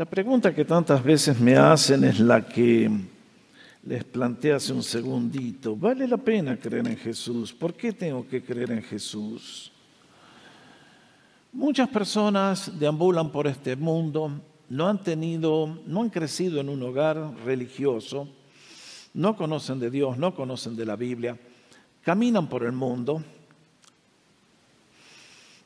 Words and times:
La 0.00 0.06
pregunta 0.06 0.54
que 0.54 0.64
tantas 0.64 1.04
veces 1.04 1.38
me 1.38 1.58
hacen 1.58 2.04
es 2.04 2.18
la 2.20 2.48
que 2.48 2.90
les 3.84 4.02
planteé 4.02 4.54
hace 4.54 4.72
un 4.72 4.82
segundito. 4.82 5.76
¿Vale 5.76 6.08
la 6.08 6.16
pena 6.16 6.56
creer 6.56 6.88
en 6.88 6.96
Jesús? 6.96 7.52
¿Por 7.52 7.74
qué 7.74 7.92
tengo 7.92 8.26
que 8.26 8.42
creer 8.42 8.70
en 8.70 8.82
Jesús? 8.82 9.70
Muchas 11.52 11.86
personas 11.90 12.72
deambulan 12.78 13.30
por 13.30 13.46
este 13.46 13.76
mundo, 13.76 14.40
no 14.70 14.88
han 14.88 15.02
tenido, 15.02 15.78
no 15.84 16.00
han 16.00 16.08
crecido 16.08 16.60
en 16.60 16.70
un 16.70 16.82
hogar 16.82 17.34
religioso, 17.44 18.26
no 19.12 19.36
conocen 19.36 19.78
de 19.78 19.90
Dios, 19.90 20.16
no 20.16 20.34
conocen 20.34 20.76
de 20.76 20.86
la 20.86 20.96
Biblia, 20.96 21.38
caminan 22.02 22.48
por 22.48 22.64
el 22.64 22.72
mundo, 22.72 23.22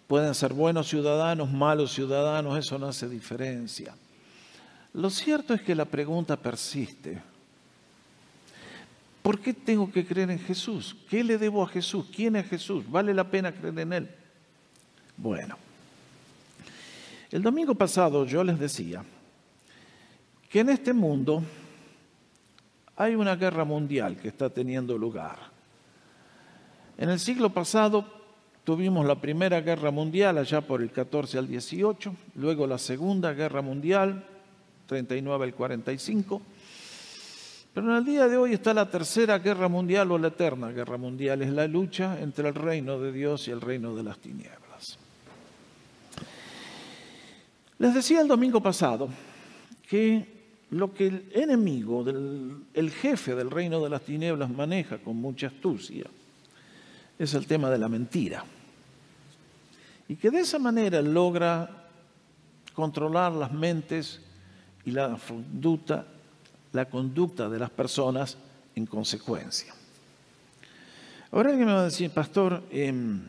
pueden 0.09 0.35
ser 0.35 0.53
buenos 0.53 0.89
ciudadanos, 0.89 1.53
malos 1.53 1.93
ciudadanos, 1.93 2.59
eso 2.59 2.77
no 2.81 2.89
hace 2.89 3.09
diferencia. 3.09 3.95
Lo 4.95 5.11
cierto 5.11 5.55
es 5.55 5.63
que 5.63 5.75
la 5.75 5.85
pregunta 5.85 6.37
persiste. 6.37 7.21
¿Por 9.23 9.41
qué 9.41 9.53
tengo 9.53 9.91
que 9.91 10.07
creer 10.07 10.31
en 10.31 10.39
Jesús? 10.39 10.97
¿Qué 11.09 11.25
le 11.25 11.37
debo 11.37 11.63
a 11.63 11.69
Jesús? 11.69 12.07
¿Quién 12.15 12.37
es 12.37 12.47
Jesús? 12.47 12.85
¿Vale 12.89 13.13
la 13.13 13.25
pena 13.25 13.53
creer 13.53 13.79
en 13.81 13.93
Él? 13.93 14.11
Bueno, 15.17 15.57
el 17.31 17.43
domingo 17.43 17.75
pasado 17.75 18.25
yo 18.27 18.45
les 18.45 18.59
decía 18.59 19.05
que 20.49 20.61
en 20.61 20.69
este 20.69 20.93
mundo 20.93 21.43
hay 22.97 23.15
una 23.15 23.35
guerra 23.35 23.65
mundial 23.65 24.17
que 24.17 24.29
está 24.29 24.51
teniendo 24.51 24.97
lugar. 24.97 25.39
En 26.97 27.09
el 27.09 27.19
siglo 27.19 27.51
pasado 27.51 28.05
tuvimos 28.63 29.05
la 29.05 29.21
Primera 29.21 29.61
Guerra 29.61 29.91
Mundial 29.91 30.39
allá 30.39 30.61
por 30.61 30.81
el 30.81 30.93
14 30.93 31.39
al 31.39 31.49
18, 31.49 32.15
luego 32.37 32.67
la 32.69 32.79
Segunda 32.79 33.33
Guerra 33.33 33.63
Mundial, 33.63 34.25
39 34.87 35.45
al 35.45 35.55
45, 35.55 36.43
pero 37.73 37.91
en 37.91 37.97
el 37.97 38.05
día 38.05 38.29
de 38.29 38.37
hoy 38.37 38.53
está 38.53 38.73
la 38.73 38.89
Tercera 38.89 39.39
Guerra 39.39 39.69
Mundial 39.69 40.11
o 40.13 40.19
la 40.19 40.29
Eterna 40.29 40.71
Guerra 40.71 40.97
Mundial, 40.97 41.43
es 41.43 41.51
la 41.51 41.67
lucha 41.67 42.21
entre 42.21 42.49
el 42.49 42.55
reino 42.55 43.01
de 43.01 43.13
Dios 43.13 43.49
y 43.49 43.51
el 43.51 43.61
reino 43.61 43.95
de 43.97 44.03
las 44.03 44.19
tinieblas. 44.19 44.99
Les 47.79 47.95
decía 47.95 48.21
el 48.21 48.29
domingo 48.29 48.63
pasado 48.63 49.09
que 49.89 50.35
lo 50.71 50.95
que 50.95 51.07
el 51.09 51.31
enemigo, 51.35 52.05
el 52.09 52.91
jefe 52.91 53.35
del 53.35 53.51
reino 53.51 53.83
de 53.83 53.91
las 53.91 54.03
tinieblas 54.03 54.51
maneja 54.51 54.99
con 54.99 55.17
mucha 55.17 55.49
astucia 55.49 56.07
es 57.19 57.35
el 57.35 57.47
tema 57.47 57.71
de 57.71 57.79
la 57.79 57.89
mentira. 57.89 58.45
Y 60.09 60.17
que 60.17 60.31
de 60.31 60.41
esa 60.41 60.59
manera 60.59 61.01
logra 61.01 61.89
controlar 62.75 63.33
las 63.33 63.53
mentes 63.53 64.21
y 64.85 64.91
la 64.91 65.17
conducta, 66.91 67.49
de 67.49 67.59
las 67.59 67.71
personas 67.71 68.37
en 68.75 68.87
consecuencia. 68.87 69.73
Ahora 71.31 71.51
alguien 71.51 71.67
me 71.67 71.75
va 71.75 71.81
a 71.81 71.85
decir, 71.85 72.11
pastor, 72.11 72.63
em, 72.71 73.21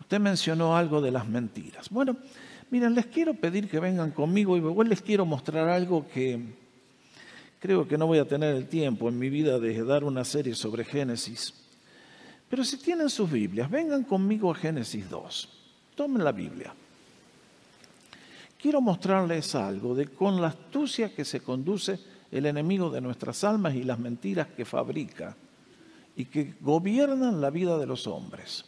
usted 0.00 0.20
mencionó 0.20 0.76
algo 0.76 1.00
de 1.00 1.10
las 1.10 1.26
mentiras. 1.26 1.88
Bueno, 1.90 2.16
Miren, 2.70 2.94
les 2.94 3.06
quiero 3.06 3.34
pedir 3.34 3.68
que 3.68 3.78
vengan 3.78 4.10
conmigo 4.10 4.56
y 4.56 4.60
igual 4.60 4.88
les 4.88 5.00
quiero 5.00 5.24
mostrar 5.24 5.68
algo 5.68 6.06
que 6.08 6.40
creo 7.60 7.86
que 7.86 7.96
no 7.96 8.08
voy 8.08 8.18
a 8.18 8.26
tener 8.26 8.56
el 8.56 8.66
tiempo 8.66 9.08
en 9.08 9.18
mi 9.18 9.30
vida 9.30 9.60
de 9.60 9.84
dar 9.84 10.02
una 10.02 10.24
serie 10.24 10.54
sobre 10.54 10.84
Génesis. 10.84 11.54
Pero 12.48 12.64
si 12.64 12.76
tienen 12.78 13.08
sus 13.08 13.30
Biblias, 13.30 13.70
vengan 13.70 14.02
conmigo 14.02 14.50
a 14.50 14.54
Génesis 14.54 15.08
2. 15.08 15.48
Tomen 15.94 16.24
la 16.24 16.32
Biblia. 16.32 16.74
Quiero 18.66 18.80
mostrarles 18.80 19.54
algo 19.54 19.94
de 19.94 20.08
con 20.08 20.42
la 20.42 20.48
astucia 20.48 21.14
que 21.14 21.24
se 21.24 21.38
conduce 21.38 22.00
el 22.32 22.46
enemigo 22.46 22.90
de 22.90 23.00
nuestras 23.00 23.44
almas 23.44 23.76
y 23.76 23.84
las 23.84 23.96
mentiras 23.96 24.48
que 24.56 24.64
fabrica 24.64 25.36
y 26.16 26.24
que 26.24 26.54
gobiernan 26.60 27.40
la 27.40 27.50
vida 27.50 27.78
de 27.78 27.86
los 27.86 28.08
hombres. 28.08 28.64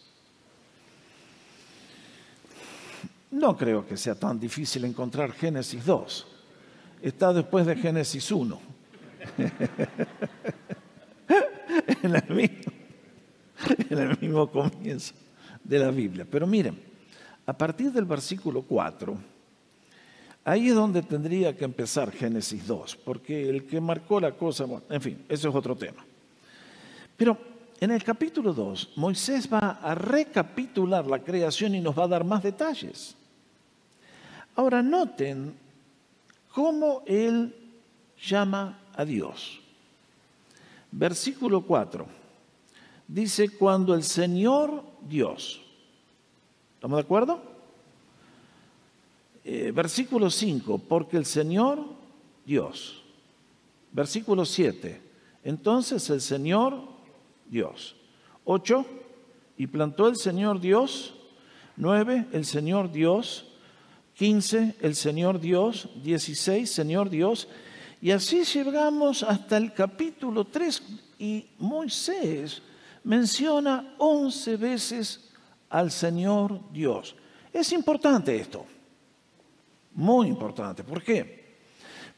No 3.33 3.56
creo 3.56 3.84
que 3.89 3.97
sea 3.97 4.15
tan 4.15 4.39
difícil 4.39 4.84
encontrar 4.84 5.33
Génesis 5.33 5.84
2. 5.84 6.27
Está 7.03 7.33
después 7.33 7.67
de 7.67 7.75
Génesis 7.75 8.31
1. 8.31 8.61
en, 12.05 12.15
el 13.99 14.17
mismo, 14.21 14.49
comienzo 14.49 15.12
de 15.65 15.78
la 15.81 15.91
Biblia. 15.91 16.25
Pero 16.31 16.47
miren, 16.47 16.81
a 17.45 17.53
partir 17.53 17.91
del 17.91 18.05
versículo 18.05 18.62
4, 18.62 19.38
ahí 20.44 20.69
es 20.69 20.75
donde 20.75 21.03
tendría 21.03 21.56
que 21.56 21.65
empezar 21.65 22.10
Génesis 22.10 22.66
2, 22.66 22.97
porque 23.04 23.49
el 23.49 23.66
que 23.66 23.81
marcó 23.81 24.21
la 24.21 24.32
cosa, 24.32 24.66
en 24.88 25.00
fin, 25.00 25.25
eso 25.28 25.49
es 25.49 25.54
otro 25.54 25.76
tema. 25.76 26.04
Pero 27.16 27.37
en 27.81 27.91
el 27.91 28.03
capítulo 28.03 28.53
2, 28.53 28.93
Moisés 28.97 29.48
va 29.53 29.78
a 29.82 29.94
recapitular 29.94 31.06
la 31.06 31.21
creación 31.21 31.75
y 31.75 31.81
nos 31.81 31.98
va 31.98 32.04
a 32.04 32.09
dar 32.09 32.25
más 32.25 32.43
detalles. 32.43 33.15
Ahora 34.56 34.82
noten 34.82 35.54
cómo 36.53 37.03
él 37.06 37.54
llama 38.21 38.81
a 38.94 39.04
Dios. 39.04 39.60
Versículo 40.91 41.60
4. 41.60 42.06
Dice, 43.06 43.50
cuando 43.50 43.94
el 43.94 44.03
Señor 44.03 44.82
Dios. 45.09 45.60
¿Estamos 46.75 46.97
de 46.97 47.03
acuerdo? 47.03 47.58
Eh, 49.50 49.72
versículo 49.72 50.28
5, 50.28 50.76
porque 50.76 51.16
el 51.16 51.25
Señor 51.25 51.82
Dios. 52.44 53.03
Versículo 53.91 54.44
7, 54.44 55.00
entonces 55.42 56.10
el 56.10 56.20
Señor 56.20 56.82
Dios. 57.48 57.97
8, 58.44 58.84
y 59.56 59.66
plantó 59.66 60.06
el 60.06 60.16
Señor 60.16 60.60
Dios. 60.60 61.14
9, 61.78 62.26
el 62.32 62.44
Señor 62.44 62.92
Dios 62.92 63.47
15, 64.16 64.75
el 64.82 64.94
Señor 64.94 65.41
Dios, 65.41 65.88
16, 66.04 66.70
Señor 66.70 67.09
Dios, 67.09 67.48
y 68.03 68.10
así 68.10 68.44
llegamos 68.44 69.22
hasta 69.22 69.56
el 69.56 69.72
capítulo 69.72 70.44
3 70.44 70.82
y 71.20 71.47
Moisés 71.56 72.60
menciona 73.03 73.94
11 73.97 74.56
veces 74.59 75.30
al 75.70 75.91
Señor 75.91 76.60
Dios. 76.70 77.16
Es 77.50 77.72
importante 77.72 78.36
esto, 78.36 78.66
muy 79.98 80.28
importante. 80.28 80.84
¿Por 80.84 81.03
qué? 81.03 81.59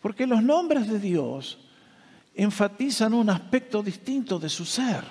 Porque 0.02 0.26
los 0.26 0.42
nombres 0.42 0.86
de 0.86 0.98
Dios 0.98 1.58
enfatizan 2.34 3.14
un 3.14 3.30
aspecto 3.30 3.82
distinto 3.82 4.38
de 4.38 4.50
su 4.50 4.66
ser. 4.66 5.02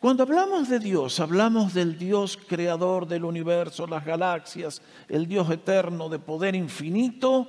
Cuando 0.00 0.22
hablamos 0.22 0.70
de 0.70 0.78
Dios, 0.78 1.20
hablamos 1.20 1.74
del 1.74 1.98
Dios 1.98 2.38
creador 2.48 3.06
del 3.06 3.24
universo, 3.24 3.86
las 3.86 4.02
galaxias, 4.02 4.80
el 5.08 5.28
Dios 5.28 5.48
eterno 5.50 6.08
de 6.08 6.18
poder 6.18 6.54
infinito 6.54 7.46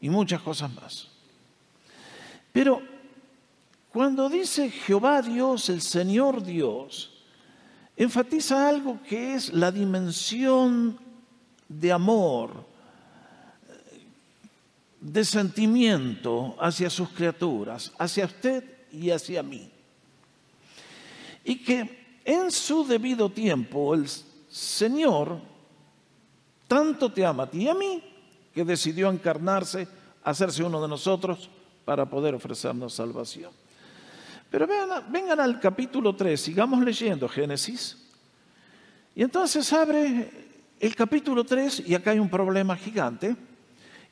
y 0.00 0.08
muchas 0.08 0.40
cosas 0.40 0.72
más. 0.74 1.08
Pero 2.50 2.80
cuando 3.92 4.30
dice 4.30 4.70
Jehová 4.70 5.20
Dios, 5.20 5.68
el 5.68 5.82
Señor 5.82 6.42
Dios, 6.42 7.22
enfatiza 7.94 8.66
algo 8.66 8.98
que 9.02 9.34
es 9.34 9.52
la 9.52 9.70
dimensión 9.70 10.98
de 11.68 11.92
amor, 11.92 12.75
de 15.12 15.24
sentimiento 15.24 16.56
hacia 16.60 16.90
sus 16.90 17.10
criaturas, 17.10 17.92
hacia 17.98 18.24
usted 18.24 18.64
y 18.92 19.10
hacia 19.10 19.42
mí 19.42 19.70
y 21.46 21.62
que 21.62 22.20
en 22.24 22.50
su 22.50 22.84
debido 22.84 23.30
tiempo 23.30 23.94
el 23.94 24.06
Señor 24.50 25.38
tanto 26.66 27.12
te 27.12 27.24
ama 27.24 27.44
a 27.44 27.50
ti 27.50 27.62
y 27.62 27.68
a 27.68 27.74
mí 27.74 28.02
que 28.52 28.64
decidió 28.64 29.08
encarnarse, 29.08 29.86
hacerse 30.24 30.64
uno 30.64 30.82
de 30.82 30.88
nosotros 30.88 31.48
para 31.84 32.04
poder 32.04 32.34
ofrecernos 32.34 32.94
salvación. 32.94 33.52
Pero 34.50 34.66
vengan 35.08 35.38
al 35.38 35.60
capítulo 35.60 36.16
3, 36.16 36.40
sigamos 36.40 36.82
leyendo 36.82 37.28
Génesis. 37.28 37.96
Y 39.14 39.22
entonces 39.22 39.72
abre 39.72 40.48
el 40.80 40.96
capítulo 40.96 41.44
3 41.44 41.84
y 41.86 41.94
acá 41.94 42.10
hay 42.10 42.18
un 42.18 42.28
problema 42.28 42.74
gigante 42.76 43.36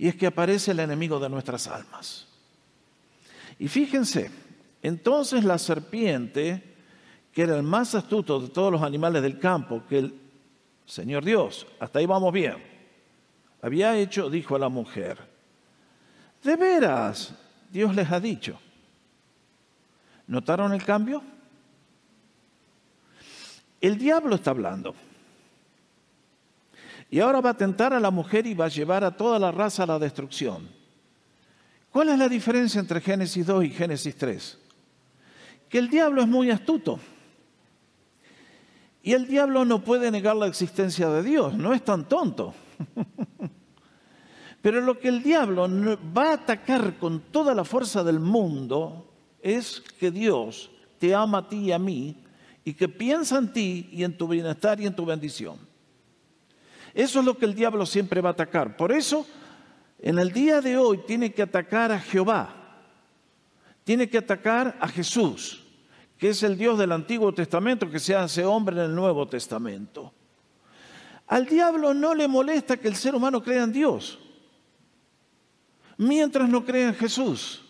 y 0.04 0.08
es 0.08 0.16
que 0.16 0.26
aparece 0.26 0.72
el 0.72 0.80
enemigo 0.80 1.18
de 1.18 1.30
nuestras 1.30 1.66
almas. 1.66 2.26
Y 3.58 3.68
fíjense, 3.68 4.30
entonces 4.82 5.44
la 5.44 5.56
serpiente 5.56 6.62
que 7.32 7.40
era 7.40 7.56
el 7.56 7.62
más 7.62 7.94
astuto 7.94 8.38
de 8.38 8.50
todos 8.50 8.70
los 8.70 8.82
animales 8.82 9.22
del 9.22 9.38
campo, 9.38 9.82
que 9.88 10.00
el 10.00 10.20
Señor 10.84 11.24
Dios, 11.24 11.66
hasta 11.80 12.00
ahí 12.00 12.04
vamos 12.04 12.34
bien, 12.34 12.62
había 13.62 13.96
hecho, 13.96 14.28
dijo 14.28 14.56
a 14.56 14.58
la 14.58 14.68
mujer, 14.68 15.16
de 16.42 16.54
veras, 16.54 17.34
Dios 17.70 17.96
les 17.96 18.12
ha 18.12 18.20
dicho. 18.20 18.60
¿Notaron 20.26 20.74
el 20.74 20.84
cambio? 20.84 21.22
El 23.80 23.96
diablo 23.96 24.34
está 24.34 24.50
hablando. 24.50 24.94
Y 27.14 27.20
ahora 27.20 27.40
va 27.40 27.50
a 27.50 27.56
tentar 27.56 27.94
a 27.94 28.00
la 28.00 28.11
mujer 28.11 28.44
y 28.44 28.55
va 28.55 28.64
a 28.64 28.69
llevar 28.69 29.05
a 29.05 29.16
toda 29.16 29.38
la 29.38 29.52
raza 29.52 29.84
a 29.84 29.87
la 29.87 30.00
destrucción. 30.00 30.69
¿Cuál 31.88 32.08
es 32.08 32.19
la 32.19 32.28
diferencia 32.28 32.81
entre 32.81 33.00
Génesis 33.00 33.46
2 33.46 33.66
y 33.66 33.70
Génesis 33.70 34.16
3? 34.16 34.58
Que 35.69 35.78
el 35.78 35.88
diablo 35.88 36.22
es 36.22 36.26
muy 36.26 36.50
astuto. 36.50 36.99
Y 39.00 39.12
el 39.12 39.28
diablo 39.28 39.64
no 39.64 39.84
puede 39.84 40.11
negar 40.11 40.34
la 40.34 40.49
existencia 40.49 41.08
de 41.08 41.22
Dios, 41.22 41.55
no 41.55 41.72
es 41.72 41.84
tan 41.84 42.08
tonto. 42.08 42.52
Pero 44.61 44.81
lo 44.81 44.99
que 44.99 45.06
el 45.06 45.22
diablo 45.22 45.69
va 46.12 46.31
a 46.31 46.34
atacar 46.34 46.99
con 46.99 47.20
toda 47.31 47.55
la 47.55 47.64
fuerza 47.64 48.02
del 48.02 48.19
mundo 48.19 49.08
es 49.40 49.81
que 50.00 50.11
Dios 50.11 50.69
te 50.99 51.14
ama 51.14 51.38
a 51.38 51.49
ti 51.49 51.66
y 51.66 51.70
a 51.70 51.78
mí 51.78 52.25
y 52.64 52.75
que 52.75 52.88
piensa 52.88 53.38
en 53.38 53.52
ti 53.52 53.88
y 53.93 54.02
en 54.02 54.19
tu 54.19 54.26
bienestar 54.26 54.81
y 54.81 54.87
en 54.87 54.96
tu 54.96 55.06
bendición. 55.06 55.74
Eso 56.94 57.19
es 57.19 57.26
lo 57.26 57.37
que 57.37 57.44
el 57.44 57.55
diablo 57.55 57.85
siempre 57.85 58.20
va 58.20 58.31
a 58.31 58.32
atacar. 58.32 58.76
Por 58.76 58.93
eso, 58.93 59.26
en 59.99 60.19
el 60.19 60.32
día 60.32 60.61
de 60.61 60.79
hoy 60.79 60.99
tiene 61.06 61.32
que 61.32 61.43
atacar 61.43 61.91
a 61.91 61.99
Jehová, 61.99 62.55
tiene 63.82 64.08
que 64.08 64.19
atacar 64.19 64.76
a 64.81 64.87
Jesús, 64.87 65.64
que 66.17 66.29
es 66.29 66.43
el 66.44 66.56
Dios 66.56 66.79
del 66.79 66.93
Antiguo 66.93 67.35
Testamento, 67.35 67.91
que 67.91 67.99
se 67.99 68.14
hace 68.14 68.44
hombre 68.44 68.76
en 68.76 68.82
el 68.82 68.94
Nuevo 68.94 69.26
Testamento. 69.26 70.12
Al 71.26 71.46
diablo 71.46 71.93
no 71.93 72.14
le 72.14 72.29
molesta 72.29 72.76
que 72.76 72.87
el 72.87 72.94
ser 72.94 73.14
humano 73.14 73.43
crea 73.43 73.64
en 73.64 73.73
Dios, 73.73 74.20
mientras 75.97 76.49
no 76.49 76.64
crea 76.64 76.88
en 76.88 76.94
Jesús. 76.94 77.62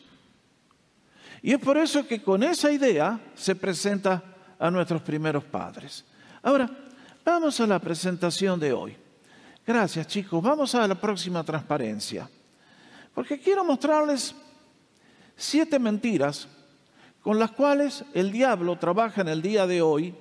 Y 1.40 1.52
es 1.52 1.58
por 1.58 1.78
eso 1.78 2.06
que 2.06 2.22
con 2.22 2.42
esa 2.42 2.70
idea 2.70 3.20
se 3.34 3.54
presenta 3.54 4.22
a 4.58 4.70
nuestros 4.70 5.02
primeros 5.02 5.44
padres. 5.44 6.04
Ahora, 6.42 6.70
vamos 7.24 7.58
a 7.60 7.66
la 7.66 7.78
presentación 7.78 8.58
de 8.58 8.72
hoy. 8.72 9.03
Gracias 9.66 10.06
chicos, 10.08 10.42
vamos 10.42 10.74
a 10.74 10.86
la 10.86 10.94
próxima 10.94 11.42
transparencia. 11.42 12.28
Porque 13.14 13.38
quiero 13.38 13.64
mostrarles 13.64 14.34
siete 15.36 15.78
mentiras 15.78 16.46
con 17.22 17.38
las 17.38 17.52
cuales 17.52 18.04
el 18.12 18.30
diablo 18.30 18.76
trabaja 18.76 19.22
en 19.22 19.28
el 19.28 19.40
día 19.40 19.66
de 19.66 19.80
hoy 19.80 20.14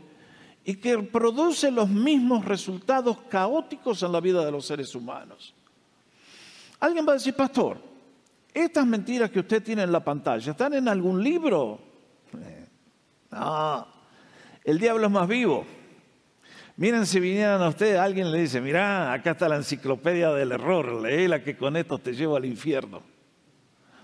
y 0.63 0.75
que 0.75 0.98
produce 1.00 1.72
los 1.72 1.90
mismos 1.90 2.45
resultados 2.45 3.18
caóticos 3.30 4.01
en 4.04 4.13
la 4.13 4.22
vida 4.22 4.45
de 4.45 4.51
los 4.51 4.66
seres 4.66 4.95
humanos. 4.95 5.54
Alguien 6.80 7.06
va 7.06 7.12
a 7.12 7.16
decir, 7.16 7.34
pastor, 7.36 7.81
estas 8.54 8.86
mentiras 8.86 9.30
que 9.30 9.42
usted 9.42 9.62
tiene 9.62 9.84
en 9.84 9.92
la 9.92 10.04
pantalla, 10.04 10.51
¿están 10.51 10.74
en 10.74 10.88
algún 10.88 11.22
libro? 11.22 11.80
Eh, 12.39 12.68
no, 13.31 13.88
el 14.63 14.80
diablo 14.80 15.07
es 15.07 15.12
más 15.12 15.28
vivo. 15.28 15.66
Miren 16.75 17.06
si 17.06 17.20
vinieran 17.20 17.62
a 17.62 17.68
ustedes, 17.68 18.00
alguien 18.00 18.31
le 18.31 18.40
dice, 18.40 18.60
mira, 18.60 19.14
acá 19.14 19.31
está 19.31 19.48
la 19.48 19.58
enciclopedia 19.58 20.31
del 20.31 20.54
error, 20.54 21.02
léela 21.02 21.44
que 21.44 21.56
con 21.56 21.78
esto 21.78 22.00
te 22.00 22.14
llevo 22.14 22.36
al 22.36 22.46
infierno. 22.46 23.04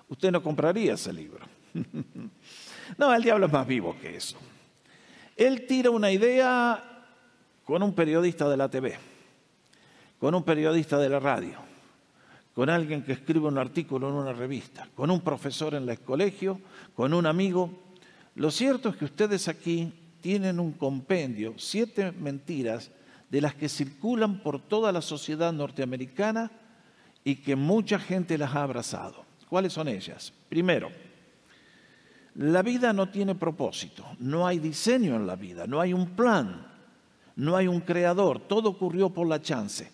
Usted 0.07 0.31
no 0.31 0.43
compraría 0.43 0.93
ese 0.93 1.11
libro. 1.11 1.45
no, 2.97 3.13
el 3.13 3.23
diablo 3.23 3.47
es 3.47 3.51
más 3.51 3.65
vivo 3.65 3.95
que 3.99 4.15
eso. 4.15 4.37
Él 5.35 5.65
tira 5.65 5.89
una 5.89 6.11
idea 6.11 7.07
con 7.63 7.81
un 7.81 7.93
periodista 7.93 8.47
de 8.47 8.57
la 8.57 8.69
TV, 8.69 8.97
con 10.19 10.35
un 10.35 10.43
periodista 10.43 10.99
de 10.99 11.09
la 11.09 11.19
radio, 11.19 11.57
con 12.53 12.69
alguien 12.69 13.03
que 13.03 13.13
escribe 13.13 13.47
un 13.47 13.57
artículo 13.57 14.09
en 14.09 14.15
una 14.15 14.33
revista, 14.33 14.87
con 14.93 15.09
un 15.09 15.21
profesor 15.21 15.73
en 15.73 15.89
el 15.89 15.99
colegio, 16.01 16.59
con 16.95 17.15
un 17.15 17.25
amigo. 17.25 17.71
Lo 18.35 18.51
cierto 18.51 18.89
es 18.89 18.95
que 18.95 19.05
ustedes 19.05 19.47
aquí 19.47 19.91
tienen 20.21 20.59
un 20.59 20.71
compendio, 20.71 21.53
siete 21.57 22.11
mentiras 22.11 22.91
de 23.29 23.41
las 23.41 23.55
que 23.55 23.69
circulan 23.69 24.41
por 24.41 24.59
toda 24.59 24.91
la 24.91 25.01
sociedad 25.01 25.53
norteamericana 25.53 26.51
y 27.23 27.35
que 27.35 27.55
mucha 27.55 27.99
gente 27.99 28.37
las 28.37 28.55
ha 28.55 28.63
abrazado. 28.63 29.25
¿Cuáles 29.49 29.73
son 29.73 29.87
ellas? 29.87 30.33
Primero, 30.47 30.89
la 32.35 32.61
vida 32.61 32.93
no 32.93 33.09
tiene 33.09 33.35
propósito, 33.35 34.05
no 34.19 34.47
hay 34.47 34.59
diseño 34.59 35.15
en 35.15 35.27
la 35.27 35.35
vida, 35.35 35.67
no 35.67 35.81
hay 35.81 35.93
un 35.93 36.11
plan, 36.11 36.65
no 37.35 37.55
hay 37.55 37.67
un 37.67 37.81
creador, 37.81 38.39
todo 38.39 38.69
ocurrió 38.69 39.09
por 39.09 39.27
la 39.27 39.41
chance. 39.41 39.91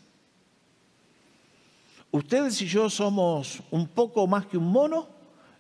Ustedes 2.12 2.62
y 2.62 2.68
yo 2.68 2.90
somos 2.90 3.62
un 3.72 3.88
poco 3.88 4.26
más 4.28 4.46
que 4.46 4.58
un 4.58 4.72
mono 4.72 5.08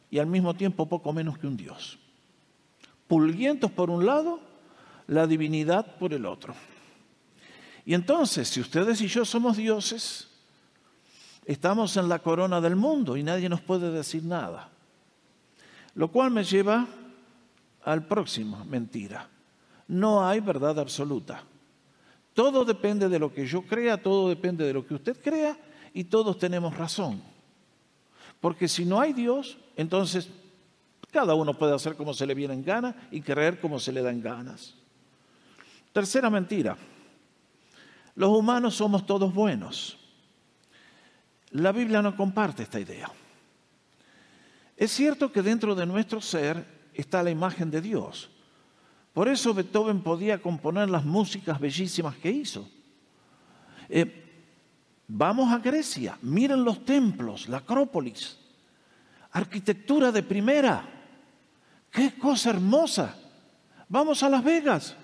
y 0.09 0.19
al 0.19 0.27
mismo 0.27 0.53
tiempo 0.53 0.85
poco 0.85 1.11
menos 1.11 1.37
que 1.37 1.47
un 1.47 1.57
Dios. 1.57 1.99
Pulguientos 3.07 3.71
por 3.71 3.89
un 3.89 4.05
lado, 4.05 4.39
la 5.07 5.27
divinidad 5.27 5.97
por 5.97 6.13
el 6.13 6.25
otro. 6.25 6.55
Y 7.85 7.93
entonces, 7.93 8.47
si 8.47 8.61
ustedes 8.61 8.99
y 9.01 9.07
yo 9.07 9.25
somos 9.25 9.57
dioses, 9.57 10.27
estamos 11.45 11.95
en 11.97 12.09
la 12.09 12.19
corona 12.19 12.59
del 12.59 12.75
mundo 12.75 13.15
y 13.15 13.23
nadie 13.23 13.47
nos 13.47 13.61
puede 13.61 13.91
decir 13.91 14.23
nada. 14.23 14.69
Lo 15.93 16.09
cual 16.09 16.31
me 16.31 16.43
lleva 16.43 16.87
al 17.83 18.05
próximo, 18.07 18.65
mentira. 18.65 19.29
No 19.87 20.27
hay 20.27 20.39
verdad 20.39 20.79
absoluta. 20.79 21.43
Todo 22.33 22.65
depende 22.65 23.07
de 23.07 23.19
lo 23.19 23.33
que 23.33 23.45
yo 23.45 23.61
crea, 23.61 24.01
todo 24.01 24.27
depende 24.27 24.65
de 24.65 24.73
lo 24.73 24.85
que 24.85 24.95
usted 24.95 25.15
crea 25.21 25.57
y 25.93 26.03
todos 26.03 26.37
tenemos 26.37 26.75
razón. 26.75 27.21
Porque 28.41 28.67
si 28.67 28.83
no 28.83 28.99
hay 28.99 29.13
Dios, 29.13 29.57
entonces 29.77 30.29
cada 31.11 31.33
uno 31.33 31.53
puede 31.53 31.73
hacer 31.73 31.95
como 31.95 32.13
se 32.13 32.25
le 32.25 32.33
viene 32.33 32.53
en 32.53 32.65
gana 32.65 33.07
y 33.09 33.21
creer 33.21 33.61
como 33.61 33.79
se 33.79 33.93
le 33.93 34.01
dan 34.01 34.21
ganas. 34.21 34.74
Tercera 35.95 36.29
mentira. 36.29 36.75
Los 38.15 38.29
humanos 38.37 38.75
somos 38.75 39.05
todos 39.05 39.33
buenos. 39.33 39.97
La 41.51 41.71
Biblia 41.71 42.01
no 42.01 42.17
comparte 42.17 42.63
esta 42.63 42.81
idea. 42.81 43.09
Es 44.75 44.91
cierto 44.91 45.31
que 45.31 45.41
dentro 45.41 45.73
de 45.73 45.85
nuestro 45.85 46.19
ser 46.19 46.89
está 46.93 47.23
la 47.23 47.31
imagen 47.31 47.71
de 47.71 47.79
Dios. 47.79 48.29
Por 49.13 49.29
eso 49.29 49.53
Beethoven 49.53 50.01
podía 50.01 50.41
componer 50.41 50.89
las 50.89 51.05
músicas 51.05 51.61
bellísimas 51.61 52.17
que 52.17 52.29
hizo. 52.29 52.67
Eh, 53.87 54.23
Vamos 55.07 55.53
a 55.53 55.59
Grecia, 55.59 56.17
miren 56.23 56.65
los 56.65 56.83
templos, 56.83 57.47
la 57.47 57.57
Acrópolis, 57.57 58.37
arquitectura 59.31 60.11
de 60.11 60.23
primera, 60.23 60.83
qué 61.89 62.17
cosa 62.17 62.49
hermosa. 62.49 63.15
Vamos 63.87 64.23
a 64.23 64.29
Las 64.29 64.43
Vegas, 64.43 64.97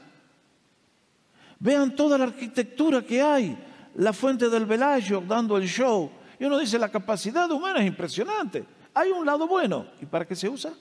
vean 1.62 1.96
toda 1.96 2.18
la 2.18 2.26
arquitectura 2.26 3.04
que 3.04 3.22
hay, 3.22 3.56
la 3.96 4.12
fuente 4.12 4.50
del 4.50 4.66
Velayo 4.66 5.22
dando 5.22 5.56
el 5.58 5.68
show. 5.68 6.10
Y 6.40 6.46
uno 6.46 6.58
dice, 6.58 6.80
la 6.80 6.90
capacidad 6.90 7.50
humana 7.52 7.80
es 7.80 7.88
impresionante. 7.88 8.66
Hay 8.94 9.12
un 9.12 9.26
lado 9.26 9.48
bueno. 9.48 9.86
¿Y 10.02 10.06
para 10.06 10.26
qué 10.26 10.36
se 10.36 10.50
usa? 10.50 10.74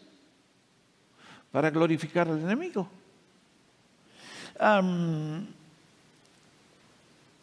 Para 1.53 1.71
glorificar 1.71 2.29
al 2.29 2.39
enemigo. 2.39 2.89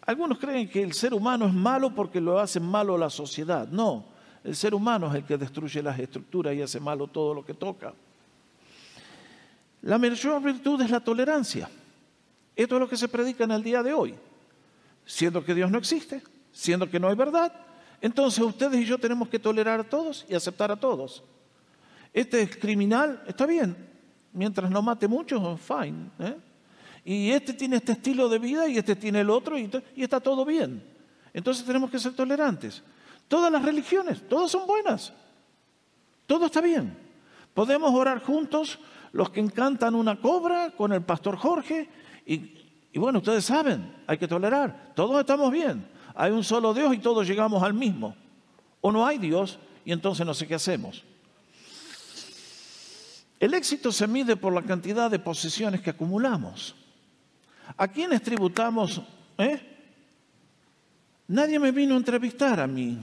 Algunos 0.02 0.40
creen 0.40 0.68
que 0.68 0.82
el 0.82 0.94
ser 0.94 1.14
humano 1.14 1.46
es 1.46 1.54
malo 1.54 1.94
porque 1.94 2.20
lo 2.20 2.40
hace 2.40 2.60
malo 2.60 2.98
la 2.98 3.12
sociedad. 3.12 3.68
No, 3.68 4.04
el 4.44 4.56
ser 4.56 4.74
humano 4.74 5.10
es 5.10 5.16
el 5.16 5.24
que 5.26 5.38
destruye 5.38 5.84
las 5.84 6.00
estructuras 6.00 6.56
y 6.56 6.62
hace 6.64 6.80
malo 6.80 7.06
todo 7.08 7.36
lo 7.36 7.46
que 7.46 7.54
toca. 7.54 7.94
La 9.84 10.00
mayor 10.00 10.42
virtud 10.42 10.82
es 10.82 10.90
la 10.90 11.00
tolerancia. 11.00 11.70
Esto 12.58 12.76
es 12.76 12.82
lo 12.82 12.90
que 12.90 12.98
se 12.98 13.08
predica 13.08 13.46
en 13.46 13.52
el 13.52 13.64
día 13.64 13.82
de 13.84 13.94
hoy. 13.94 14.16
Siendo 15.06 15.46
que 15.46 15.54
Dios 15.54 15.72
no 15.72 15.78
existe, 15.78 16.22
siendo 16.52 16.90
que 16.90 17.00
no 17.00 17.08
hay 17.08 17.16
verdad, 17.16 17.54
entonces 18.02 18.44
ustedes 18.44 18.82
y 18.82 18.86
yo 18.86 18.98
tenemos 18.98 19.30
que 19.30 19.40
tolerar 19.40 19.80
a 19.80 19.84
todos 19.84 20.26
y 20.28 20.36
aceptar 20.36 20.72
a 20.72 20.76
todos. 20.76 21.24
Este 22.12 22.42
es 22.42 22.58
criminal, 22.58 23.24
está 23.28 23.46
bien, 23.46 23.78
mientras 24.34 24.70
no 24.72 24.82
mate 24.82 25.08
muchos, 25.08 25.62
fine. 25.62 26.10
¿eh? 26.20 26.36
y 27.10 27.32
este 27.32 27.54
tiene 27.54 27.78
este 27.78 27.94
estilo 27.94 28.28
de 28.28 28.38
vida 28.38 28.68
y 28.68 28.78
este 28.78 28.94
tiene 28.94 29.22
el 29.22 29.30
otro 29.30 29.58
y, 29.58 29.72
está 29.96 30.20
todo 30.20 30.44
bien. 30.44 30.84
Entonces 31.34 31.64
tenemos 31.64 31.90
que 31.90 32.00
ser 32.00 32.14
tolerantes. 32.14 32.84
Todas 33.30 33.50
las 33.50 33.64
religiones, 33.64 34.28
todas 34.28 34.52
son 34.52 34.68
buenas. 34.68 35.14
Todo 36.26 36.48
está 36.48 36.60
bien. 36.60 36.98
Podemos 37.54 37.94
orar 37.94 38.22
juntos 38.22 38.80
los 39.14 39.30
que 39.30 39.40
encantan 39.40 39.96
una 39.96 40.20
cobra 40.20 40.72
con 40.72 40.92
el 40.92 41.02
pastor 41.02 41.38
Jorge 41.38 41.88
y, 42.28 43.00
bueno, 43.00 43.20
ustedes 43.20 43.46
saben, 43.46 43.96
hay 44.06 44.18
que 44.18 44.28
tolerar. 44.28 44.92
Todos 44.94 45.20
estamos 45.22 45.50
bien. 45.52 45.88
Hay 46.14 46.32
un 46.32 46.44
solo 46.44 46.74
Dios 46.74 46.94
y 46.94 46.98
todos 46.98 47.26
llegamos 47.26 47.64
al 47.64 47.74
mismo. 47.74 48.16
O 48.82 48.92
no 48.92 49.06
hay 49.06 49.18
Dios 49.18 49.58
y 49.86 49.94
entonces 49.94 50.26
no 50.26 50.34
sé 50.34 50.46
qué 50.46 50.56
hacemos. 50.56 51.04
El 53.40 53.54
éxito 53.54 53.92
se 53.92 54.08
mide 54.08 54.36
por 54.36 54.52
la 54.52 54.64
cantidad 54.64 55.10
de 55.10 55.20
posesiones 55.20 55.80
que 55.82 55.92
acumulamos. 55.92 56.76
¿A 57.78 57.88
quiénes 57.88 58.22
tributamos? 58.22 59.02
Eh? 59.38 59.62
Nadie 61.28 61.60
me 61.60 61.72
vino 61.72 61.94
a 61.94 61.98
entrevistar 61.98 62.60
a 62.60 62.68
mí. 62.68 62.98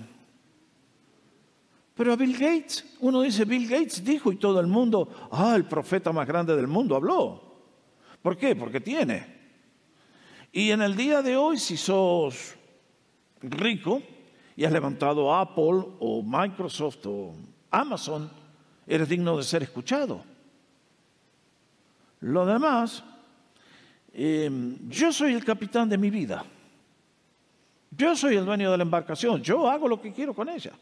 Pero 1.94 2.12
a 2.12 2.16
Bill 2.16 2.32
Gates, 2.32 2.96
uno 3.00 3.22
dice, 3.22 3.44
Bill 3.44 3.68
Gates 3.68 4.04
dijo 4.04 4.32
y 4.32 4.36
todo 4.36 4.58
el 4.60 4.66
mundo, 4.66 5.28
ah, 5.30 5.54
el 5.54 5.64
profeta 5.64 6.12
más 6.12 6.26
grande 6.26 6.56
del 6.56 6.66
mundo 6.66 6.96
habló. 6.96 7.53
¿Por 8.24 8.38
qué? 8.38 8.56
Porque 8.56 8.80
tiene. 8.80 9.26
Y 10.50 10.70
en 10.70 10.80
el 10.80 10.96
día 10.96 11.20
de 11.20 11.36
hoy, 11.36 11.58
si 11.58 11.76
sos 11.76 12.54
rico 13.42 14.00
y 14.56 14.64
has 14.64 14.72
levantado 14.72 15.34
Apple 15.34 15.84
o 16.00 16.22
Microsoft 16.24 17.04
o 17.04 17.34
Amazon, 17.70 18.30
eres 18.86 19.10
digno 19.10 19.36
de 19.36 19.42
ser 19.42 19.62
escuchado. 19.62 20.24
Lo 22.20 22.46
demás, 22.46 23.04
em, 24.14 24.78
yo 24.88 25.12
soy 25.12 25.34
el 25.34 25.44
capitán 25.44 25.90
de 25.90 25.98
mi 25.98 26.08
vida. 26.08 26.46
Yo 27.90 28.16
soy 28.16 28.36
el 28.36 28.46
dueño 28.46 28.70
de 28.70 28.78
la 28.78 28.84
embarcación. 28.84 29.42
Yo 29.42 29.68
hago 29.68 29.86
lo 29.86 30.00
que 30.00 30.14
quiero 30.14 30.32
con 30.32 30.48
ella. 30.48 30.72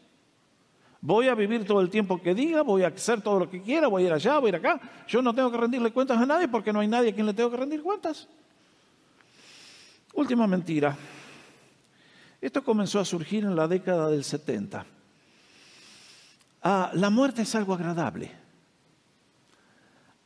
Voy 1.05 1.27
a 1.27 1.35
vivir 1.35 1.65
todo 1.65 1.81
el 1.81 1.89
tiempo 1.89 2.21
que 2.21 2.33
diga, 2.33 2.61
voy 2.61 2.83
a 2.83 2.87
hacer 2.87 3.19
todo 3.19 3.37
lo 3.37 3.49
que 3.49 3.61
quiera, 3.61 3.89
voy 3.89 4.03
a 4.03 4.05
ir 4.05 4.13
allá, 4.13 4.39
voy 4.39 4.47
a 4.47 4.49
ir 4.51 4.55
acá. 4.55 4.79
Yo 5.05 5.21
no 5.21 5.35
tengo 5.35 5.51
que 5.51 5.57
rendirle 5.57 5.91
cuentas 5.91 6.17
a 6.17 6.25
nadie 6.25 6.47
porque 6.47 6.71
no 6.71 6.79
hay 6.79 6.87
nadie 6.87 7.09
a 7.09 7.13
quien 7.13 7.25
le 7.25 7.33
tengo 7.33 7.51
que 7.51 7.57
rendir 7.57 7.83
cuentas. 7.83 8.29
Última 10.13 10.47
mentira. 10.47 10.95
Esto 12.39 12.63
comenzó 12.63 13.01
a 13.01 13.05
surgir 13.05 13.43
en 13.43 13.53
la 13.53 13.67
década 13.67 14.07
del 14.07 14.23
70. 14.23 14.85
Ah, 16.61 16.91
la 16.93 17.09
muerte 17.09 17.41
es 17.41 17.53
algo 17.53 17.73
agradable. 17.73 18.31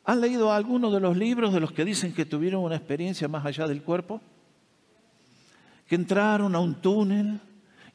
¿Han 0.06 0.22
leído 0.22 0.54
alguno 0.54 0.92
de 0.92 1.00
los 1.00 1.18
libros 1.18 1.56
de 1.56 1.60
los 1.60 1.72
que 1.72 1.86
dicen 1.86 2.14
que 2.14 2.28
tuvieron 2.28 2.62
una 2.62 2.76
experiencia 2.76 3.28
más 3.28 3.44
allá 3.48 3.68
del 3.68 3.82
cuerpo? 3.82 4.22
Que 5.88 5.96
entraron 5.96 6.54
a 6.54 6.60
un 6.60 6.76
túnel 6.76 7.40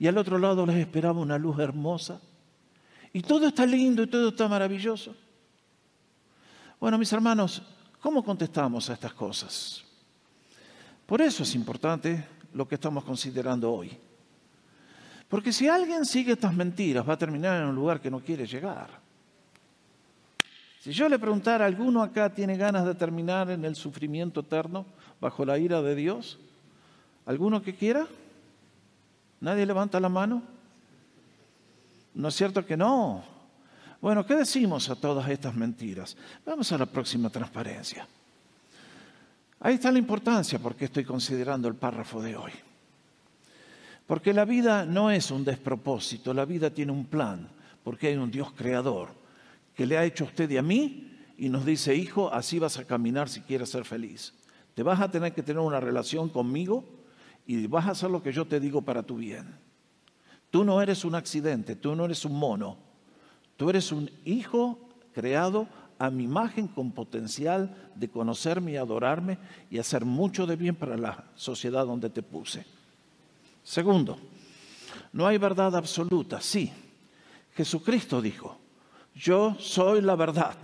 y 0.01 0.09
al 0.09 0.19
otro 0.19 0.37
lado 0.37 0.67
les 0.67 0.79
esperaba 0.79 1.21
una 1.21 1.39
luz 1.39 1.61
hermosa. 1.61 2.21
Y 3.12 3.23
todo 3.23 3.47
está 3.47 3.66
lindo 3.66 4.02
y 4.02 4.07
todo 4.07 4.28
está 4.28 4.49
maravilloso. 4.49 5.14
Bueno, 6.81 6.99
mis 6.99 7.12
hermanos, 7.12 7.62
¿cómo 8.00 8.25
contestamos 8.25 8.88
a 8.90 8.95
estas 8.95 9.12
cosas? 9.12 9.85
Por 11.07 11.21
eso 11.21 11.42
es 11.42 11.54
importante 11.54 12.26
lo 12.54 12.66
que 12.66 12.76
estamos 12.76 13.04
considerando 13.04 13.73
hoy. 13.73 13.97
Porque 15.28 15.52
si 15.52 15.69
alguien 15.69 16.04
sigue 16.04 16.33
estas 16.33 16.54
mentiras, 16.54 17.09
va 17.09 17.14
a 17.14 17.19
terminar 17.19 17.62
en 17.62 17.69
un 17.69 17.75
lugar 17.75 18.00
que 18.00 18.11
no 18.11 18.21
quiere 18.21 18.47
llegar. 18.47 19.00
Si 20.81 20.92
yo 20.92 21.09
le 21.09 21.19
preguntara, 21.19 21.64
¿alguno 21.64 22.02
acá 22.02 22.35
tiene 22.35 22.57
ganas 22.57 22.85
de 22.85 22.95
terminar 22.95 23.50
en 23.50 23.64
el 23.64 23.76
sufrimiento 23.76 24.40
eterno 24.40 24.85
bajo 25.21 25.45
la 25.45 25.57
ira 25.57 25.81
de 25.81 25.95
Dios? 25.95 26.38
¿Alguno 27.25 27.62
que 27.62 27.75
quiera? 27.75 28.07
¿Nadie 29.40 29.64
levanta 29.64 30.00
la 30.00 30.09
mano? 30.09 30.42
¿No 32.14 32.28
es 32.28 32.35
cierto 32.35 32.64
que 32.64 32.76
no? 32.76 33.25
Bueno, 34.00 34.26
¿qué 34.26 34.35
decimos 34.35 34.90
a 34.90 34.97
todas 34.97 35.28
estas 35.28 35.54
mentiras? 35.54 36.16
Vamos 36.45 36.71
a 36.73 36.78
la 36.78 36.87
próxima 36.87 37.31
transparencia. 37.31 38.07
Ahí 39.61 39.75
está 39.75 39.92
la 39.92 39.99
importancia 39.99 40.59
porque 40.59 40.87
estoy 40.87 41.04
considerando 41.04 41.69
el 41.69 41.76
párrafo 41.76 42.21
de 42.21 42.37
hoy. 42.37 42.50
Porque 44.07 44.35
la 44.35 44.45
vida 44.45 44.85
no 44.85 45.11
es 45.11 45.31
un 45.31 45.45
despropósito, 45.45 46.35
la 46.35 46.45
vida 46.45 46.71
tiene 46.71 46.90
un 46.90 47.07
plan, 47.07 47.49
porque 47.85 48.09
hay 48.09 48.16
un 48.16 48.31
Dios 48.31 48.52
creador 48.52 49.11
que 49.75 49.87
le 49.87 49.97
ha 49.97 50.04
hecho 50.04 50.25
a 50.25 50.26
usted 50.26 50.50
y 50.50 50.57
a 50.57 50.62
mí 50.62 51.16
y 51.38 51.49
nos 51.49 51.64
dice, 51.64 51.95
hijo, 51.95 52.33
así 52.33 52.59
vas 52.59 52.78
a 52.78 52.85
caminar 52.85 53.28
si 53.28 53.40
quieres 53.40 53.71
ser 53.71 53.85
feliz. 53.85 54.35
Te 54.75 54.83
vas 54.83 55.00
a 55.00 55.11
tener 55.11 55.33
que 55.33 55.42
tener 55.42 55.61
una 55.61 55.81
relación 55.81 56.28
conmigo 56.28 56.85
y 57.47 57.66
vas 57.66 57.87
a 57.87 57.92
hacer 57.92 58.11
lo 58.11 58.23
que 58.23 58.33
yo 58.33 58.45
te 58.47 58.61
digo 58.61 58.83
para 58.83 59.02
tu 59.02 59.16
bien. 59.16 59.47
Tú 60.53 60.65
no 60.65 60.83
eres 60.83 61.07
un 61.07 61.15
accidente, 61.15 61.77
tú 61.77 61.97
no 61.97 62.05
eres 62.05 62.27
un 62.27 62.39
mono, 62.39 62.77
tú 63.57 63.71
eres 63.71 63.91
un 63.91 64.11
hijo 64.27 64.79
creado 65.15 65.67
a 65.99 66.11
mi 66.11 66.25
imagen 66.25 66.69
con 66.69 66.91
potencial 66.91 67.75
de 67.95 68.11
conocerme 68.11 68.73
y 68.73 68.77
adorarme 68.77 69.39
y 69.71 69.79
hacer 69.79 70.05
mucho 70.05 70.47
de 70.47 70.57
bien 70.57 70.75
para 70.75 70.99
la 70.99 71.25
sociedad 71.37 71.87
donde 71.87 72.11
te 72.11 72.23
puse. 72.23 72.67
Segundo, 73.65 74.19
no 75.15 75.27
hay 75.27 75.39
verdad 75.39 75.75
absoluta. 75.75 76.39
Sí, 76.43 76.71
Jesucristo 77.55 78.21
dijo, 78.21 78.59
yo 79.15 79.57
soy 79.59 80.03
la 80.03 80.17
verdad. 80.17 80.55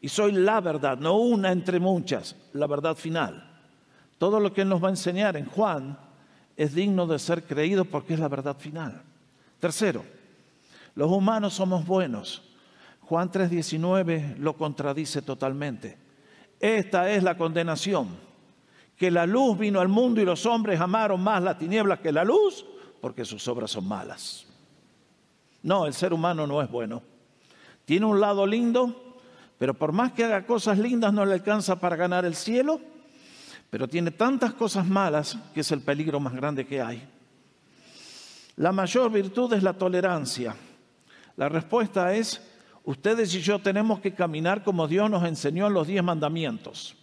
Y 0.00 0.10
soy 0.10 0.30
la 0.30 0.60
verdad, 0.60 0.96
no 0.96 1.16
una 1.16 1.50
entre 1.50 1.80
muchas, 1.80 2.36
la 2.52 2.68
verdad 2.68 2.94
final. 2.94 3.50
Todo 4.18 4.38
lo 4.38 4.52
que 4.52 4.60
Él 4.62 4.68
nos 4.68 4.80
va 4.80 4.86
a 4.86 4.92
enseñar 4.92 5.36
en 5.36 5.46
Juan 5.46 5.98
es 6.56 6.74
digno 6.74 7.06
de 7.06 7.18
ser 7.18 7.44
creído 7.44 7.84
porque 7.84 8.14
es 8.14 8.20
la 8.20 8.28
verdad 8.28 8.56
final. 8.58 9.02
Tercero, 9.60 10.04
los 10.94 11.10
humanos 11.10 11.54
somos 11.54 11.86
buenos. 11.86 12.42
Juan 13.00 13.30
3:19 13.30 14.36
lo 14.38 14.56
contradice 14.56 15.22
totalmente. 15.22 15.98
Esta 16.60 17.10
es 17.10 17.22
la 17.22 17.36
condenación, 17.36 18.08
que 18.96 19.10
la 19.10 19.26
luz 19.26 19.58
vino 19.58 19.80
al 19.80 19.88
mundo 19.88 20.20
y 20.20 20.24
los 20.24 20.46
hombres 20.46 20.80
amaron 20.80 21.20
más 21.22 21.42
la 21.42 21.58
tiniebla 21.58 22.00
que 22.00 22.12
la 22.12 22.24
luz 22.24 22.64
porque 23.00 23.24
sus 23.24 23.46
obras 23.48 23.72
son 23.72 23.88
malas. 23.88 24.46
No, 25.62 25.86
el 25.86 25.94
ser 25.94 26.12
humano 26.12 26.46
no 26.46 26.62
es 26.62 26.70
bueno. 26.70 27.02
Tiene 27.84 28.06
un 28.06 28.20
lado 28.20 28.46
lindo, 28.46 29.16
pero 29.58 29.74
por 29.74 29.92
más 29.92 30.12
que 30.12 30.24
haga 30.24 30.46
cosas 30.46 30.78
lindas 30.78 31.12
no 31.12 31.24
le 31.24 31.34
alcanza 31.34 31.80
para 31.80 31.96
ganar 31.96 32.24
el 32.24 32.36
cielo, 32.36 32.80
pero 33.72 33.88
tiene 33.88 34.10
tantas 34.10 34.52
cosas 34.52 34.86
malas 34.86 35.34
que 35.54 35.60
es 35.60 35.72
el 35.72 35.80
peligro 35.80 36.20
más 36.20 36.34
grande 36.34 36.66
que 36.66 36.82
hay. 36.82 37.08
La 38.56 38.70
mayor 38.70 39.10
virtud 39.10 39.50
es 39.54 39.62
la 39.62 39.72
tolerancia. 39.72 40.54
La 41.38 41.48
respuesta 41.48 42.14
es, 42.14 42.46
ustedes 42.84 43.34
y 43.34 43.40
yo 43.40 43.60
tenemos 43.60 44.00
que 44.00 44.12
caminar 44.12 44.62
como 44.62 44.86
Dios 44.86 45.08
nos 45.08 45.24
enseñó 45.24 45.68
en 45.68 45.72
los 45.72 45.86
diez 45.86 46.04
mandamientos. 46.04 46.94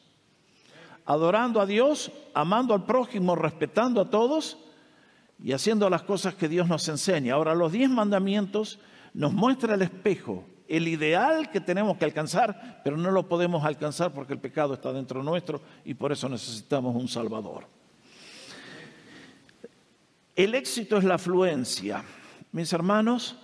Adorando 1.07 1.59
a 1.59 1.65
Dios, 1.65 2.11
amando 2.35 2.75
al 2.75 2.85
prójimo, 2.85 3.35
respetando 3.35 4.01
a 4.01 4.11
todos 4.11 4.59
y 5.43 5.53
haciendo 5.53 5.89
las 5.89 6.03
cosas 6.03 6.35
que 6.35 6.47
Dios 6.47 6.67
nos 6.67 6.87
enseña. 6.87 7.33
Ahora, 7.33 7.55
los 7.55 7.71
diez 7.71 7.89
mandamientos 7.89 8.77
nos 9.15 9.33
muestra 9.33 9.73
el 9.73 9.81
espejo 9.81 10.45
el 10.69 10.87
ideal 10.87 11.49
que 11.49 11.59
tenemos 11.59 11.97
que 11.97 12.05
alcanzar, 12.05 12.81
pero 12.83 12.95
no 12.95 13.09
lo 13.09 13.27
podemos 13.27 13.65
alcanzar 13.65 14.13
porque 14.13 14.33
el 14.33 14.39
pecado 14.39 14.75
está 14.75 14.93
dentro 14.93 15.23
nuestro 15.23 15.61
y 15.83 15.95
por 15.95 16.11
eso 16.11 16.29
necesitamos 16.29 16.95
un 16.95 17.07
Salvador. 17.07 17.65
El 20.35 20.55
éxito 20.55 20.97
es 20.97 21.03
la 21.03 21.15
afluencia. 21.15 22.03
Mis 22.51 22.71
hermanos, 22.71 23.35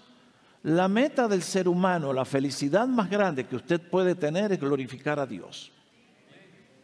la 0.64 0.88
meta 0.88 1.28
del 1.28 1.42
ser 1.42 1.68
humano, 1.68 2.14
la 2.14 2.26
felicidad 2.26 2.88
más 2.88 3.10
grande 3.10 3.46
que 3.46 3.56
usted 3.56 3.82
puede 3.82 4.16
tener 4.16 4.52
es 4.52 4.60
glorificar 4.60 5.20
a 5.20 5.26
Dios. 5.26 5.72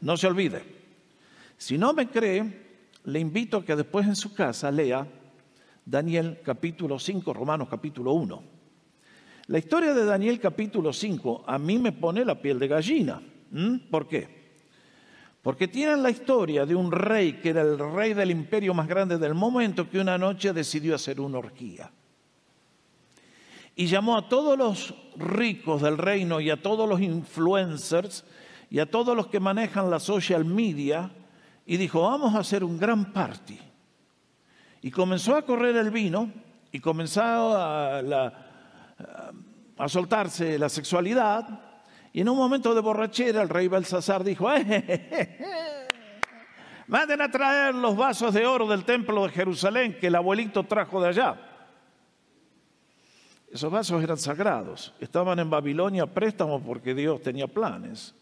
No 0.02 0.18
se 0.18 0.28
olvide. 0.28 0.64
Si 1.58 1.78
no 1.78 1.94
me 1.94 2.10
cree, 2.10 2.72
le 3.06 3.20
invito 3.20 3.58
a 3.58 3.66
que 3.66 3.76
después 3.76 4.08
en 4.08 4.16
su 4.16 4.34
casa 4.34 4.72
lea 4.72 5.08
Daniel 5.86 6.40
capítulo 6.44 6.98
5, 6.98 7.32
Romanos 7.34 7.68
capítulo 7.70 8.14
1. 8.14 8.51
La 9.52 9.60
historia 9.60 9.94
de 9.94 10.06
Daniel 10.06 10.40
capítulo 10.40 10.94
5 10.94 11.44
a 11.46 11.60
mí 11.60 11.78
me 11.78 11.92
pone 11.92 12.24
la 12.24 12.42
piel 12.42 12.58
de 12.58 12.70
gallina. 12.70 13.22
¿Por 13.90 14.08
qué? 14.08 14.54
Porque 15.42 15.68
tienen 15.68 16.02
la 16.02 16.10
historia 16.10 16.66
de 16.66 16.74
un 16.74 16.90
rey 16.90 17.34
que 17.34 17.50
era 17.50 17.62
el 17.62 17.78
rey 17.78 18.14
del 18.14 18.32
imperio 18.32 18.74
más 18.74 18.88
grande 18.88 19.18
del 19.18 19.34
momento 19.34 19.90
que 19.90 20.00
una 20.00 20.18
noche 20.18 20.54
decidió 20.54 20.96
hacer 20.96 21.20
una 21.20 21.40
orgía. 21.40 21.92
Y 23.76 23.88
llamó 23.88 24.16
a 24.16 24.30
todos 24.30 24.58
los 24.58 24.94
ricos 25.18 25.82
del 25.82 25.98
reino 25.98 26.40
y 26.40 26.50
a 26.50 26.62
todos 26.62 26.88
los 26.88 27.02
influencers 27.02 28.24
y 28.70 28.80
a 28.80 28.90
todos 28.90 29.18
los 29.18 29.28
que 29.28 29.42
manejan 29.42 29.90
la 29.90 30.00
social 30.00 30.46
media 30.46 31.12
y 31.66 31.76
dijo, 31.76 32.04
vamos 32.04 32.36
a 32.36 32.40
hacer 32.40 32.64
un 32.64 32.78
gran 32.78 33.12
party. 33.12 33.60
Y 34.82 34.92
comenzó 34.92 35.36
a 35.36 35.42
correr 35.42 35.76
el 35.76 35.92
vino 35.92 36.32
y 36.72 36.80
comenzó 36.80 37.22
a 37.22 38.02
la, 38.02 38.48
a 39.78 39.90
soltarse 39.90 40.60
la 40.60 40.70
sexualidad. 40.70 41.48
Y 42.14 42.22
en 42.22 42.30
un 42.30 42.38
momento 42.38 42.76
de 42.76 42.82
borrachera 42.82 43.42
el 43.42 43.50
rey 43.50 43.68
Belsasar 43.68 44.24
dijo, 44.24 44.52
eh, 44.54 45.88
manden 46.88 47.22
a 47.22 47.32
traer 47.32 47.74
los 47.74 47.96
vasos 47.96 48.34
de 48.34 48.46
oro 48.46 48.68
del 48.68 48.84
templo 48.84 49.24
de 49.24 49.30
Jerusalén 49.30 49.98
que 50.00 50.08
el 50.08 50.16
abuelito 50.16 50.64
trajo 50.66 51.02
de 51.02 51.10
allá. 51.10 51.36
Esos 53.52 53.72
vasos 53.72 54.04
eran 54.04 54.18
sagrados, 54.18 54.94
estaban 55.00 55.40
en 55.40 55.50
Babilonia 55.50 56.06
préstamos 56.06 56.62
porque 56.66 56.94
Dios 56.94 57.22
tenía 57.22 57.48
planes. 57.48 58.14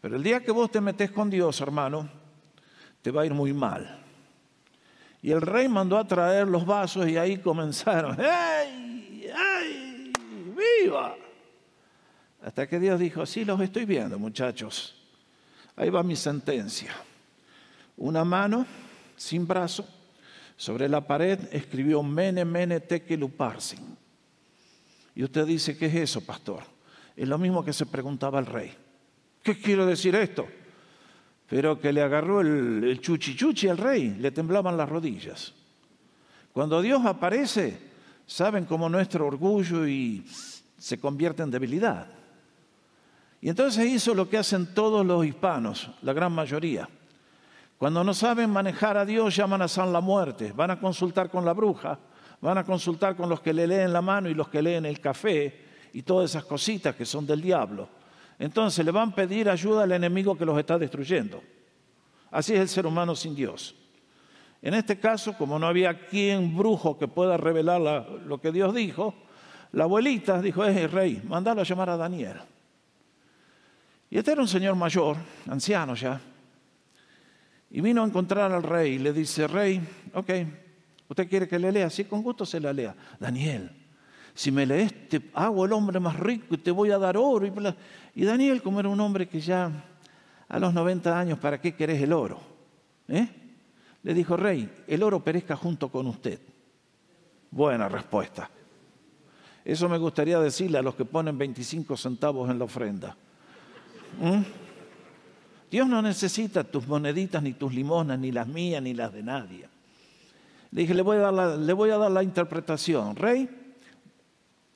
Pero 0.00 0.16
el 0.16 0.22
día 0.22 0.40
que 0.40 0.50
vos 0.50 0.70
te 0.70 0.80
metes 0.80 1.10
con 1.10 1.28
Dios, 1.28 1.60
hermano, 1.60 2.08
te 3.02 3.10
va 3.10 3.22
a 3.22 3.26
ir 3.26 3.34
muy 3.34 3.52
mal. 3.52 4.02
Y 5.22 5.30
el 5.30 5.42
rey 5.42 5.68
mandó 5.68 5.98
a 5.98 6.06
traer 6.06 6.48
los 6.48 6.64
vasos 6.64 7.06
y 7.06 7.18
ahí 7.18 7.36
comenzaron. 7.36 8.16
Viva. 10.60 11.16
Hasta 12.42 12.66
que 12.66 12.78
Dios 12.78 12.98
dijo, 12.98 13.26
sí 13.26 13.44
los 13.44 13.60
estoy 13.60 13.84
viendo 13.84 14.18
muchachos. 14.18 14.94
Ahí 15.76 15.90
va 15.90 16.02
mi 16.02 16.16
sentencia. 16.16 16.92
Una 17.96 18.24
mano 18.24 18.66
sin 19.16 19.46
brazo, 19.46 19.86
sobre 20.56 20.88
la 20.88 21.06
pared 21.06 21.38
escribió 21.52 22.02
Mene, 22.02 22.44
Mene, 22.44 22.80
Tekel, 22.80 23.22
Uparsin. 23.22 23.96
Y 25.14 25.22
usted 25.22 25.46
dice, 25.46 25.76
¿qué 25.76 25.86
es 25.86 25.94
eso, 25.94 26.20
pastor? 26.24 26.62
Es 27.16 27.28
lo 27.28 27.38
mismo 27.38 27.64
que 27.64 27.72
se 27.72 27.86
preguntaba 27.86 28.38
el 28.38 28.46
rey. 28.46 28.72
¿Qué 29.42 29.58
quiero 29.58 29.84
decir 29.84 30.14
esto? 30.14 30.46
Pero 31.48 31.80
que 31.80 31.92
le 31.92 32.02
agarró 32.02 32.40
el, 32.40 32.84
el 32.84 33.00
chuchi 33.00 33.36
chuchi 33.36 33.68
al 33.68 33.78
rey, 33.78 34.16
le 34.18 34.30
temblaban 34.30 34.76
las 34.76 34.88
rodillas. 34.88 35.52
Cuando 36.52 36.80
Dios 36.80 37.04
aparece, 37.04 37.89
saben 38.30 38.64
cómo 38.64 38.88
nuestro 38.88 39.26
orgullo 39.26 39.88
y 39.88 40.24
se 40.78 41.00
convierte 41.00 41.42
en 41.42 41.50
debilidad. 41.50 42.06
Y 43.40 43.48
entonces 43.48 43.84
hizo 43.86 44.14
lo 44.14 44.28
que 44.28 44.38
hacen 44.38 44.72
todos 44.72 45.04
los 45.04 45.26
hispanos, 45.26 45.90
la 46.02 46.12
gran 46.12 46.32
mayoría. 46.32 46.88
Cuando 47.76 48.04
no 48.04 48.14
saben 48.14 48.48
manejar 48.50 48.96
a 48.96 49.04
Dios, 49.04 49.34
llaman 49.34 49.62
a 49.62 49.68
San 49.68 49.92
la 49.92 50.00
muerte, 50.00 50.52
van 50.52 50.70
a 50.70 50.78
consultar 50.78 51.28
con 51.28 51.44
la 51.44 51.54
bruja, 51.54 51.98
van 52.40 52.56
a 52.56 52.64
consultar 52.64 53.16
con 53.16 53.28
los 53.28 53.40
que 53.40 53.52
le 53.52 53.66
leen 53.66 53.92
la 53.92 54.00
mano 54.00 54.28
y 54.28 54.34
los 54.34 54.48
que 54.48 54.62
leen 54.62 54.86
el 54.86 55.00
café 55.00 55.64
y 55.92 56.02
todas 56.02 56.30
esas 56.30 56.44
cositas 56.44 56.94
que 56.94 57.04
son 57.04 57.26
del 57.26 57.40
diablo. 57.40 57.88
Entonces 58.38 58.84
le 58.84 58.92
van 58.92 59.08
a 59.08 59.14
pedir 59.14 59.50
ayuda 59.50 59.82
al 59.82 59.92
enemigo 59.92 60.38
que 60.38 60.46
los 60.46 60.56
está 60.56 60.78
destruyendo. 60.78 61.42
Así 62.30 62.54
es 62.54 62.60
el 62.60 62.68
ser 62.68 62.86
humano 62.86 63.16
sin 63.16 63.34
Dios. 63.34 63.74
En 64.62 64.74
este 64.74 64.98
caso, 64.98 65.36
como 65.36 65.58
no 65.58 65.66
había 65.66 66.06
quien 66.06 66.56
brujo 66.56 66.98
que 66.98 67.08
pueda 67.08 67.36
revelar 67.36 67.80
lo 67.80 68.40
que 68.40 68.52
Dios 68.52 68.74
dijo, 68.74 69.14
la 69.72 69.84
abuelita 69.84 70.42
dijo, 70.42 70.64
es 70.64 70.76
el 70.76 70.90
rey, 70.90 71.22
mandalo 71.26 71.62
a 71.62 71.64
llamar 71.64 71.90
a 71.90 71.96
Daniel. 71.96 72.36
Y 74.10 74.18
este 74.18 74.32
era 74.32 74.40
un 74.42 74.48
señor 74.48 74.74
mayor, 74.74 75.16
anciano 75.48 75.94
ya, 75.94 76.20
y 77.70 77.80
vino 77.80 78.02
a 78.02 78.06
encontrar 78.06 78.52
al 78.52 78.64
rey 78.64 78.94
y 78.94 78.98
le 78.98 79.12
dice, 79.12 79.46
rey, 79.46 79.80
ok, 80.12 80.30
¿usted 81.08 81.28
quiere 81.28 81.46
que 81.46 81.58
le 81.58 81.70
lea? 81.70 81.88
Sí, 81.88 82.04
con 82.04 82.22
gusto 82.22 82.44
se 82.44 82.58
la 82.58 82.72
lea. 82.72 82.94
Daniel, 83.20 83.70
si 84.34 84.50
me 84.50 84.66
lees, 84.66 85.08
te 85.08 85.30
hago 85.34 85.64
el 85.64 85.72
hombre 85.72 86.00
más 86.00 86.18
rico 86.18 86.54
y 86.54 86.58
te 86.58 86.72
voy 86.72 86.90
a 86.90 86.98
dar 86.98 87.16
oro. 87.16 87.46
Y, 88.14 88.24
Daniel, 88.24 88.60
como 88.60 88.80
era 88.80 88.88
un 88.88 89.00
hombre 89.00 89.28
que 89.28 89.40
ya 89.40 89.70
a 90.48 90.58
los 90.58 90.74
90 90.74 91.16
años, 91.16 91.38
¿para 91.38 91.60
qué 91.60 91.76
querés 91.76 92.02
el 92.02 92.12
oro? 92.12 92.40
¿Eh? 93.06 93.28
Le 94.02 94.14
dijo, 94.14 94.36
rey, 94.36 94.68
el 94.86 95.02
oro 95.02 95.22
perezca 95.22 95.56
junto 95.56 95.90
con 95.90 96.06
usted. 96.06 96.40
Buena 97.50 97.88
respuesta. 97.88 98.48
Eso 99.64 99.88
me 99.88 99.98
gustaría 99.98 100.40
decirle 100.40 100.78
a 100.78 100.82
los 100.82 100.94
que 100.94 101.04
ponen 101.04 101.36
25 101.36 101.96
centavos 101.96 102.50
en 102.50 102.58
la 102.58 102.64
ofrenda. 102.64 103.16
¿Mm? 104.20 104.42
Dios 105.70 105.86
no 105.86 106.02
necesita 106.02 106.64
tus 106.64 106.86
moneditas, 106.88 107.42
ni 107.42 107.52
tus 107.52 107.72
limonas, 107.72 108.18
ni 108.18 108.32
las 108.32 108.48
mías, 108.48 108.82
ni 108.82 108.94
las 108.94 109.12
de 109.12 109.22
nadie. 109.22 109.68
Le 110.72 110.80
dije, 110.80 110.94
le 110.94 111.02
voy 111.02 111.16
a 111.18 111.20
dar 111.20 111.32
la, 111.32 111.56
le 111.56 111.72
voy 111.72 111.90
a 111.90 111.98
dar 111.98 112.10
la 112.10 112.22
interpretación. 112.22 113.14
Rey, 113.14 113.48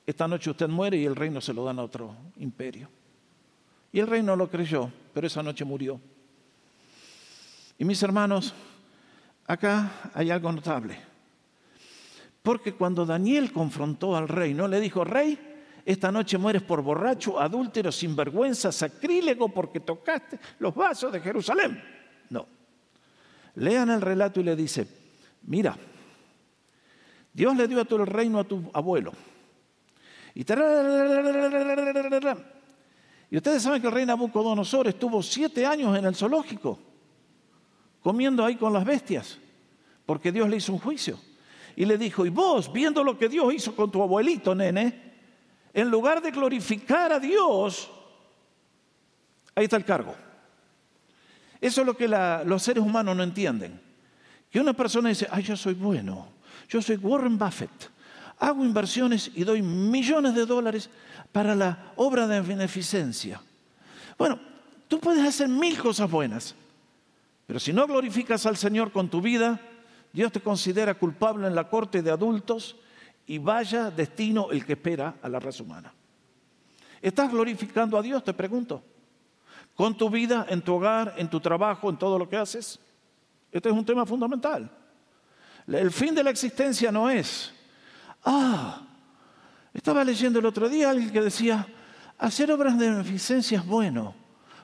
esta 0.07 0.29
noche 0.29 0.51
usted 0.51 0.69
muere 0.69 0.99
y 0.99 1.05
el 1.05 1.17
reino 1.17 1.41
se 1.41 1.55
lo 1.55 1.65
dan 1.65 1.79
a 1.79 1.83
otro 1.83 2.15
imperio. 2.37 2.89
Y 3.93 4.01
el 4.01 4.07
rey 4.07 4.23
no 4.23 4.37
lo 4.37 4.51
creyó, 4.51 4.91
pero 5.13 5.27
esa 5.27 5.43
noche 5.43 5.65
murió. 5.65 6.01
Y 7.79 7.85
mis 7.85 8.03
hermanos, 8.03 8.55
acá 9.47 10.11
hay 10.15 10.31
algo 10.31 10.51
notable. 10.53 10.99
Porque 12.43 12.75
cuando 12.75 13.07
Daniel 13.07 13.53
confrontó 13.53 14.17
al 14.17 14.29
rey, 14.29 14.53
no 14.53 14.69
le 14.69 14.81
dijo, 14.81 15.03
rey, 15.03 15.39
esta 15.85 16.13
noche 16.13 16.39
mueres 16.39 16.63
por 16.63 16.83
borracho, 16.83 17.41
adúltero, 17.41 17.91
sinvergüenza, 17.93 18.71
sacrílego, 18.73 19.49
porque 19.49 19.81
tocaste 19.81 20.39
los 20.59 20.75
vasos 20.75 21.13
de 21.13 21.21
Jerusalén. 21.21 21.83
No. 22.31 22.47
Lean 23.57 23.91
el 23.91 24.01
relato 24.01 24.41
y 24.41 24.45
le 24.45 24.57
dice, 24.57 24.87
mira, 25.43 25.77
Dios 27.33 27.57
le 27.57 27.67
dio 27.67 27.81
a 27.81 27.85
tu 27.85 27.97
el 27.97 28.07
reino 28.07 28.39
a 28.39 28.45
tu 28.45 28.71
abuelo. 28.73 29.13
Y, 30.35 30.41
y 33.31 33.37
ustedes 33.37 33.63
saben 33.63 33.81
que 33.81 33.89
el 33.89 33.93
rey 33.93 34.07
Nabucodonosor 34.07 34.89
estuvo 34.89 35.23
siete 35.23 35.65
años 35.65 35.97
en 35.97 36.05
el 36.05 36.15
zoológico, 36.15 36.79
comiendo 38.05 38.45
ahí 38.45 38.57
con 38.57 38.71
las 38.71 38.85
bestias, 38.85 39.39
porque 40.05 40.31
Dios 40.31 40.47
le 40.47 40.59
hizo 40.59 40.75
un 40.75 40.79
juicio. 40.79 41.19
Y 41.75 41.87
le 41.87 41.97
dijo, 41.97 42.27
y 42.27 42.29
vos, 42.29 42.71
viendo 42.71 43.03
lo 43.03 43.19
que 43.19 43.31
Dios 43.31 43.53
hizo 43.55 43.75
con 43.75 43.91
tu 43.91 44.03
abuelito, 44.03 44.55
nene, 44.55 45.13
en 45.73 45.91
lugar 45.91 46.21
de 46.21 46.31
glorificar 46.31 47.13
a 47.13 47.19
Dios, 47.19 47.91
ahí 49.55 49.65
está 49.65 49.77
el 49.77 49.87
cargo. 49.87 50.15
Eso 51.59 51.81
es 51.81 51.87
lo 51.87 51.97
que 51.97 52.07
los 52.07 52.63
seres 52.63 52.85
humanos 52.85 53.17
no 53.17 53.23
entienden. 53.23 53.81
Que 54.51 54.61
una 54.61 54.75
persona 54.75 55.09
dice, 55.09 55.27
ay, 55.31 55.43
yo 55.43 55.57
soy 55.57 55.73
bueno, 55.73 56.29
yo 56.69 56.83
soy 56.83 56.97
Warren 56.97 57.39
Buffett, 57.39 57.91
hago 58.39 58.67
inversiones 58.67 59.31
y 59.35 59.45
doy 59.45 59.63
millones 59.63 60.35
de 60.35 60.45
dólares 60.45 60.91
para 61.33 61.55
la 61.55 61.93
obra 61.97 62.27
de 62.27 62.43
beneficencia. 62.43 63.41
Bueno, 64.19 64.39
tú 64.89 65.01
puedes 65.01 65.27
hacer 65.27 65.49
mil 65.49 65.79
cosas 65.79 66.11
buenas, 66.11 66.55
pero 67.47 67.61
si 67.61 67.73
no 67.73 67.87
glorificas 67.87 68.47
al 68.47 68.57
Señor 68.57 68.91
con 68.93 69.09
tu 69.09 69.21
vida, 69.21 69.61
Dios 70.13 70.33
te 70.33 70.41
considera 70.41 70.95
culpable 70.95 71.47
en 71.47 71.55
la 71.55 71.69
corte 71.69 72.03
de 72.03 72.11
adultos 72.11 72.77
y 73.27 73.39
vaya 73.39 73.91
destino 73.91 74.51
el 74.51 74.65
que 74.65 74.75
espera 74.75 75.17
a 75.23 75.29
la 75.29 75.41
raza 75.41 75.63
humana. 75.63 75.93
¿Estás 77.03 77.31
glorificando 77.31 77.99
a 77.99 78.03
Dios? 78.03 78.25
Te 78.25 78.33
pregunto. 78.33 78.83
Con 79.75 79.97
tu 79.97 80.09
vida, 80.09 80.47
en 80.49 80.63
tu 80.63 80.75
hogar, 80.75 81.15
en 81.17 81.29
tu 81.29 81.41
trabajo, 81.41 81.91
en 81.91 81.97
todo 81.97 82.19
lo 82.19 82.29
que 82.29 82.37
haces. 82.37 82.79
Este 83.51 83.69
es 83.69 83.75
un 83.75 83.85
tema 83.85 84.07
fundamental. 84.07 84.71
El 85.67 85.91
fin 85.91 86.15
de 86.15 86.23
la 86.23 86.31
existencia 86.31 86.93
no 86.93 87.11
es, 87.11 87.53
ah, 88.25 88.83
estaba 89.73 90.05
leyendo 90.05 90.39
el 90.39 90.47
otro 90.47 90.69
día 90.69 90.91
alguien 90.91 91.11
que 91.11 91.21
decía, 91.21 91.67
hacer 92.19 92.53
obras 92.53 92.79
de 92.79 92.91
beneficencia 92.91 93.59
es 93.59 93.67
bueno 93.67 94.15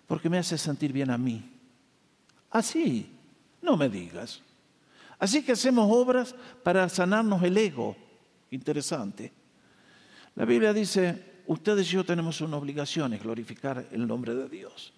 porque 0.07 0.29
me 0.29 0.39
hace 0.39 0.57
sentir 0.57 0.93
bien 0.93 1.11
a 1.11 1.19
mí. 1.19 1.50
Así, 2.51 3.11
no 3.63 3.77
me 3.77 3.89
digas. 3.89 4.43
Así 5.19 5.43
que 5.43 5.53
hacemos 5.53 5.89
obras 5.91 6.35
para 6.63 6.89
sanarnos 6.89 7.43
el 7.43 7.57
ego, 7.57 7.97
Interesante. 8.51 9.33
La 10.35 10.45
Biblia 10.45 10.73
dice, 10.73 11.43
ustedes 11.47 11.87
y 11.89 11.95
yo 11.95 12.05
tenemos 12.05 12.41
una 12.41 12.57
obligación, 12.57 13.13
es 13.15 13.23
glorificar 13.23 13.87
el 13.93 14.07
nombre 14.07 14.35
de 14.35 14.49
Dios. 14.49 14.93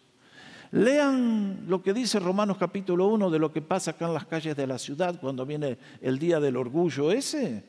Lean 0.70 1.64
lo 1.68 1.82
que 1.82 1.92
dice 1.92 2.18
Romanos 2.18 2.56
capítulo 2.56 3.08
1 3.08 3.30
de 3.30 3.38
lo 3.38 3.52
que 3.52 3.60
pasa 3.60 3.90
acá 3.90 4.06
en 4.06 4.14
las 4.14 4.24
calles 4.24 4.56
de 4.56 4.66
la 4.66 4.78
ciudad 4.78 5.20
cuando 5.20 5.44
viene 5.44 5.76
el 6.00 6.18
día 6.18 6.40
del 6.40 6.56
orgullo 6.56 7.12
ese 7.12 7.62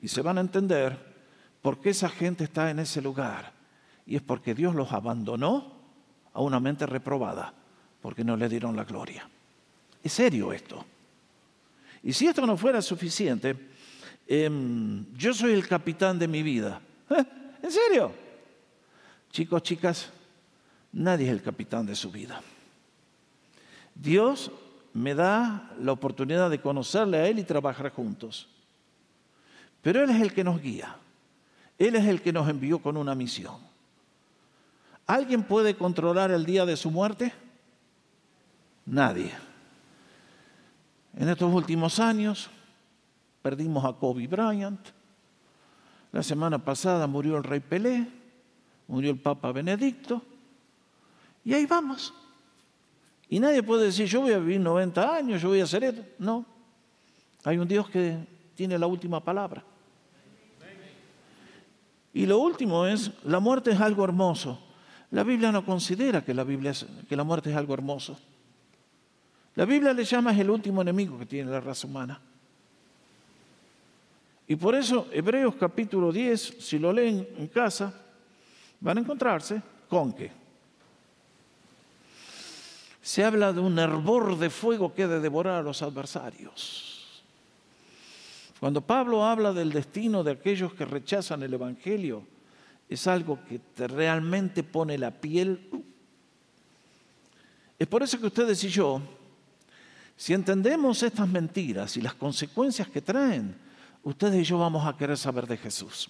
y 0.00 0.08
se 0.08 0.22
van 0.22 0.38
a 0.38 0.40
entender 0.40 0.98
por 1.62 1.80
qué 1.80 1.90
esa 1.90 2.08
gente 2.08 2.42
está 2.42 2.70
en 2.70 2.80
ese 2.80 3.00
lugar. 3.00 3.52
Y 4.04 4.16
es 4.16 4.22
porque 4.22 4.56
Dios 4.56 4.74
los 4.74 4.90
abandonó 4.90 5.80
a 6.32 6.40
una 6.40 6.58
mente 6.58 6.84
reprobada, 6.86 7.54
porque 8.02 8.24
no 8.24 8.36
le 8.36 8.48
dieron 8.48 8.76
la 8.76 8.84
gloria. 8.84 9.26
Es 10.02 10.12
serio 10.12 10.52
esto. 10.52 10.84
Y 12.02 12.12
si 12.12 12.26
esto 12.26 12.44
no 12.44 12.56
fuera 12.56 12.82
suficiente, 12.82 13.56
Em, 14.26 15.04
yo 15.16 15.34
soy 15.34 15.52
el 15.52 15.66
capitán 15.66 16.18
de 16.18 16.28
mi 16.28 16.42
vida. 16.42 16.80
¿Eh? 17.10 17.24
¿En 17.62 17.70
serio? 17.70 18.12
Chicos, 19.30 19.62
chicas, 19.62 20.10
nadie 20.92 21.26
es 21.26 21.32
el 21.32 21.42
capitán 21.42 21.86
de 21.86 21.94
su 21.94 22.10
vida. 22.10 22.40
Dios 23.94 24.50
me 24.94 25.14
da 25.14 25.70
la 25.80 25.92
oportunidad 25.92 26.50
de 26.50 26.60
conocerle 26.60 27.18
a 27.18 27.28
Él 27.28 27.38
y 27.38 27.44
trabajar 27.44 27.90
juntos. 27.90 28.48
Pero 29.82 30.02
Él 30.02 30.10
es 30.10 30.20
el 30.20 30.32
que 30.32 30.44
nos 30.44 30.60
guía. 30.60 30.96
Él 31.78 31.96
es 31.96 32.06
el 32.06 32.22
que 32.22 32.32
nos 32.32 32.48
envió 32.48 32.78
con 32.78 32.96
una 32.96 33.14
misión. 33.14 33.56
¿Alguien 35.06 35.42
puede 35.42 35.74
controlar 35.74 36.30
el 36.30 36.46
día 36.46 36.64
de 36.64 36.76
su 36.76 36.90
muerte? 36.90 37.32
Nadie. 38.86 39.32
En 41.14 41.28
estos 41.28 41.52
últimos 41.52 41.98
años, 42.00 42.50
Perdimos 43.42 43.84
a 43.84 43.92
Kobe 43.92 44.28
Bryant. 44.28 44.80
La 46.12 46.22
semana 46.22 46.58
pasada 46.58 47.06
murió 47.06 47.36
el 47.36 47.44
rey 47.44 47.58
Pelé, 47.58 48.06
murió 48.86 49.10
el 49.10 49.18
Papa 49.18 49.50
Benedicto. 49.50 50.22
Y 51.44 51.52
ahí 51.52 51.66
vamos. 51.66 52.14
Y 53.28 53.40
nadie 53.40 53.62
puede 53.62 53.86
decir, 53.86 54.06
yo 54.06 54.20
voy 54.20 54.32
a 54.32 54.38
vivir 54.38 54.60
90 54.60 55.16
años, 55.16 55.42
yo 55.42 55.48
voy 55.48 55.60
a 55.60 55.64
hacer 55.64 55.82
esto. 55.82 56.04
No. 56.18 56.46
Hay 57.44 57.58
un 57.58 57.66
Dios 57.66 57.90
que 57.90 58.16
tiene 58.54 58.78
la 58.78 58.86
última 58.86 59.18
palabra. 59.18 59.64
Y 62.14 62.26
lo 62.26 62.38
último 62.38 62.86
es, 62.86 63.10
la 63.24 63.40
muerte 63.40 63.72
es 63.72 63.80
algo 63.80 64.04
hermoso. 64.04 64.60
La 65.10 65.24
Biblia 65.24 65.50
no 65.50 65.64
considera 65.64 66.22
que 66.22 66.34
la, 66.34 66.44
Biblia 66.44 66.72
que 67.08 67.16
la 67.16 67.24
muerte 67.24 67.50
es 67.50 67.56
algo 67.56 67.74
hermoso. 67.74 68.18
La 69.54 69.64
Biblia 69.64 69.92
le 69.92 70.04
llama 70.04 70.32
es 70.32 70.38
el 70.38 70.50
último 70.50 70.80
enemigo 70.80 71.18
que 71.18 71.26
tiene 71.26 71.50
la 71.50 71.60
raza 71.60 71.86
humana. 71.86 72.20
Y 74.48 74.56
por 74.56 74.74
eso 74.74 75.08
Hebreos 75.12 75.54
capítulo 75.54 76.10
10, 76.10 76.56
si 76.58 76.78
lo 76.78 76.92
leen 76.92 77.26
en 77.38 77.48
casa, 77.48 77.92
van 78.80 78.98
a 78.98 79.00
encontrarse 79.00 79.62
con 79.88 80.12
que 80.12 80.30
se 83.02 83.24
habla 83.24 83.52
de 83.52 83.60
un 83.60 83.78
hervor 83.78 84.38
de 84.38 84.48
fuego 84.48 84.94
que 84.94 85.02
ha 85.02 85.08
de 85.08 85.20
devorar 85.20 85.56
a 85.56 85.62
los 85.62 85.82
adversarios. 85.82 87.22
Cuando 88.60 88.80
Pablo 88.80 89.24
habla 89.24 89.52
del 89.52 89.72
destino 89.72 90.22
de 90.22 90.32
aquellos 90.32 90.72
que 90.74 90.84
rechazan 90.84 91.42
el 91.42 91.52
Evangelio, 91.52 92.22
es 92.88 93.06
algo 93.06 93.38
que 93.48 93.58
te 93.58 93.88
realmente 93.88 94.62
pone 94.62 94.96
la 94.98 95.10
piel. 95.10 95.68
Es 97.76 97.88
por 97.88 98.02
eso 98.02 98.20
que 98.20 98.26
ustedes 98.26 98.62
y 98.62 98.68
yo, 98.68 99.02
si 100.16 100.34
entendemos 100.34 101.02
estas 101.02 101.28
mentiras 101.28 101.96
y 101.96 102.00
las 102.00 102.14
consecuencias 102.14 102.88
que 102.88 103.02
traen, 103.02 103.56
ustedes 104.02 104.40
y 104.40 104.44
yo 104.44 104.58
vamos 104.58 104.86
a 104.86 104.96
querer 104.96 105.16
saber 105.16 105.46
de 105.46 105.56
Jesús. 105.56 106.08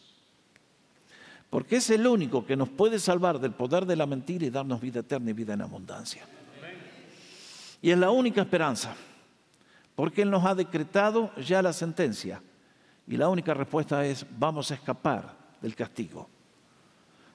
Porque 1.51 1.77
es 1.77 1.91
el 1.91 2.07
único 2.07 2.47
que 2.47 2.57
nos 2.57 2.69
puede 2.69 2.99
salvar 2.99 3.39
del 3.39 3.53
poder 3.53 3.85
de 3.85 3.97
la 3.97 4.07
mentira 4.07 4.47
y 4.47 4.51
darnos 4.51 4.81
vida 4.81 5.01
eterna 5.01 5.31
y 5.31 5.35
vida 5.35 5.53
en 5.55 5.61
abundancia. 5.61 6.23
Y 7.83 7.91
es 7.91 7.99
la 7.99 8.11
única 8.11 8.41
esperanza, 8.41 8.95
porque 9.95 10.23
Él 10.23 10.31
nos 10.31 10.45
ha 10.45 10.55
decretado 10.55 11.31
ya 11.37 11.61
la 11.61 11.73
sentencia. 11.73 12.41
Y 13.07 13.17
la 13.17 13.29
única 13.29 13.53
respuesta 13.53 14.05
es, 14.07 14.25
vamos 14.39 14.71
a 14.71 14.75
escapar 14.75 15.37
del 15.61 15.75
castigo. 15.75 16.29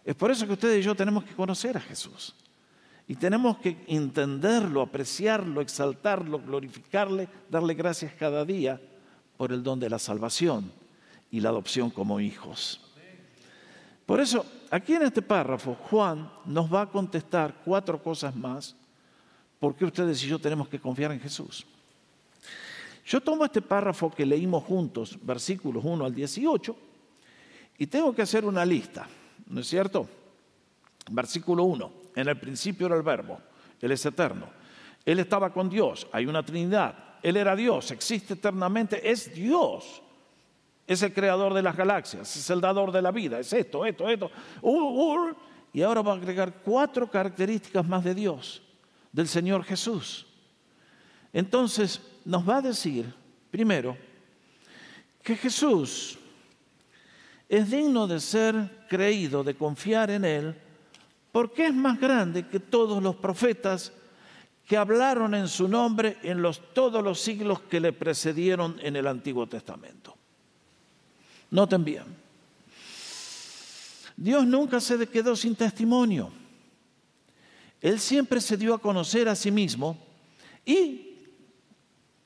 Es 0.04 0.16
por 0.16 0.32
eso 0.32 0.48
que 0.48 0.54
ustedes 0.54 0.80
y 0.80 0.84
yo 0.84 0.96
tenemos 0.96 1.24
que 1.24 1.36
conocer 1.36 1.76
a 1.76 1.82
Jesús. 1.82 2.34
Y 3.08 3.16
tenemos 3.16 3.58
que 3.60 3.78
entenderlo, 3.88 4.82
apreciarlo, 4.82 5.62
exaltarlo, 5.62 6.40
glorificarle, 6.40 7.30
darle 7.50 7.74
gracias 7.74 8.14
cada 8.14 8.44
día 8.44 8.82
por 9.38 9.54
el 9.54 9.64
don 9.64 9.80
de 9.80 9.90
la 9.90 10.00
salvación 10.00 10.72
y 11.32 11.40
la 11.40 11.50
adopción 11.50 11.90
como 11.90 12.20
hijos. 12.20 12.82
Por 14.06 14.20
eso, 14.20 14.46
aquí 14.72 14.94
en 14.94 15.04
este 15.04 15.22
párrafo, 15.22 15.76
Juan 15.90 16.30
nos 16.46 16.74
va 16.74 16.82
a 16.82 16.90
contestar 16.90 17.62
cuatro 17.64 18.02
cosas 18.02 18.36
más 18.36 18.76
por 19.60 19.76
qué 19.76 19.86
ustedes 19.86 20.24
y 20.24 20.28
yo 20.28 20.40
tenemos 20.40 20.68
que 20.68 20.80
confiar 20.80 21.12
en 21.12 21.20
Jesús. 21.20 21.66
Yo 23.06 23.22
tomo 23.22 23.46
este 23.46 23.62
párrafo 23.62 24.12
que 24.12 24.26
leímos 24.26 24.64
juntos, 24.66 25.18
versículos 25.22 25.84
1 25.86 26.06
al 26.06 26.14
18, 26.14 26.76
y 27.78 27.88
tengo 27.88 28.14
que 28.14 28.22
hacer 28.22 28.44
una 28.44 28.66
lista, 28.66 29.08
¿no 29.48 29.62
es 29.62 29.68
cierto? 29.68 30.08
Versículo 31.10 31.64
1, 31.64 31.92
en 32.18 32.28
el 32.28 32.38
principio 32.40 32.88
era 32.88 32.96
el 32.96 33.04
verbo, 33.04 33.40
Él 33.80 33.92
es 33.92 34.04
eterno, 34.06 34.50
Él 35.06 35.20
estaba 35.20 35.54
con 35.54 35.70
Dios, 35.70 36.08
hay 36.12 36.26
una 36.26 36.44
Trinidad, 36.44 36.96
Él 37.22 37.38
era 37.38 37.56
Dios, 37.56 37.92
existe 37.92 38.34
eternamente, 38.34 39.08
es 39.10 39.34
Dios, 39.36 40.02
es 40.88 41.04
el 41.04 41.14
creador 41.14 41.54
de 41.54 41.62
las 41.62 41.78
galaxias, 41.78 42.36
es 42.36 42.50
el 42.50 42.60
dador 42.60 42.92
de 42.92 43.04
la 43.04 43.12
vida, 43.12 43.40
es 43.40 43.54
esto, 43.54 43.86
esto, 43.86 44.10
esto, 44.10 44.32
y 45.72 45.82
ahora 45.84 46.02
va 46.02 46.14
a 46.14 46.16
agregar 46.16 46.62
cuatro 46.64 47.10
características 47.10 47.88
más 47.88 48.04
de 48.04 48.16
Dios 48.16 48.64
del 49.12 49.28
Señor 49.28 49.64
Jesús. 49.64 50.26
Entonces 51.32 52.02
nos 52.26 52.50
va 52.50 52.58
a 52.58 52.62
decir, 52.62 53.14
primero, 53.52 53.96
que 55.22 55.36
Jesús 55.36 56.18
es 57.48 57.70
digno 57.70 58.08
de 58.08 58.20
ser 58.20 58.86
creído, 58.90 59.44
de 59.44 59.54
confiar 59.54 60.10
en 60.10 60.26
Él, 60.26 60.56
porque 61.32 61.68
es 61.68 61.74
más 61.74 62.00
grande 62.00 62.48
que 62.48 62.60
todos 62.60 63.02
los 63.02 63.16
profetas 63.16 63.92
que 64.66 64.76
hablaron 64.76 65.34
en 65.34 65.48
su 65.48 65.68
nombre 65.68 66.18
en 66.24 66.42
los, 66.42 66.74
todos 66.74 67.04
los 67.04 67.20
siglos 67.20 67.62
que 67.62 67.80
le 67.80 67.94
precedieron 67.94 68.78
en 68.82 68.96
el 68.96 69.08
Antiguo 69.08 69.48
Testamento. 69.48 70.16
Noten 71.52 71.84
bien, 71.86 72.04
Dios 74.18 74.46
nunca 74.46 74.82
se 74.82 75.08
quedó 75.08 75.36
sin 75.36 75.56
testimonio. 75.56 76.32
Él 77.80 78.00
siempre 78.00 78.42
se 78.42 78.58
dio 78.58 78.74
a 78.74 78.80
conocer 78.80 79.30
a 79.30 79.36
sí 79.36 79.52
mismo 79.52 79.98
y 80.66 81.20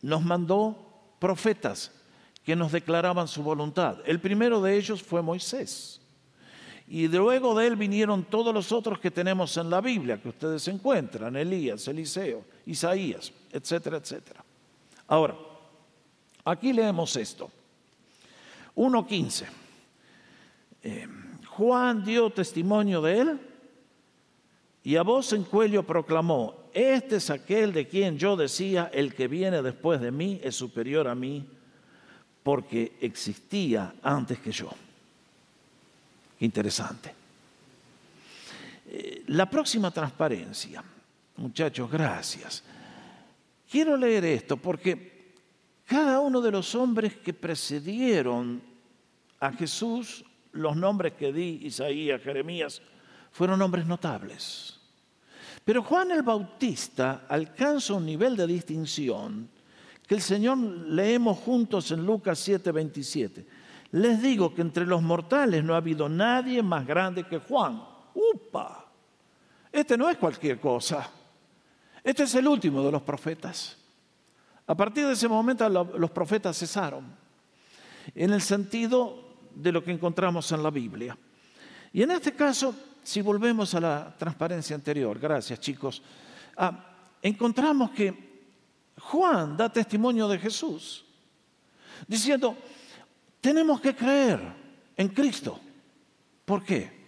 nos 0.01 0.23
mandó 0.23 0.75
profetas 1.19 1.91
que 2.43 2.55
nos 2.55 2.71
declaraban 2.71 3.27
su 3.27 3.43
voluntad. 3.43 3.99
El 4.05 4.19
primero 4.19 4.61
de 4.61 4.75
ellos 4.75 5.03
fue 5.03 5.21
Moisés. 5.21 6.00
Y 6.93 7.07
luego 7.07 7.57
de 7.57 7.67
él 7.67 7.77
vinieron 7.77 8.25
todos 8.25 8.53
los 8.53 8.73
otros 8.73 8.99
que 8.99 9.09
tenemos 9.09 9.55
en 9.55 9.69
la 9.69 9.79
Biblia, 9.79 10.21
que 10.21 10.27
ustedes 10.27 10.67
encuentran, 10.67 11.37
Elías, 11.37 11.87
Eliseo, 11.87 12.43
Isaías, 12.65 13.31
etcétera, 13.49 13.95
etcétera. 13.95 14.43
Ahora, 15.07 15.37
aquí 16.43 16.73
leemos 16.73 17.15
esto. 17.15 17.49
1.15. 18.75 19.45
Eh, 20.83 21.07
Juan 21.51 22.03
dio 22.03 22.29
testimonio 22.29 23.01
de 23.01 23.19
él 23.19 23.39
y 24.83 24.97
a 24.97 25.03
voz 25.03 25.31
en 25.31 25.45
cuello 25.45 25.83
proclamó, 25.83 26.55
este 26.73 27.15
es 27.15 27.29
aquel 27.29 27.71
de 27.71 27.87
quien 27.87 28.17
yo 28.17 28.35
decía, 28.35 28.91
el 28.93 29.15
que 29.15 29.29
viene 29.29 29.61
después 29.61 30.01
de 30.01 30.11
mí 30.11 30.41
es 30.43 30.57
superior 30.57 31.07
a 31.07 31.15
mí, 31.15 31.47
porque 32.43 32.97
existía 32.99 33.95
antes 34.03 34.39
que 34.39 34.51
yo. 34.51 34.71
Interesante. 36.41 37.13
Eh, 38.87 39.23
la 39.27 39.49
próxima 39.49 39.91
transparencia, 39.91 40.83
muchachos, 41.37 41.89
gracias. 41.89 42.63
Quiero 43.69 43.95
leer 43.95 44.25
esto 44.25 44.57
porque 44.57 45.33
cada 45.85 46.19
uno 46.19 46.41
de 46.41 46.51
los 46.51 46.75
hombres 46.75 47.15
que 47.17 47.33
precedieron 47.33 48.61
a 49.39 49.51
Jesús, 49.53 50.25
los 50.51 50.75
nombres 50.75 51.13
que 51.13 51.31
di, 51.31 51.61
Isaías, 51.63 52.21
Jeremías, 52.21 52.81
fueron 53.31 53.61
hombres 53.61 53.85
notables. 53.85 54.77
Pero 55.63 55.83
Juan 55.83 56.11
el 56.11 56.23
Bautista 56.23 57.25
alcanza 57.29 57.93
un 57.93 58.05
nivel 58.05 58.35
de 58.35 58.47
distinción 58.47 59.47
que 60.07 60.15
el 60.15 60.21
Señor 60.21 60.57
leemos 60.57 61.37
juntos 61.37 61.91
en 61.91 62.05
Lucas 62.05 62.45
7:27. 62.45 63.45
Les 63.91 64.21
digo 64.21 64.53
que 64.53 64.61
entre 64.61 64.85
los 64.85 65.01
mortales 65.01 65.63
no 65.63 65.73
ha 65.73 65.77
habido 65.77 66.07
nadie 66.07 66.63
más 66.63 66.87
grande 66.87 67.25
que 67.25 67.39
Juan. 67.39 67.83
¡Upa! 68.13 68.85
Este 69.71 69.97
no 69.97 70.09
es 70.09 70.17
cualquier 70.17 70.59
cosa. 70.59 71.09
Este 72.03 72.23
es 72.23 72.35
el 72.35 72.47
último 72.47 72.83
de 72.83 72.91
los 72.91 73.01
profetas. 73.01 73.77
A 74.67 74.75
partir 74.75 75.05
de 75.05 75.13
ese 75.13 75.27
momento 75.27 75.67
los 75.69 76.11
profetas 76.11 76.57
cesaron, 76.57 77.05
en 78.15 78.31
el 78.31 78.41
sentido 78.41 79.35
de 79.53 79.71
lo 79.71 79.83
que 79.83 79.91
encontramos 79.91 80.51
en 80.51 80.63
la 80.63 80.69
Biblia. 80.69 81.17
Y 81.91 82.01
en 82.03 82.11
este 82.11 82.33
caso, 82.33 82.73
si 83.03 83.21
volvemos 83.21 83.75
a 83.75 83.81
la 83.81 84.15
transparencia 84.17 84.75
anterior, 84.75 85.19
gracias 85.19 85.59
chicos, 85.59 86.01
ah, 86.55 86.85
encontramos 87.21 87.91
que 87.91 88.31
Juan 88.97 89.57
da 89.57 89.67
testimonio 89.67 90.27
de 90.27 90.39
Jesús, 90.39 91.03
diciendo, 92.07 92.55
tenemos 93.41 93.81
que 93.81 93.95
creer 93.95 94.39
en 94.95 95.09
Cristo. 95.09 95.59
¿Por 96.45 96.63
qué? 96.63 97.01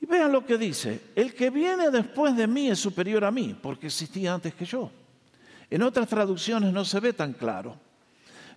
Y 0.00 0.06
vean 0.06 0.32
lo 0.32 0.44
que 0.44 0.58
dice, 0.58 1.12
el 1.14 1.34
que 1.34 1.50
viene 1.50 1.90
después 1.90 2.36
de 2.36 2.46
mí 2.46 2.68
es 2.68 2.78
superior 2.78 3.24
a 3.24 3.30
mí, 3.30 3.56
porque 3.60 3.86
existía 3.86 4.34
antes 4.34 4.54
que 4.54 4.64
yo. 4.64 4.90
En 5.70 5.82
otras 5.82 6.08
traducciones 6.08 6.72
no 6.72 6.84
se 6.84 7.00
ve 7.00 7.12
tan 7.12 7.32
claro, 7.32 7.76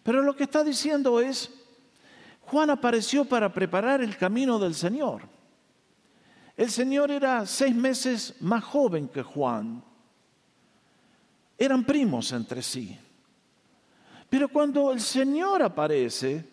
pero 0.03 0.21
lo 0.21 0.35
que 0.35 0.43
está 0.43 0.63
diciendo 0.63 1.19
es, 1.21 1.49
Juan 2.41 2.69
apareció 2.69 3.25
para 3.25 3.51
preparar 3.51 4.01
el 4.01 4.17
camino 4.17 4.57
del 4.59 4.73
Señor. 4.73 5.23
El 6.55 6.71
Señor 6.71 7.11
era 7.11 7.45
seis 7.45 7.75
meses 7.75 8.35
más 8.39 8.63
joven 8.63 9.09
que 9.09 9.21
Juan. 9.21 9.83
Eran 11.57 11.83
primos 11.83 12.31
entre 12.31 12.61
sí. 12.61 12.97
Pero 14.29 14.49
cuando 14.49 14.91
el 14.91 14.99
Señor 14.99 15.61
aparece, 15.61 16.43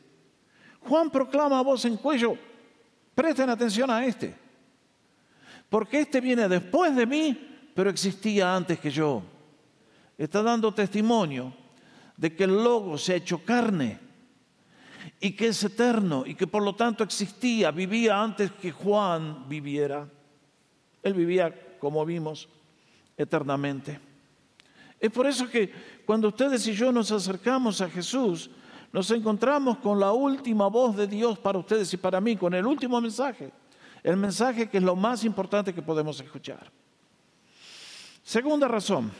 Juan 0.81 1.11
proclama 1.11 1.59
a 1.59 1.63
voz 1.63 1.85
en 1.85 1.97
cuello, 1.97 2.37
presten 3.15 3.51
atención 3.51 3.91
a 3.91 4.05
este, 4.05 4.35
porque 5.69 6.01
este 6.01 6.21
viene 6.21 6.49
después 6.49 6.95
de 6.95 7.07
mí, 7.07 7.71
pero 7.75 7.91
existía 7.91 8.55
antes 8.55 8.79
que 8.79 8.91
yo. 8.91 9.23
Está 10.17 10.43
dando 10.43 10.73
testimonio 10.73 11.53
de 12.17 12.35
que 12.35 12.45
el 12.45 12.63
Logo 12.63 12.97
se 12.97 13.15
ha 13.15 13.17
hecho 13.17 13.45
carne 13.45 13.99
y 15.21 15.33
que 15.33 15.49
es 15.49 15.65
eterno 15.65 16.25
y 16.25 16.35
que 16.35 16.47
por 16.47 16.63
lo 16.63 16.77
tanto 16.77 17.03
existía, 17.03 17.73
vivía 17.73 18.21
antes 18.21 18.53
que 18.53 18.71
Juan 18.71 19.49
viviera. 19.49 20.09
Él 21.03 21.15
vivía, 21.15 21.77
como 21.81 22.05
vimos, 22.05 22.49
eternamente. 23.17 23.99
Es 25.05 25.11
por 25.11 25.27
eso 25.27 25.47
que 25.51 25.71
cuando 26.07 26.29
ustedes 26.29 26.67
y 26.67 26.73
yo 26.73 26.91
nos 26.91 27.13
acercamos 27.13 27.79
a 27.83 27.91
Jesús, 27.91 28.49
nos 28.91 29.11
encontramos 29.11 29.77
con 29.77 30.01
la 30.01 30.13
última 30.13 30.67
voz 30.69 30.97
de 30.97 31.07
Dios 31.07 31.39
para 31.39 31.59
ustedes 31.59 31.93
y 31.93 31.99
para 31.99 32.23
mí, 32.23 32.39
con 32.39 32.55
el 32.55 32.65
último 32.65 32.99
mensaje, 33.03 33.53
el 34.03 34.17
mensaje 34.17 34.67
que 34.67 34.79
es 34.79 34.83
lo 34.83 34.97
más 34.97 35.23
importante 35.23 35.75
que 35.75 35.83
podemos 35.83 36.19
escuchar. 36.19 36.73
Segunda 38.23 38.67
razón, 38.67 39.13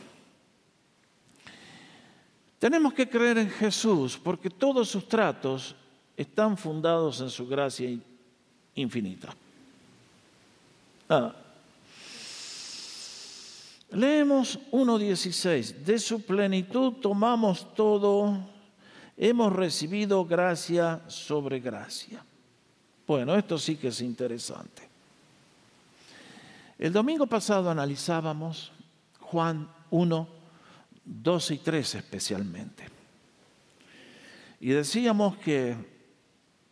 tenemos 2.57 2.91
que 2.91 3.07
creer 3.07 3.37
en 3.37 3.51
Jesús 3.51 4.17
porque 4.17 4.49
todos 4.49 4.89
sus 4.89 5.07
tratos 5.07 5.75
están 6.17 6.57
fundados 6.57 7.21
en 7.21 7.29
su 7.29 7.45
gracia 7.45 7.95
infinita. 8.73 9.35
Ah. 11.07 11.44
Leemos 13.91 14.59
1.16, 14.71 15.75
de 15.83 15.99
su 15.99 16.25
plenitud 16.25 16.93
tomamos 16.93 17.73
todo, 17.75 18.37
hemos 19.15 19.53
recibido 19.53 20.25
gracia 20.25 21.01
sobre 21.07 21.59
gracia. 21.59 22.23
Bueno, 23.07 23.35
esto 23.35 23.57
sí 23.57 23.77
que 23.77 23.89
es 23.89 24.01
interesante. 24.01 24.89
El 26.77 26.91
domingo 26.91 27.27
pasado 27.27 27.69
analizábamos 27.69 28.71
Juan 29.21 29.69
1, 29.91 30.27
12 31.05 31.53
y 31.53 31.57
13 31.59 31.97
especialmente. 31.99 32.89
Y 34.59 34.69
decíamos 34.69 35.37
que 35.37 35.75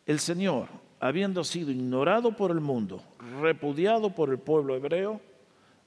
el 0.05 0.19
Señor, 0.19 0.67
habiendo 0.99 1.43
sido 1.43 1.71
ignorado 1.71 2.35
por 2.35 2.51
el 2.51 2.59
mundo, 2.59 3.01
repudiado 3.39 4.09
por 4.09 4.29
el 4.29 4.39
pueblo 4.39 4.75
hebreo, 4.75 5.21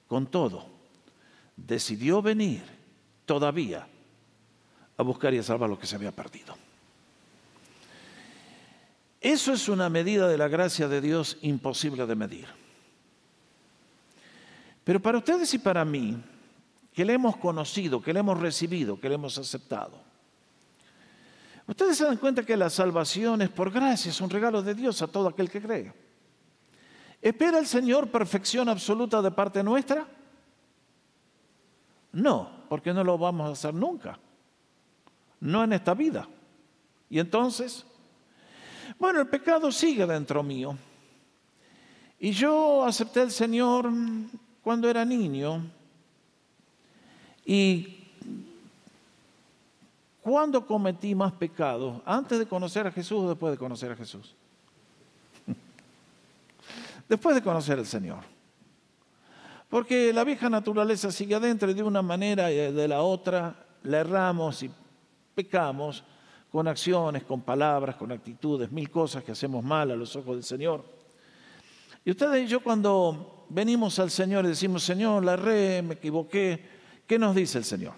con 0.06 0.26
todo, 0.26 0.75
decidió 1.56 2.20
venir 2.20 2.62
todavía 3.24 3.86
a 4.96 5.02
buscar 5.02 5.34
y 5.34 5.38
a 5.38 5.42
salvar 5.42 5.68
lo 5.68 5.78
que 5.78 5.86
se 5.86 5.96
había 5.96 6.12
perdido. 6.12 6.56
Eso 9.20 9.52
es 9.52 9.68
una 9.68 9.88
medida 9.88 10.28
de 10.28 10.38
la 10.38 10.48
gracia 10.48 10.86
de 10.88 11.00
Dios 11.00 11.38
imposible 11.42 12.06
de 12.06 12.14
medir. 12.14 12.46
Pero 14.84 15.02
para 15.02 15.18
ustedes 15.18 15.52
y 15.54 15.58
para 15.58 15.84
mí, 15.84 16.16
que 16.92 17.04
le 17.04 17.14
hemos 17.14 17.36
conocido, 17.36 18.00
que 18.00 18.12
le 18.12 18.20
hemos 18.20 18.38
recibido, 18.38 19.00
que 19.00 19.08
le 19.08 19.16
hemos 19.16 19.36
aceptado, 19.36 20.00
ustedes 21.66 21.96
se 21.96 22.04
dan 22.04 22.18
cuenta 22.18 22.44
que 22.44 22.56
la 22.56 22.70
salvación 22.70 23.42
es 23.42 23.50
por 23.50 23.70
gracia, 23.72 24.10
es 24.10 24.20
un 24.20 24.30
regalo 24.30 24.62
de 24.62 24.74
Dios 24.74 25.02
a 25.02 25.08
todo 25.08 25.28
aquel 25.28 25.50
que 25.50 25.60
cree. 25.60 25.92
¿Espera 27.20 27.58
el 27.58 27.66
Señor 27.66 28.08
perfección 28.08 28.68
absoluta 28.68 29.20
de 29.20 29.32
parte 29.32 29.62
nuestra? 29.62 30.06
No, 32.12 32.50
porque 32.68 32.92
no 32.92 33.04
lo 33.04 33.18
vamos 33.18 33.48
a 33.48 33.52
hacer 33.52 33.74
nunca. 33.74 34.18
No 35.40 35.64
en 35.64 35.72
esta 35.72 35.94
vida. 35.94 36.26
Y 37.10 37.18
entonces, 37.18 37.84
bueno, 38.98 39.20
el 39.20 39.28
pecado 39.28 39.70
sigue 39.70 40.06
dentro 40.06 40.42
mío. 40.42 40.76
Y 42.18 42.30
yo 42.32 42.84
acepté 42.84 43.20
al 43.20 43.30
Señor 43.30 43.90
cuando 44.62 44.88
era 44.88 45.04
niño. 45.04 45.62
Y 47.44 48.08
¿cuándo 50.22 50.66
cometí 50.66 51.14
más 51.14 51.32
pecados? 51.32 52.00
¿Antes 52.04 52.38
de 52.38 52.46
conocer 52.46 52.86
a 52.86 52.90
Jesús 52.90 53.24
o 53.24 53.28
después 53.28 53.52
de 53.52 53.58
conocer 53.58 53.92
a 53.92 53.96
Jesús? 53.96 54.34
después 57.08 57.36
de 57.36 57.42
conocer 57.42 57.78
al 57.78 57.86
Señor. 57.86 58.35
Porque 59.68 60.12
la 60.12 60.24
vieja 60.24 60.48
naturaleza 60.48 61.10
sigue 61.10 61.34
adentro 61.34 61.70
y 61.70 61.74
de 61.74 61.82
una 61.82 62.02
manera 62.02 62.50
y 62.52 62.72
de 62.72 62.88
la 62.88 63.02
otra 63.02 63.66
la 63.82 63.98
erramos 63.98 64.62
y 64.62 64.70
pecamos 65.34 66.04
con 66.50 66.68
acciones, 66.68 67.24
con 67.24 67.42
palabras, 67.42 67.96
con 67.96 68.12
actitudes, 68.12 68.70
mil 68.70 68.90
cosas 68.90 69.24
que 69.24 69.32
hacemos 69.32 69.62
mal 69.64 69.90
a 69.90 69.96
los 69.96 70.14
ojos 70.16 70.36
del 70.36 70.44
Señor. 70.44 70.84
Y 72.04 72.10
ustedes 72.10 72.44
y 72.44 72.46
yo 72.46 72.60
cuando 72.60 73.46
venimos 73.48 73.98
al 73.98 74.10
Señor 74.10 74.44
y 74.44 74.48
decimos, 74.48 74.82
Señor, 74.82 75.24
la 75.24 75.32
erré, 75.34 75.82
me 75.82 75.94
equivoqué, 75.94 76.64
¿qué 77.06 77.18
nos 77.18 77.34
dice 77.34 77.58
el 77.58 77.64
Señor? 77.64 77.94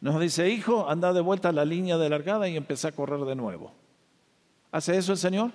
Nos 0.00 0.20
dice, 0.20 0.48
hijo, 0.48 0.88
anda 0.88 1.12
de 1.12 1.20
vuelta 1.20 1.50
a 1.50 1.52
la 1.52 1.64
línea 1.64 1.98
de 1.98 2.08
largada 2.08 2.48
y 2.48 2.56
empieza 2.56 2.88
a 2.88 2.92
correr 2.92 3.20
de 3.20 3.36
nuevo. 3.36 3.72
¿Hace 4.72 4.96
eso 4.96 5.12
el 5.12 5.18
Señor? 5.18 5.52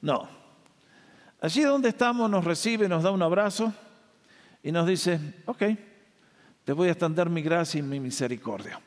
No. 0.00 0.37
Allí 1.40 1.62
donde 1.62 1.90
estamos 1.90 2.28
nos 2.28 2.44
recibe, 2.44 2.88
nos 2.88 3.02
da 3.02 3.10
un 3.10 3.22
abrazo 3.22 3.72
y 4.62 4.72
nos 4.72 4.86
dice, 4.86 5.20
ok, 5.46 5.62
te 6.64 6.72
voy 6.72 6.88
a 6.88 6.92
extender 6.92 7.30
mi 7.30 7.42
gracia 7.42 7.78
y 7.78 7.82
mi 7.82 8.00
misericordia. 8.00 8.80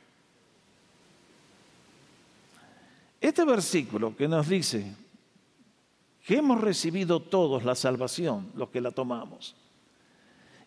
Este 3.22 3.46
versículo 3.46 4.16
que 4.16 4.28
nos 4.28 4.50
dice 4.50 4.96
que 6.26 6.38
hemos 6.38 6.60
recibido 6.60 7.22
todos 7.22 7.64
la 7.64 7.76
salvación, 7.76 8.52
los 8.56 8.70
que 8.70 8.82
la 8.82 8.92
tomamos, 8.92 9.56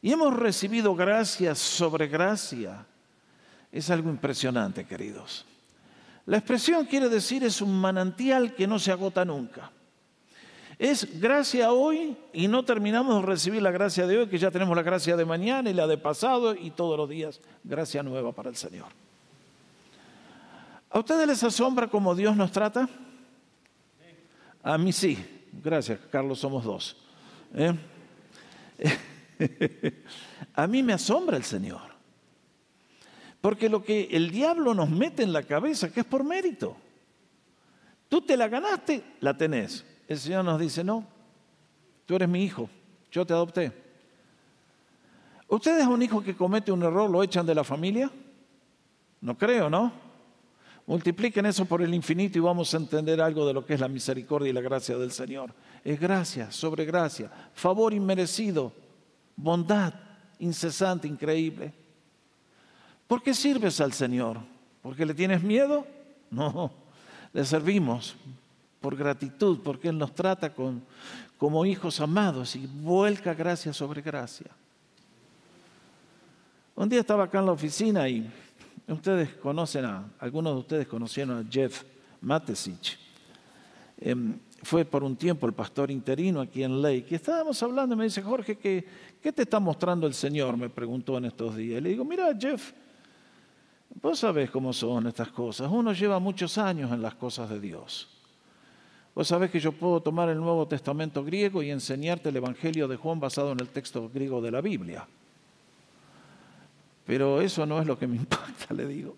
y 0.01 0.12
hemos 0.12 0.35
recibido 0.35 0.94
gracia 0.94 1.55
sobre 1.55 2.09
gracia, 2.09 2.87
es 3.70 3.90
algo 3.90 4.09
impresionante, 4.09 4.85
queridos. 4.85 5.44
La 6.27 6.38
expresión 6.38 6.87
quiere 6.87 7.09
decir 7.09 7.44
es 7.44 7.61
un 7.61 7.79
manantial 7.81 8.55
que 8.55 8.66
no 8.66 8.79
se 8.79 8.92
agota 8.92 9.25
nunca. 9.25 9.70
Es 10.79 11.21
gracia 11.21 11.73
hoy 11.73 12.17
y 12.33 12.49
no 12.49 12.65
terminamos 12.65 13.21
de 13.21 13.27
recibir 13.27 13.63
la 13.63 13.71
gracia 13.71 14.07
de 14.07 14.19
hoy, 14.19 14.27
que 14.27 14.39
ya 14.39 14.51
tenemos 14.51 14.75
la 14.75 14.83
gracia 14.83 15.17
de 15.17 15.25
mañana 15.25 15.71
y 15.71 15.75
la 15.75 15.87
de 15.87 15.99
pasado 15.99 16.55
y 16.55 16.71
todos 16.71 16.97
los 16.97 17.09
días 17.09 17.41
gracia 17.63 18.03
nueva 18.03 18.33
para 18.33 18.51
el 18.51 18.57
Señor. 18.57 18.87
¿A 20.91 20.99
ustedes 20.99 21.27
les 21.27 21.43
asombra 21.43 21.89
cómo 21.89 22.15
Dios 22.15 22.37
nos 22.37 22.53
trata? 22.53 22.89
A 24.63 24.79
mí 24.79 24.93
sí. 24.93 25.19
Gracias, 25.63 26.01
Carlos, 26.11 26.41
somos 26.41 26.65
dos. 26.65 26.97
¿Eh? 27.55 27.75
A 30.55 30.67
mí 30.67 30.83
me 30.83 30.93
asombra 30.93 31.37
el 31.37 31.45
Señor. 31.45 31.95
Porque 33.41 33.69
lo 33.69 33.83
que 33.83 34.09
el 34.11 34.31
diablo 34.31 34.75
nos 34.75 34.89
mete 34.91 35.23
en 35.23 35.33
la 35.33 35.43
cabeza, 35.43 35.93
que 35.93 36.01
es 36.01 36.07
por 36.07 36.25
mérito. 36.25 36.77
Tú 38.09 38.23
te 38.23 38.37
la 38.37 38.49
ganaste, 38.49 39.03
la 39.21 39.37
tenés. 39.37 39.85
El 40.09 40.19
Señor 40.19 40.45
nos 40.45 40.61
dice, 40.61 40.85
no, 40.85 41.07
tú 42.07 42.17
eres 42.17 42.29
mi 42.29 42.45
hijo, 42.45 42.69
yo 43.11 43.27
te 43.27 43.33
adopté. 43.33 43.73
¿Ustedes 45.49 45.85
a 45.85 45.88
un 45.88 46.03
hijo 46.03 46.23
que 46.23 46.35
comete 46.35 46.73
un 46.73 46.83
error 46.83 47.09
lo 47.09 47.23
echan 47.23 47.47
de 47.47 47.55
la 47.55 47.64
familia? 47.64 48.11
No 49.21 49.37
creo, 49.37 49.71
¿no? 49.71 49.93
Multipliquen 50.87 51.47
eso 51.47 51.64
por 51.64 51.81
el 51.81 51.95
infinito 51.95 52.37
y 52.37 52.43
vamos 52.43 52.75
a 52.75 52.77
entender 52.77 53.21
algo 53.21 53.47
de 53.47 53.55
lo 53.55 53.64
que 53.64 53.75
es 53.75 53.81
la 53.81 53.88
misericordia 53.88 54.51
y 54.51 54.53
la 54.53 54.61
gracia 54.61 54.99
del 54.99 55.12
Señor. 55.12 55.55
Es 55.83 55.99
gracia 55.99 56.51
sobre 56.51 56.85
gracia, 56.85 57.31
favor 57.55 57.95
inmerecido, 57.95 58.73
bondad 59.37 59.95
incesante, 60.38 61.09
increíble. 61.09 61.73
¿Por 63.07 63.23
qué 63.23 63.33
sirves 63.33 63.81
al 63.81 63.93
Señor? 63.93 64.38
¿Porque 64.83 65.07
le 65.07 65.14
tienes 65.14 65.43
miedo? 65.43 65.87
No, 66.31 66.73
le 67.33 67.45
servimos 67.45 68.17
por 68.85 68.97
gratitud, 68.97 69.61
porque 69.64 69.88
Él 69.88 69.97
nos 69.97 70.14
trata 70.14 70.53
como 71.38 71.64
hijos 71.64 72.01
amados 72.01 72.55
y 72.55 72.66
vuelca 72.66 73.33
gracia 73.33 73.73
sobre 73.73 74.03
gracia. 74.03 74.51
Un 76.77 76.90
día 76.90 77.01
estaba 77.01 77.25
acá 77.25 77.38
en 77.38 77.47
la 77.47 77.53
oficina 77.53 78.07
y 78.07 78.31
ustedes 78.87 79.31
conocen 79.37 79.87
a, 79.87 80.05
algunos 80.18 80.53
de 80.53 80.61
ustedes 80.61 80.87
conocieron 80.87 81.38
a 81.38 81.51
Jeff 81.51 81.83
Matesich. 82.20 82.99
Em, 83.97 84.38
fue 84.62 84.85
por 84.85 85.03
un 85.03 85.16
tiempo 85.16 85.47
el 85.47 85.55
pastor 85.55 85.90
interino 85.90 86.42
aquí 86.42 86.62
en 86.62 86.83
Lake. 86.83 87.07
Y 87.09 87.14
estábamos 87.14 87.62
hablando 87.62 87.94
y 87.94 87.99
me 87.99 88.05
dice, 88.05 88.20
Jorge, 88.20 88.59
¿qué, 88.59 88.87
¿qué 89.23 89.33
te 89.33 89.44
está 89.44 89.59
mostrando 89.61 90.07
el 90.07 90.12
Señor? 90.12 90.59
Me 90.59 90.68
preguntó 90.68 91.16
en 91.16 91.25
estos 91.25 91.57
días. 91.57 91.83
le 91.83 91.88
digo, 91.88 92.05
mira, 92.05 92.37
Jeff, 92.38 92.73
vos 94.03 94.18
sabés 94.18 94.51
cómo 94.51 94.75
son 94.75 95.07
estas 95.07 95.29
cosas. 95.31 95.70
Uno 95.73 95.94
lleva 95.94 96.18
muchos 96.18 96.59
años 96.59 96.92
en 96.92 97.01
las 97.01 97.14
cosas 97.14 97.49
de 97.49 97.59
Dios. 97.59 98.13
Vos 99.14 99.29
sabés 99.29 99.50
que 99.50 99.61
yo 99.61 99.70
puedo 99.72 100.00
tomar 100.00 100.29
el 100.29 100.38
Nuevo 100.38 100.66
Testamento 100.66 101.24
griego 101.24 101.62
y 101.62 101.70
enseñarte 101.70 102.31
el 102.31 102.37
Evangelio 102.37 102.88
de 102.88 102.96
Juan 102.96 103.20
basado 103.20 103.53
en 103.53 103.61
el 103.61 103.68
texto 103.68 104.11
griego 104.12 104.40
de 104.40 104.50
la 104.50 104.61
Biblia. 104.61 105.07
Pero 107.07 107.40
eso 107.40 107.64
no 107.64 107.81
es 107.81 107.87
lo 107.87 107.98
que 107.98 108.07
me 108.07 108.16
impacta, 108.16 108.74
le 108.74 108.87
digo. 108.87 109.16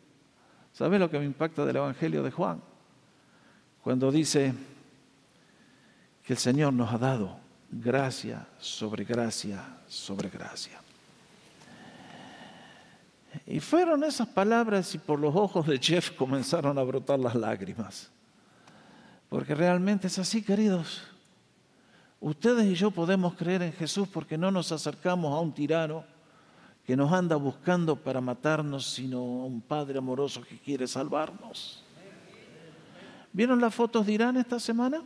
¿Sabes 0.72 1.00
lo 1.00 1.09
que 1.09 1.18
me 1.18 1.24
impacta 1.24 1.64
del 1.64 1.76
Evangelio 1.76 2.22
de 2.22 2.30
Juan? 2.30 2.61
Cuando 3.82 4.12
dice 4.12 4.52
que 6.22 6.35
el 6.35 6.38
Señor 6.38 6.72
nos 6.74 6.92
ha 6.92 6.98
dado 6.98 7.38
gracia 7.70 8.46
sobre 8.59 9.04
gracia 9.04 9.76
sobre 9.88 10.28
gracia. 10.28 10.80
Y 13.46 13.61
fueron 13.61 14.02
esas 14.04 14.28
palabras 14.28 14.94
y 14.94 14.98
por 14.98 15.20
los 15.20 15.35
ojos 15.35 15.66
de 15.66 15.78
Jeff 15.78 16.11
comenzaron 16.11 16.78
a 16.78 16.82
brotar 16.82 17.18
las 17.18 17.35
lágrimas. 17.35 18.11
Porque 19.28 19.54
realmente 19.54 20.06
es 20.06 20.18
así, 20.18 20.42
queridos. 20.42 21.02
Ustedes 22.20 22.64
y 22.66 22.74
yo 22.74 22.90
podemos 22.90 23.34
creer 23.34 23.62
en 23.62 23.72
Jesús 23.72 24.08
porque 24.08 24.38
no 24.38 24.50
nos 24.50 24.72
acercamos 24.72 25.32
a 25.32 25.40
un 25.40 25.52
tirano 25.52 26.04
que 26.84 26.96
nos 26.96 27.12
anda 27.12 27.36
buscando 27.36 27.96
para 27.96 28.20
matarnos, 28.20 28.86
sino 28.86 29.18
a 29.18 29.44
un 29.44 29.60
Padre 29.60 29.98
amoroso 29.98 30.42
que 30.42 30.58
quiere 30.58 30.86
salvarnos. 30.86 31.82
¿Vieron 33.32 33.60
las 33.60 33.74
fotos 33.74 34.06
de 34.06 34.12
Irán 34.12 34.36
esta 34.36 34.60
semana? 34.60 35.02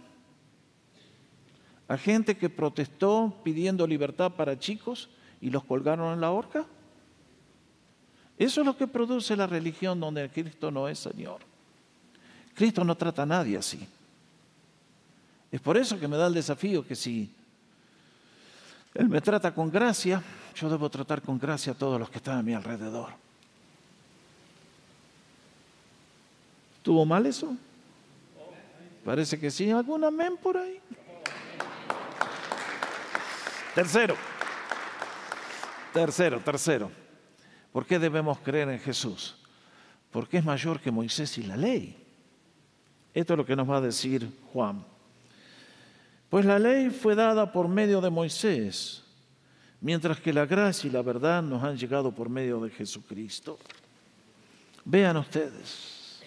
A 1.88 1.96
gente 1.96 2.37
que 2.37 2.48
protestó 2.48 3.35
pidiendo 3.42 3.87
libertad 3.87 4.30
para 4.33 4.59
chicos 4.59 5.09
y 5.40 5.50
los 5.50 5.64
colgaron 5.64 6.12
en 6.12 6.20
la 6.20 6.30
horca. 6.30 6.64
Eso 8.38 8.61
es 8.61 8.66
lo 8.66 8.76
que 8.76 8.87
produce 8.87 9.35
la 9.35 9.46
religión 9.46 9.98
donde 9.98 10.30
Cristo 10.30 10.70
no 10.70 10.87
es 10.87 10.98
Señor. 10.98 11.40
Cristo 12.54 12.85
no 12.85 12.94
trata 12.94 13.22
a 13.22 13.26
nadie 13.26 13.56
así. 13.56 13.88
Es 15.51 15.61
por 15.61 15.77
eso 15.77 15.99
que 15.99 16.09
me 16.09 16.17
da 16.17 16.27
el 16.27 16.35
desafío 16.35 16.87
que 16.87 16.95
si 16.95 17.33
Él 18.95 19.09
me 19.09 19.21
trata 19.21 19.53
con 19.55 19.71
gracia, 19.71 20.23
yo 20.55 20.69
debo 20.69 20.89
tratar 20.89 21.23
con 21.23 21.39
gracia 21.39 21.73
a 21.73 21.75
todos 21.75 21.99
los 21.99 22.11
que 22.11 22.19
están 22.19 22.39
a 22.39 22.43
mi 22.43 22.55
alrededor. 22.55 23.11
¿Tuvo 26.83 27.05
mal 27.05 27.27
eso? 27.27 27.57
Parece 29.05 29.39
que 29.39 29.51
sí. 29.51 29.71
¿Algún 29.71 30.05
amén 30.05 30.37
por 30.43 30.57
ahí? 30.57 30.81
Tercero. 33.75 34.17
Tercero, 35.93 36.41
tercero. 36.41 36.91
¿Por 37.73 37.87
qué 37.87 37.99
debemos 37.99 38.39
creer 38.39 38.69
en 38.69 38.79
Jesús? 38.79 39.37
porque 40.11 40.39
es 40.39 40.45
mayor 40.45 40.81
que 40.81 40.91
Moisés 40.91 41.39
y 41.39 41.45
la 41.45 41.57
ley. 41.57 41.97
Esto 43.15 43.35
es 43.35 43.39
lo 43.39 43.47
que 43.47 43.57
nos 43.57 43.69
va 43.69 43.79
a 43.79 43.81
decir 43.81 44.31
Juan. 44.53 44.85
Pues 46.31 46.45
la 46.45 46.61
ley 46.61 46.90
fue 46.90 47.16
dada 47.16 47.51
por 47.51 47.66
medio 47.66 48.01
de 48.01 48.09
Moisés, 48.09 49.03
mientras 49.81 50.21
que 50.21 50.33
la 50.33 50.47
gracia 50.47 50.87
y 50.87 50.93
la 50.93 51.03
verdad 51.03 51.43
nos 51.43 51.64
han 51.64 51.77
llegado 51.77 52.12
por 52.12 52.29
medio 52.29 52.61
de 52.61 52.71
Jesucristo. 52.71 53.59
Vean 54.85 55.16
ustedes, 55.16 56.23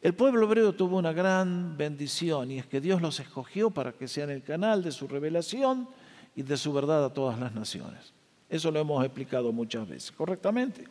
el 0.00 0.14
pueblo 0.14 0.46
hebreo 0.46 0.72
tuvo 0.72 0.96
una 0.96 1.12
gran 1.12 1.76
bendición 1.76 2.50
y 2.50 2.58
es 2.58 2.66
que 2.66 2.80
Dios 2.80 3.02
los 3.02 3.20
escogió 3.20 3.70
para 3.70 3.92
que 3.92 4.08
sean 4.08 4.30
el 4.30 4.42
canal 4.42 4.82
de 4.82 4.90
su 4.90 5.06
revelación 5.06 5.86
y 6.34 6.42
de 6.42 6.56
su 6.56 6.72
verdad 6.72 7.04
a 7.04 7.12
todas 7.12 7.38
las 7.38 7.52
naciones. 7.52 8.14
Eso 8.48 8.70
lo 8.70 8.80
hemos 8.80 9.04
explicado 9.04 9.52
muchas 9.52 9.86
veces, 9.86 10.12
correctamente. 10.12 10.86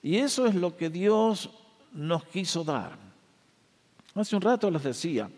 Y 0.00 0.16
eso 0.16 0.46
es 0.46 0.54
lo 0.54 0.76
que 0.76 0.90
Dios 0.90 1.50
nos 1.92 2.24
quiso 2.24 2.62
dar. 2.62 2.92
Hace 4.14 4.36
un 4.36 4.42
rato 4.42 4.70
les 4.70 4.84
decía 4.84 5.28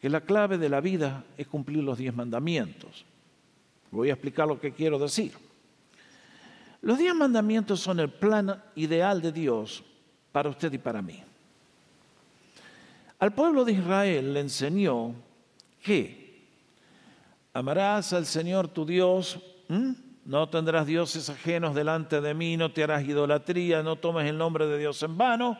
que 0.00 0.08
la 0.08 0.22
clave 0.22 0.56
de 0.58 0.68
la 0.68 0.80
vida 0.80 1.24
es 1.36 1.46
cumplir 1.46 1.82
los 1.84 1.98
diez 1.98 2.14
mandamientos. 2.14 3.04
Voy 3.90 4.08
a 4.08 4.14
explicar 4.14 4.48
lo 4.48 4.58
que 4.58 4.72
quiero 4.72 4.98
decir. 4.98 5.32
Los 6.82 6.98
diez 6.98 7.14
mandamientos 7.14 7.80
son 7.80 8.00
el 8.00 8.08
plan 8.08 8.62
ideal 8.74 9.20
de 9.20 9.32
Dios 9.32 9.84
para 10.32 10.48
usted 10.48 10.72
y 10.72 10.78
para 10.78 11.02
mí. 11.02 11.22
Al 13.18 13.34
pueblo 13.34 13.64
de 13.64 13.72
Israel 13.72 14.32
le 14.32 14.40
enseñó 14.40 15.14
que 15.82 16.46
amarás 17.52 18.14
al 18.14 18.24
Señor 18.24 18.68
tu 18.68 18.86
Dios 18.86 19.38
no 20.24 20.48
tendrás 20.48 20.86
dioses 20.86 21.28
ajenos 21.28 21.74
delante 21.74 22.22
de 22.22 22.32
mí, 22.32 22.56
no 22.56 22.72
te 22.72 22.82
harás 22.82 23.04
idolatría, 23.04 23.82
no 23.82 23.96
tomes 23.96 24.26
el 24.26 24.38
nombre 24.38 24.66
de 24.66 24.78
Dios 24.78 25.02
en 25.02 25.18
vano. 25.18 25.58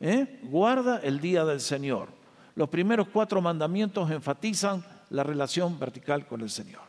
¿eh? 0.00 0.40
Guarda 0.42 1.00
el 1.02 1.20
día 1.20 1.44
del 1.44 1.60
Señor. 1.60 2.21
Los 2.54 2.68
primeros 2.68 3.08
cuatro 3.08 3.40
mandamientos 3.40 4.10
enfatizan 4.10 4.84
la 5.10 5.22
relación 5.22 5.78
vertical 5.78 6.26
con 6.26 6.40
el 6.40 6.50
Señor. 6.50 6.82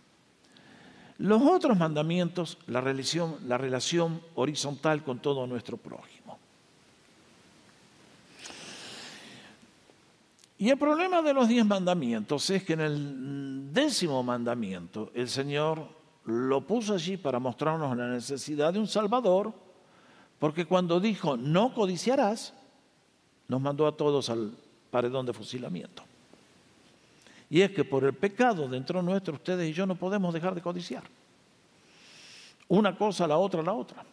Los 1.19 1.41
otros 1.41 1.77
mandamientos, 1.77 2.57
la 2.67 2.81
relación, 2.81 3.37
la 3.47 3.57
relación 3.57 4.21
horizontal 4.35 5.03
con 5.03 5.19
todo 5.19 5.47
nuestro 5.47 5.77
prójimo. 5.77 6.39
Y 10.57 10.69
el 10.69 10.77
problema 10.77 11.21
de 11.21 11.33
los 11.33 11.47
diez 11.47 11.65
mandamientos 11.65 12.49
es 12.49 12.63
que 12.63 12.73
en 12.73 12.81
el 12.81 13.73
décimo 13.73 14.23
mandamiento 14.23 15.11
el 15.13 15.27
Señor 15.27 15.87
lo 16.25 16.65
puso 16.65 16.93
allí 16.93 17.17
para 17.17 17.39
mostrarnos 17.39 17.95
la 17.97 18.07
necesidad 18.07 18.71
de 18.71 18.79
un 18.79 18.87
Salvador, 18.87 19.53
porque 20.39 20.65
cuando 20.65 20.99
dijo 20.99 21.35
no 21.35 21.73
codiciarás, 21.73 22.53
nos 23.47 23.59
mandó 23.59 23.87
a 23.87 23.97
todos 23.97 24.29
al 24.29 24.57
paredón 24.93 25.25
de 25.25 25.33
fusilamiento. 25.33 26.03
Y 27.49 27.61
es 27.61 27.71
que 27.71 27.83
por 27.83 28.03
el 28.03 28.13
pecado 28.13 28.67
dentro 28.67 29.01
nuestro, 29.01 29.33
ustedes 29.33 29.67
y 29.67 29.73
yo 29.73 29.87
no 29.87 29.95
podemos 29.95 30.31
dejar 30.31 30.53
de 30.53 30.61
codiciar. 30.61 31.01
Una 32.67 32.95
cosa, 32.95 33.25
la 33.25 33.37
otra, 33.37 33.63
la 33.63 33.73
otra. 33.73 34.05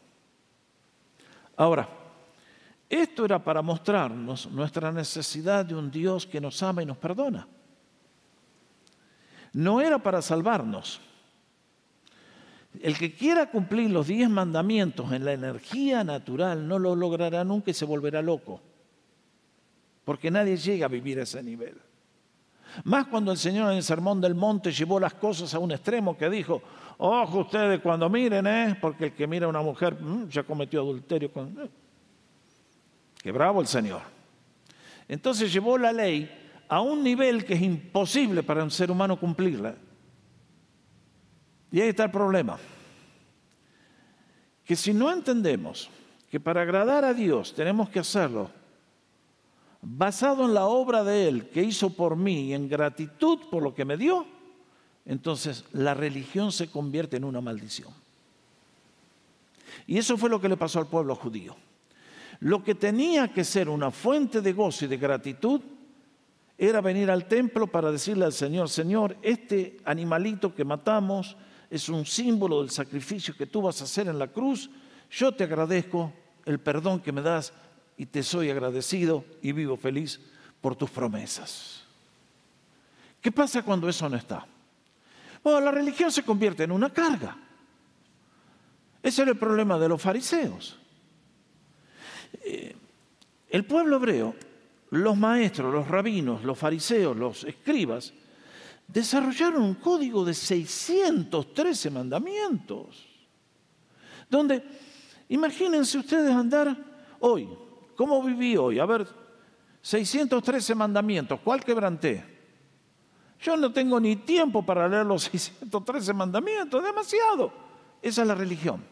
Ahora, 1.54 1.86
esto 2.88 3.26
era 3.26 3.38
para 3.38 3.60
mostrarnos 3.60 4.50
nuestra 4.50 4.90
necesidad 4.90 5.66
de 5.66 5.74
un 5.74 5.90
Dios 5.90 6.24
que 6.24 6.40
nos 6.40 6.62
ama 6.62 6.82
y 6.82 6.86
nos 6.86 6.96
perdona. 6.96 7.46
No 9.52 9.82
era 9.82 9.98
para 9.98 10.22
salvarnos. 10.22 10.98
El 12.80 12.96
que 12.96 13.12
quiera 13.14 13.50
cumplir 13.50 13.90
los 13.90 14.06
diez 14.06 14.30
mandamientos 14.30 15.12
en 15.12 15.26
la 15.26 15.34
energía 15.34 16.04
natural 16.04 16.66
no 16.66 16.78
lo 16.78 16.96
logrará 16.96 17.44
nunca 17.44 17.70
y 17.70 17.74
se 17.74 17.84
volverá 17.84 18.22
loco. 18.22 18.62
Porque 20.10 20.28
nadie 20.28 20.56
llega 20.56 20.86
a 20.86 20.88
vivir 20.88 21.20
a 21.20 21.22
ese 21.22 21.40
nivel. 21.40 21.80
Más 22.82 23.06
cuando 23.06 23.30
el 23.30 23.38
Señor 23.38 23.70
en 23.70 23.76
el 23.76 23.84
Sermón 23.84 24.20
del 24.20 24.34
Monte 24.34 24.72
llevó 24.72 24.98
las 24.98 25.14
cosas 25.14 25.54
a 25.54 25.60
un 25.60 25.70
extremo 25.70 26.18
que 26.18 26.28
dijo, 26.28 26.60
ojo 26.98 27.42
ustedes 27.42 27.78
cuando 27.78 28.10
miren, 28.10 28.44
¿eh? 28.44 28.76
porque 28.80 29.04
el 29.04 29.12
que 29.12 29.28
mira 29.28 29.46
a 29.46 29.48
una 29.48 29.62
mujer 29.62 29.94
mm, 29.94 30.28
ya 30.28 30.42
cometió 30.42 30.80
adulterio 30.80 31.32
con... 31.32 31.56
Eh". 31.60 31.70
Qué 33.22 33.30
bravo 33.30 33.60
el 33.60 33.68
Señor. 33.68 34.00
Entonces 35.06 35.52
llevó 35.52 35.78
la 35.78 35.92
ley 35.92 36.28
a 36.68 36.80
un 36.80 37.04
nivel 37.04 37.44
que 37.44 37.54
es 37.54 37.62
imposible 37.62 38.42
para 38.42 38.64
un 38.64 38.70
ser 38.72 38.90
humano 38.90 39.16
cumplirla. 39.16 39.76
Y 41.70 41.80
ahí 41.80 41.90
está 41.90 42.02
el 42.02 42.10
problema. 42.10 42.58
Que 44.64 44.74
si 44.74 44.92
no 44.92 45.12
entendemos 45.12 45.88
que 46.28 46.40
para 46.40 46.62
agradar 46.62 47.04
a 47.04 47.14
Dios 47.14 47.54
tenemos 47.54 47.88
que 47.90 48.00
hacerlo 48.00 48.58
basado 49.82 50.44
en 50.44 50.54
la 50.54 50.66
obra 50.66 51.04
de 51.04 51.28
Él 51.28 51.48
que 51.48 51.62
hizo 51.62 51.90
por 51.90 52.16
mí 52.16 52.48
y 52.48 52.54
en 52.54 52.68
gratitud 52.68 53.38
por 53.50 53.62
lo 53.62 53.74
que 53.74 53.84
me 53.84 53.96
dio, 53.96 54.26
entonces 55.06 55.64
la 55.72 55.94
religión 55.94 56.52
se 56.52 56.70
convierte 56.70 57.16
en 57.16 57.24
una 57.24 57.40
maldición. 57.40 57.92
Y 59.86 59.98
eso 59.98 60.16
fue 60.16 60.30
lo 60.30 60.40
que 60.40 60.48
le 60.48 60.56
pasó 60.56 60.78
al 60.78 60.86
pueblo 60.86 61.14
judío. 61.14 61.56
Lo 62.40 62.62
que 62.62 62.74
tenía 62.74 63.32
que 63.32 63.44
ser 63.44 63.68
una 63.68 63.90
fuente 63.90 64.40
de 64.40 64.52
gozo 64.52 64.84
y 64.84 64.88
de 64.88 64.96
gratitud 64.96 65.60
era 66.56 66.80
venir 66.80 67.10
al 67.10 67.26
templo 67.26 67.66
para 67.66 67.90
decirle 67.90 68.24
al 68.24 68.32
Señor, 68.32 68.68
Señor, 68.68 69.16
este 69.22 69.78
animalito 69.84 70.54
que 70.54 70.64
matamos, 70.64 71.36
es 71.70 71.88
un 71.88 72.04
símbolo 72.04 72.60
del 72.60 72.70
sacrificio 72.70 73.34
que 73.36 73.46
tú 73.46 73.62
vas 73.62 73.80
a 73.80 73.84
hacer 73.84 74.08
en 74.08 74.18
la 74.18 74.26
cruz. 74.28 74.68
Yo 75.10 75.32
te 75.32 75.44
agradezco 75.44 76.12
el 76.44 76.58
perdón 76.58 77.00
que 77.00 77.12
me 77.12 77.22
das 77.22 77.52
y 77.96 78.06
te 78.06 78.22
soy 78.22 78.50
agradecido 78.50 79.24
y 79.42 79.52
vivo 79.52 79.76
feliz 79.76 80.20
por 80.60 80.76
tus 80.76 80.90
promesas. 80.90 81.84
¿Qué 83.20 83.30
pasa 83.30 83.62
cuando 83.62 83.88
eso 83.88 84.08
no 84.08 84.16
está? 84.16 84.46
Bueno, 85.42 85.60
la 85.60 85.70
religión 85.70 86.10
se 86.10 86.22
convierte 86.22 86.64
en 86.64 86.72
una 86.72 86.90
carga. 86.90 87.36
Ese 89.02 89.22
era 89.22 89.30
el 89.30 89.38
problema 89.38 89.78
de 89.78 89.88
los 89.88 90.00
fariseos. 90.00 90.78
Eh, 92.44 92.74
el 93.48 93.64
pueblo 93.64 93.96
hebreo, 93.96 94.34
los 94.90 95.16
maestros, 95.16 95.72
los 95.72 95.88
rabinos, 95.88 96.44
los 96.44 96.58
fariseos, 96.58 97.16
los 97.16 97.44
escribas, 97.44 98.12
desarrollaron 98.86 99.62
un 99.62 99.74
código 99.74 100.24
de 100.24 100.34
613 100.34 101.90
mandamientos, 101.90 103.06
donde, 104.28 104.62
imagínense 105.28 105.98
ustedes 105.98 106.32
andar 106.32 106.76
hoy, 107.20 107.48
¿cómo 108.00 108.22
viví 108.22 108.56
hoy? 108.56 108.78
A 108.78 108.86
ver, 108.86 109.06
613 109.82 110.74
mandamientos, 110.74 111.38
¿cuál 111.44 111.62
quebranté? 111.62 112.24
Yo 113.38 113.58
no 113.58 113.70
tengo 113.70 114.00
ni 114.00 114.16
tiempo 114.16 114.64
para 114.64 114.88
leer 114.88 115.04
los 115.04 115.24
613 115.30 116.14
mandamientos, 116.14 116.82
demasiado. 116.82 117.52
Esa 118.00 118.22
es 118.22 118.28
la 118.28 118.34
religión. 118.34 118.82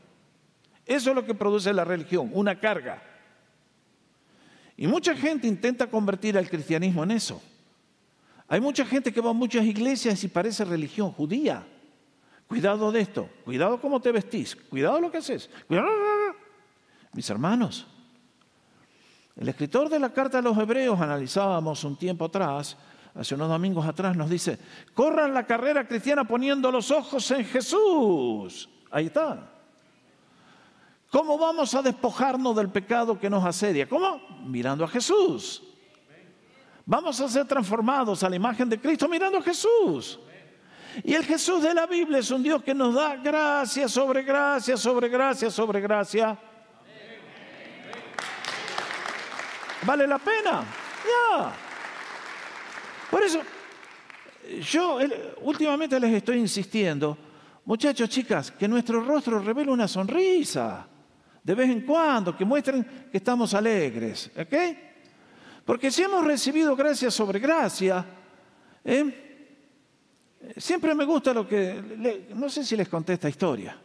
Eso 0.84 1.08
es 1.08 1.16
lo 1.16 1.24
que 1.24 1.34
produce 1.34 1.72
la 1.72 1.86
religión, 1.86 2.30
una 2.34 2.60
carga. 2.60 3.02
Y 4.76 4.86
mucha 4.86 5.14
gente 5.14 5.46
intenta 5.46 5.86
convertir 5.86 6.36
al 6.36 6.50
cristianismo 6.50 7.02
en 7.02 7.12
eso. 7.12 7.40
Hay 8.46 8.60
mucha 8.60 8.84
gente 8.84 9.10
que 9.10 9.22
va 9.22 9.30
a 9.30 9.32
muchas 9.32 9.64
iglesias 9.64 10.22
y 10.22 10.28
parece 10.28 10.66
religión 10.66 11.12
judía. 11.12 11.66
Cuidado 12.46 12.92
de 12.92 13.00
esto, 13.00 13.30
cuidado 13.46 13.80
cómo 13.80 14.00
te 14.00 14.12
vestís, 14.12 14.54
cuidado 14.54 15.00
lo 15.00 15.10
que 15.10 15.16
haces. 15.16 15.48
Mis 17.14 17.30
hermanos, 17.30 17.86
el 19.38 19.48
escritor 19.48 19.88
de 19.88 20.01
la 20.01 20.12
carta 20.12 20.38
a 20.38 20.42
los 20.42 20.59
hebreos, 20.59 21.01
analizábamos 21.01 21.85
un 21.85 21.96
tiempo 21.96 22.24
atrás, 22.24 22.77
hace 23.14 23.37
unos 23.37 23.48
domingos 23.48 23.87
atrás, 23.87 24.16
nos 24.16 24.29
dice, 24.29 24.59
corran 24.94 25.33
la 25.33 25.46
carrera 25.46 25.87
cristiana 25.87 26.24
poniendo 26.24 26.72
los 26.72 26.90
ojos 26.90 27.31
en 27.31 27.44
Jesús. 27.44 28.68
Ahí 28.90 29.07
está. 29.07 29.49
¿Cómo 31.11 31.39
vamos 31.39 31.72
a 31.74 31.82
despojarnos 31.82 32.57
del 32.57 32.68
pecado 32.68 33.18
que 33.18 33.30
nos 33.30 33.45
asedia? 33.45 33.89
¿Cómo? 33.89 34.20
Mirando 34.45 34.84
a 34.84 34.89
Jesús. 34.89 35.62
Vamos 36.84 37.20
a 37.20 37.28
ser 37.28 37.47
transformados 37.47 38.24
a 38.24 38.28
la 38.28 38.36
imagen 38.36 38.68
de 38.68 38.80
Cristo 38.80 39.09
mirando 39.09 39.39
a 39.39 39.43
Jesús. 39.43 40.18
Y 41.05 41.14
el 41.14 41.24
Jesús 41.24 41.62
de 41.62 41.72
la 41.74 41.86
Biblia 41.86 42.18
es 42.18 42.30
un 42.32 42.43
Dios 42.43 42.62
que 42.64 42.74
nos 42.74 42.93
da 42.93 43.14
gracia 43.16 43.89
sobre 43.89 44.24
gracia, 44.24 44.76
sobre 44.76 45.09
gracia, 45.09 45.49
sobre 45.49 45.80
gracia. 45.80 46.36
¿Vale 49.83 50.07
la 50.07 50.18
pena? 50.18 50.64
Ya. 51.05 51.53
Por 53.11 53.22
eso, 53.22 53.41
yo 54.61 54.99
últimamente 55.43 55.99
les 55.99 56.12
estoy 56.14 56.39
insistiendo, 56.39 57.16
muchachos, 57.64 58.09
chicas, 58.09 58.51
que 58.51 58.68
nuestro 58.68 59.01
rostro 59.01 59.39
revele 59.39 59.70
una 59.70 59.89
sonrisa 59.89 60.87
de 61.43 61.55
vez 61.55 61.70
en 61.70 61.81
cuando, 61.83 62.37
que 62.37 62.45
muestren 62.45 63.09
que 63.11 63.16
estamos 63.16 63.55
alegres. 63.55 64.31
¿Ok? 64.37 64.55
Porque 65.64 65.91
si 65.91 66.03
hemos 66.03 66.24
recibido 66.24 66.74
gracia 66.74 67.11
sobre 67.11 67.39
gracia, 67.39 68.05
¿eh? 68.85 69.29
siempre 70.57 70.95
me 70.95 71.05
gusta 71.05 71.33
lo 71.33 71.47
que, 71.47 72.26
no 72.35 72.49
sé 72.49 72.64
si 72.64 72.76
les 72.76 72.89
conté 72.89 73.14
esta 73.14 73.29
historia, 73.29 73.76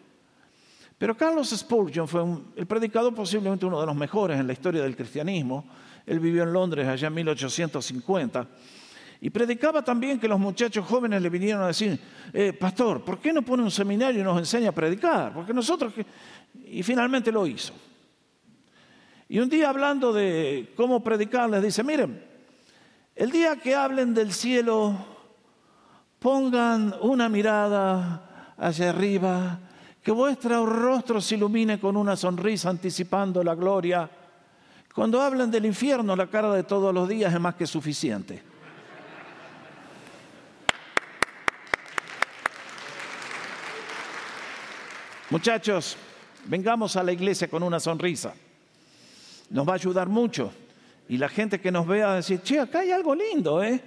Pero 1.03 1.17
Carlos 1.17 1.49
Spurgeon 1.49 2.07
fue 2.07 2.23
el 2.55 2.65
predicador 2.65 3.13
posiblemente 3.13 3.65
uno 3.65 3.77
de 3.77 3.85
los 3.85 3.93
mejores 3.93 4.39
en 4.39 4.47
la 4.47 4.53
historia 4.53 4.83
del 4.83 4.95
cristianismo. 4.95 5.65
Él 6.05 6.17
vivió 6.21 6.43
en 6.43 6.53
Londres 6.53 6.87
allá 6.87 7.09
en 7.09 7.13
1850. 7.15 8.47
Y 9.19 9.29
predicaba 9.29 9.83
también 9.83 10.17
que 10.17 10.29
los 10.29 10.39
muchachos 10.39 10.85
jóvenes 10.85 11.21
le 11.21 11.29
vinieron 11.29 11.61
a 11.61 11.67
decir, 11.67 11.99
eh, 12.31 12.53
pastor, 12.53 13.03
¿por 13.03 13.19
qué 13.19 13.33
no 13.33 13.41
pone 13.41 13.63
un 13.63 13.69
seminario 13.69 14.21
y 14.21 14.23
nos 14.23 14.37
enseña 14.37 14.69
a 14.69 14.71
predicar? 14.71 15.33
Porque 15.33 15.53
nosotros... 15.53 15.93
Y 16.67 16.81
finalmente 16.83 17.33
lo 17.33 17.45
hizo. 17.45 17.73
Y 19.27 19.39
un 19.39 19.49
día 19.49 19.71
hablando 19.71 20.13
de 20.13 20.71
cómo 20.77 21.03
predicar, 21.03 21.49
les 21.49 21.63
dice, 21.63 21.83
miren, 21.83 22.23
el 23.13 23.29
día 23.29 23.57
que 23.57 23.75
hablen 23.75 24.13
del 24.13 24.31
cielo, 24.31 24.95
pongan 26.19 26.95
una 27.01 27.27
mirada 27.27 28.55
hacia 28.57 28.91
arriba 28.91 29.59
que 30.03 30.11
vuestro 30.11 30.65
rostro 30.65 31.21
se 31.21 31.35
ilumine 31.35 31.79
con 31.79 31.95
una 31.95 32.17
sonrisa 32.17 32.69
anticipando 32.69 33.41
la 33.41 33.55
gloria. 33.55 34.09
Cuando 34.93 35.21
hablan 35.21 35.49
del 35.49 35.65
infierno, 35.65 36.13
la 36.15 36.27
cara 36.27 36.53
de 36.53 36.63
todos 36.63 36.93
los 36.93 37.07
días 37.07 37.33
es 37.33 37.39
más 37.39 37.55
que 37.55 37.65
suficiente. 37.65 38.43
Muchachos, 45.29 45.95
vengamos 46.45 46.97
a 46.97 47.01
la 47.01 47.13
iglesia 47.13 47.47
con 47.47 47.63
una 47.63 47.79
sonrisa. 47.79 48.33
Nos 49.49 49.67
va 49.67 49.71
a 49.71 49.75
ayudar 49.75 50.09
mucho. 50.09 50.51
Y 51.07 51.17
la 51.17 51.29
gente 51.29 51.61
que 51.61 51.71
nos 51.71 51.87
vea 51.87 52.11
a 52.11 52.15
decir, 52.15 52.41
che, 52.41 52.59
acá 52.59 52.79
hay 52.79 52.91
algo 52.91 53.15
lindo, 53.15 53.63
¿eh? 53.63 53.81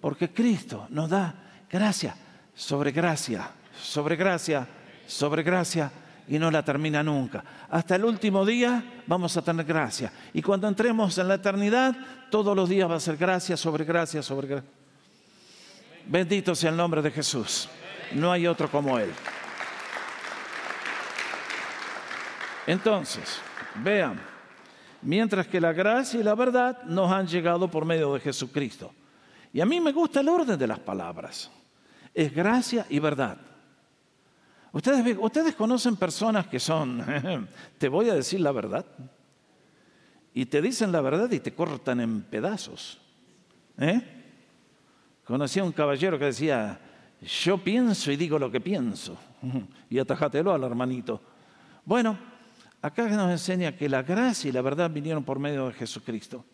Porque 0.00 0.32
Cristo 0.32 0.86
nos 0.90 1.08
da 1.08 1.34
gracia 1.70 2.14
sobre 2.54 2.92
gracia, 2.92 3.50
sobre 3.82 4.16
gracia 4.16 4.66
sobre 5.06 5.42
gracia 5.42 5.90
y 6.28 6.38
no 6.38 6.50
la 6.50 6.64
termina 6.64 7.02
nunca. 7.02 7.44
Hasta 7.70 7.96
el 7.96 8.04
último 8.04 8.44
día 8.44 9.02
vamos 9.06 9.36
a 9.36 9.42
tener 9.42 9.64
gracia. 9.64 10.12
Y 10.32 10.42
cuando 10.42 10.68
entremos 10.68 11.16
en 11.18 11.28
la 11.28 11.34
eternidad, 11.34 11.96
todos 12.30 12.56
los 12.56 12.68
días 12.68 12.90
va 12.90 12.96
a 12.96 13.00
ser 13.00 13.16
gracia 13.16 13.56
sobre 13.56 13.84
gracia 13.84 14.22
sobre 14.22 14.48
gracia. 14.48 14.70
Bendito 16.06 16.54
sea 16.54 16.70
el 16.70 16.76
nombre 16.76 17.02
de 17.02 17.10
Jesús. 17.10 17.68
No 18.12 18.30
hay 18.30 18.46
otro 18.46 18.70
como 18.70 18.98
Él. 18.98 19.10
Entonces, 22.66 23.40
vean, 23.82 24.20
mientras 25.02 25.46
que 25.46 25.60
la 25.60 25.72
gracia 25.72 26.20
y 26.20 26.22
la 26.22 26.34
verdad 26.34 26.82
nos 26.84 27.10
han 27.10 27.26
llegado 27.26 27.70
por 27.70 27.84
medio 27.84 28.14
de 28.14 28.20
Jesucristo. 28.20 28.92
Y 29.52 29.60
a 29.60 29.66
mí 29.66 29.80
me 29.80 29.92
gusta 29.92 30.20
el 30.20 30.28
orden 30.28 30.58
de 30.58 30.66
las 30.66 30.80
palabras. 30.80 31.50
Es 32.12 32.34
gracia 32.34 32.86
y 32.88 32.98
verdad. 32.98 33.38
Ustedes, 34.76 35.54
conocen 35.54 35.96
personas 35.96 36.48
que 36.48 36.60
son, 36.60 37.02
te 37.78 37.88
voy 37.88 38.10
a 38.10 38.14
decir 38.14 38.40
la 38.40 38.52
verdad, 38.52 38.84
y 40.34 40.44
te 40.44 40.60
dicen 40.60 40.92
la 40.92 41.00
verdad 41.00 41.30
y 41.30 41.40
te 41.40 41.54
cortan 41.54 41.98
en 42.00 42.20
pedazos. 42.20 42.98
¿Eh? 43.78 44.02
Conocí 45.24 45.60
a 45.60 45.64
un 45.64 45.72
caballero 45.72 46.18
que 46.18 46.26
decía, 46.26 46.78
yo 47.22 47.56
pienso 47.56 48.12
y 48.12 48.16
digo 48.16 48.38
lo 48.38 48.50
que 48.50 48.60
pienso, 48.60 49.16
y 49.88 49.98
atajátelo 49.98 50.52
al 50.52 50.64
hermanito. 50.64 51.22
Bueno, 51.82 52.18
acá 52.82 53.08
nos 53.08 53.30
enseña 53.30 53.74
que 53.74 53.88
la 53.88 54.02
gracia 54.02 54.50
y 54.50 54.52
la 54.52 54.60
verdad 54.60 54.90
vinieron 54.90 55.24
por 55.24 55.38
medio 55.38 55.68
de 55.68 55.72
Jesucristo. 55.72 56.44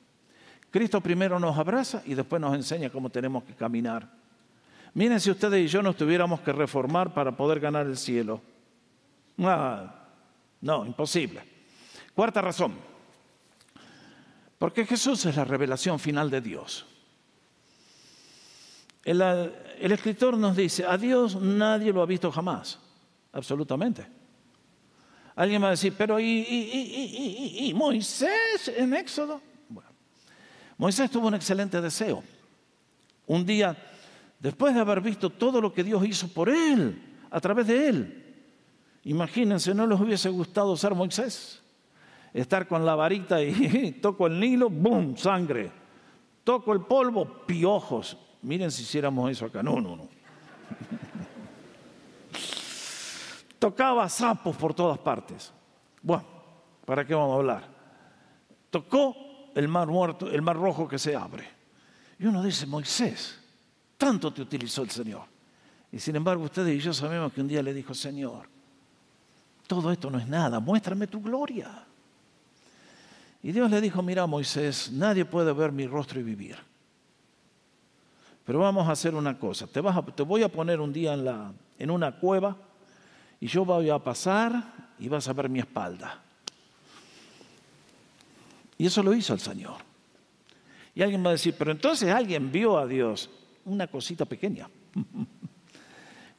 Cristo 0.71 1.01
primero 1.01 1.41
nos 1.41 1.59
abraza 1.59 2.05
y 2.07 2.15
después 2.15 2.41
nos 2.41 2.55
enseña 2.55 2.89
cómo 2.89 3.11
tenemos 3.11 3.43
que 3.43 3.55
caminar. 3.55 4.22
Miren 4.95 5.21
si 5.21 5.31
ustedes 5.31 5.65
y 5.65 5.69
yo 5.69 5.83
nos 5.83 5.97
tuviéramos 5.97 6.41
que 6.41 6.53
reformar 6.53 7.15
para 7.15 7.35
poder 7.35 7.61
ganar 7.61 7.87
el 7.87 7.97
cielo. 7.97 8.43
Ah, 9.39 10.07
no, 10.61 10.85
imposible. 10.85 11.43
Cuarta 12.15 12.43
razón. 12.43 12.75
Porque 14.59 14.85
Jesús 14.85 15.25
es 15.25 15.37
la 15.37 15.45
revelación 15.45 15.99
final 15.99 16.31
de 16.31 16.41
Dios. 16.41 16.87
El, 19.05 19.21
escritor 19.81 20.37
nos 20.37 20.57
dice, 20.57 20.85
a 20.87 20.97
Dios 20.97 21.35
nadie 21.35 21.93
lo 21.93 22.03
ha 22.03 22.07
visto 22.07 22.31
jamás, 22.31 22.79
absolutamente. 23.33 24.07
Alguien 25.35 25.63
va 25.63 25.69
a 25.69 25.71
decir, 25.71 25.95
pero 25.97 26.21
¿y, 26.21 26.25
y, 26.25 27.69
y 27.69 27.75
Moisés 27.75 28.69
en 28.77 28.95
Éxodo? 28.95 29.41
Bueno, 29.69 29.91
Moisés 30.77 31.11
tuvo 31.11 31.27
un 31.27 31.35
excelente 31.35 31.81
deseo. 31.81 32.23
Un 33.27 33.45
día 33.45 33.77
después 34.43 34.75
de 34.75 34.81
haber 34.81 35.01
visto 35.01 35.31
todo 35.31 35.61
lo 35.61 35.73
que 35.73 35.85
Dios 35.85 36.05
hizo 36.05 36.27
por 36.29 36.49
él, 36.49 37.01
a 37.31 37.41
través 37.41 37.69
de 37.69 37.89
él. 37.89 38.35
Imagínense, 39.05 39.73
no 39.73 39.87
les 39.87 39.99
hubiese 39.99 40.29
gustado 40.31 40.77
ser 40.77 40.95
Moisés, 40.95 41.63
estar 42.35 42.67
con 42.67 42.85
la 42.85 42.97
varita 42.97 43.41
y 43.41 43.93
toco 44.03 44.27
el 44.27 44.39
Nilo, 44.39 44.69
¡boom!, 44.69 45.17
sangre. 45.17 45.71
Toco 46.43 46.73
el 46.73 46.81
polvo, 46.81 47.47
piojos. 47.47 48.19
Miren 48.43 48.73
si 48.73 48.83
hiciéramos 48.83 49.31
eso 49.31 49.47
acá. 49.47 49.63
No, 49.63 49.81
no, 49.81 49.95
no. 49.95 50.09
Tocaba 53.61 54.09
sapos 54.09 54.57
por 54.57 54.75
todas 54.75 54.99
partes. 54.99 55.53
Bueno, 56.03 56.25
¿para 56.85 57.05
qué 57.05 57.15
vamos 57.15 57.35
a 57.35 57.37
hablar? 57.37 57.69
Tocó 58.71 59.15
el 59.55 59.69
mar 59.69 59.87
muerto, 59.87 60.29
el 60.29 60.43
mar 60.43 60.57
rojo 60.57 60.89
que 60.89 60.99
se 60.99 61.15
abre. 61.15 61.49
Y 62.19 62.27
uno 62.27 62.43
dice, 62.43 62.67
Moisés, 62.67 63.42
tanto 64.03 64.33
te 64.33 64.43
utilizó 64.43 64.83
el 64.83 64.91
Señor. 64.91 65.23
Y 65.93 66.01
sin 66.01 66.17
embargo 66.17 66.43
ustedes 66.43 66.75
y 66.75 66.81
yo 66.81 66.93
sabemos 66.93 67.33
que 67.33 67.41
un 67.41 67.47
día 67.47 67.63
le 67.63 67.73
dijo, 67.73 67.95
Señor, 67.95 68.49
todo 69.69 69.93
esto 69.93 70.11
no 70.11 70.19
es 70.19 70.27
nada, 70.27 70.59
muéstrame 70.59 71.07
tu 71.07 71.23
gloria. 71.23 71.85
Y 73.45 73.53
Dios 73.53 73.71
le 73.71 73.81
dijo, 73.81 74.03
mira 74.03 74.27
Moisés, 74.27 74.91
nadie 74.91 75.25
puede 75.25 75.53
ver 75.53 75.71
mi 75.71 75.87
rostro 75.87 76.19
y 76.19 76.25
vivir. 76.25 76.57
Pero 78.45 78.59
vamos 78.59 78.89
a 78.89 78.91
hacer 78.91 79.15
una 79.15 79.39
cosa, 79.39 79.69
te, 79.69 79.81
vas 79.81 79.97
te 80.17 80.25
voy 80.25 80.43
a 80.43 80.51
poner 80.51 80.81
un 80.81 80.93
día 80.93 81.15
en, 81.15 81.25
la, 81.25 81.53
en 81.79 81.89
una 81.89 82.11
cueva 82.19 82.57
y 83.39 83.47
yo 83.47 83.65
voy 83.65 83.89
a 83.89 84.01
pasar 84.01 84.93
y 84.99 85.09
vas 85.09 85.29
a 85.29 85.33
ver 85.33 85.49
mi 85.49 85.61
espalda. 85.61 86.21
Y 88.79 88.87
eso 88.87 89.01
lo 89.01 89.15
hizo 89.15 89.33
el 89.33 89.39
Señor. 89.39 89.77
Y 90.93 91.03
alguien 91.03 91.25
va 91.25 91.29
a 91.29 91.35
decir, 91.35 91.55
pero 91.57 91.71
entonces 91.71 92.13
alguien 92.13 92.51
vio 92.51 92.77
a 92.77 92.87
Dios 92.89 93.31
una 93.65 93.87
cosita 93.87 94.25
pequeña. 94.25 94.69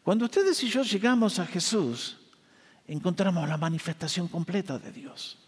Cuando 0.04 0.26
ustedes 0.26 0.62
y 0.64 0.70
yo 0.70 0.84
llegamos 0.84 1.40
a 1.40 1.46
Jesús, 1.46 2.18
encontramos 2.88 3.48
la 3.48 3.58
manifestación 3.58 4.28
completa 4.28 4.78
de 4.78 4.92
Dios. 4.92 5.40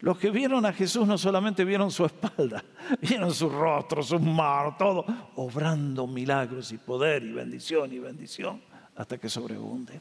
Los 0.00 0.18
que 0.18 0.30
vieron 0.30 0.66
a 0.66 0.72
Jesús 0.72 1.06
no 1.06 1.16
solamente 1.16 1.64
vieron 1.64 1.90
su 1.92 2.04
espalda, 2.04 2.64
vieron 3.00 3.32
su 3.32 3.48
rostro, 3.48 4.02
su 4.02 4.18
mano, 4.18 4.74
todo, 4.76 5.06
obrando 5.36 6.08
milagros 6.08 6.72
y 6.72 6.78
poder 6.78 7.22
y 7.22 7.32
bendición 7.32 7.92
y 7.92 8.00
bendición 8.00 8.60
hasta 8.96 9.16
que 9.18 9.28
sobreabunde. 9.28 10.00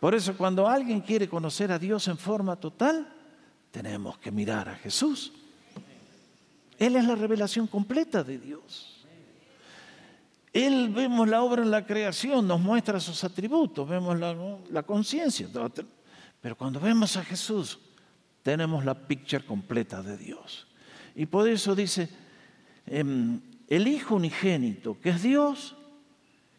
Por 0.00 0.14
eso 0.14 0.36
cuando 0.36 0.66
alguien 0.66 1.00
quiere 1.00 1.28
conocer 1.28 1.70
a 1.70 1.78
Dios 1.78 2.08
en 2.08 2.18
forma 2.18 2.56
total, 2.56 3.06
tenemos 3.70 4.18
que 4.18 4.32
mirar 4.32 4.68
a 4.68 4.74
Jesús. 4.74 5.32
Él 6.76 6.96
es 6.96 7.04
la 7.04 7.14
revelación 7.14 7.68
completa 7.68 8.24
de 8.24 8.38
Dios. 8.38 8.93
Él 10.54 10.90
vemos 10.90 11.28
la 11.28 11.42
obra 11.42 11.64
en 11.64 11.70
la 11.72 11.84
creación, 11.84 12.46
nos 12.46 12.60
muestra 12.60 13.00
sus 13.00 13.24
atributos, 13.24 13.88
vemos 13.88 14.16
la, 14.70 14.82
conciencia. 14.84 15.48
Pero 16.40 16.56
cuando 16.56 16.78
vemos 16.78 17.16
a 17.16 17.24
Jesús, 17.24 17.80
tenemos 18.40 18.84
la 18.84 18.94
picture 18.94 19.44
completa 19.44 20.00
de 20.00 20.16
Dios. 20.16 20.68
Y 21.16 21.26
por 21.26 21.48
eso 21.48 21.74
dice, 21.74 22.08
em, 22.86 23.40
el 23.66 23.88
Hijo 23.88 24.14
unigénito, 24.14 25.00
que 25.00 25.10
es 25.10 25.24
Dios 25.24 25.74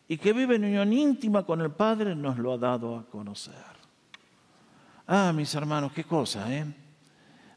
y 0.09 0.17
que 0.17 0.33
vive 0.33 0.57
en 0.57 0.65
unión 0.65 0.91
íntima 0.91 1.45
con 1.45 1.61
el 1.61 1.71
Padre, 1.71 2.15
nos 2.15 2.37
lo 2.37 2.51
ha 2.51 2.57
dado 2.57 2.97
a 2.97 3.05
conocer. 3.05 3.53
Ah, 5.07 5.31
mis 5.33 5.55
hermanos, 5.55 5.93
qué 5.93 6.03
cosa, 6.03 6.53
¿eh? 6.53 6.65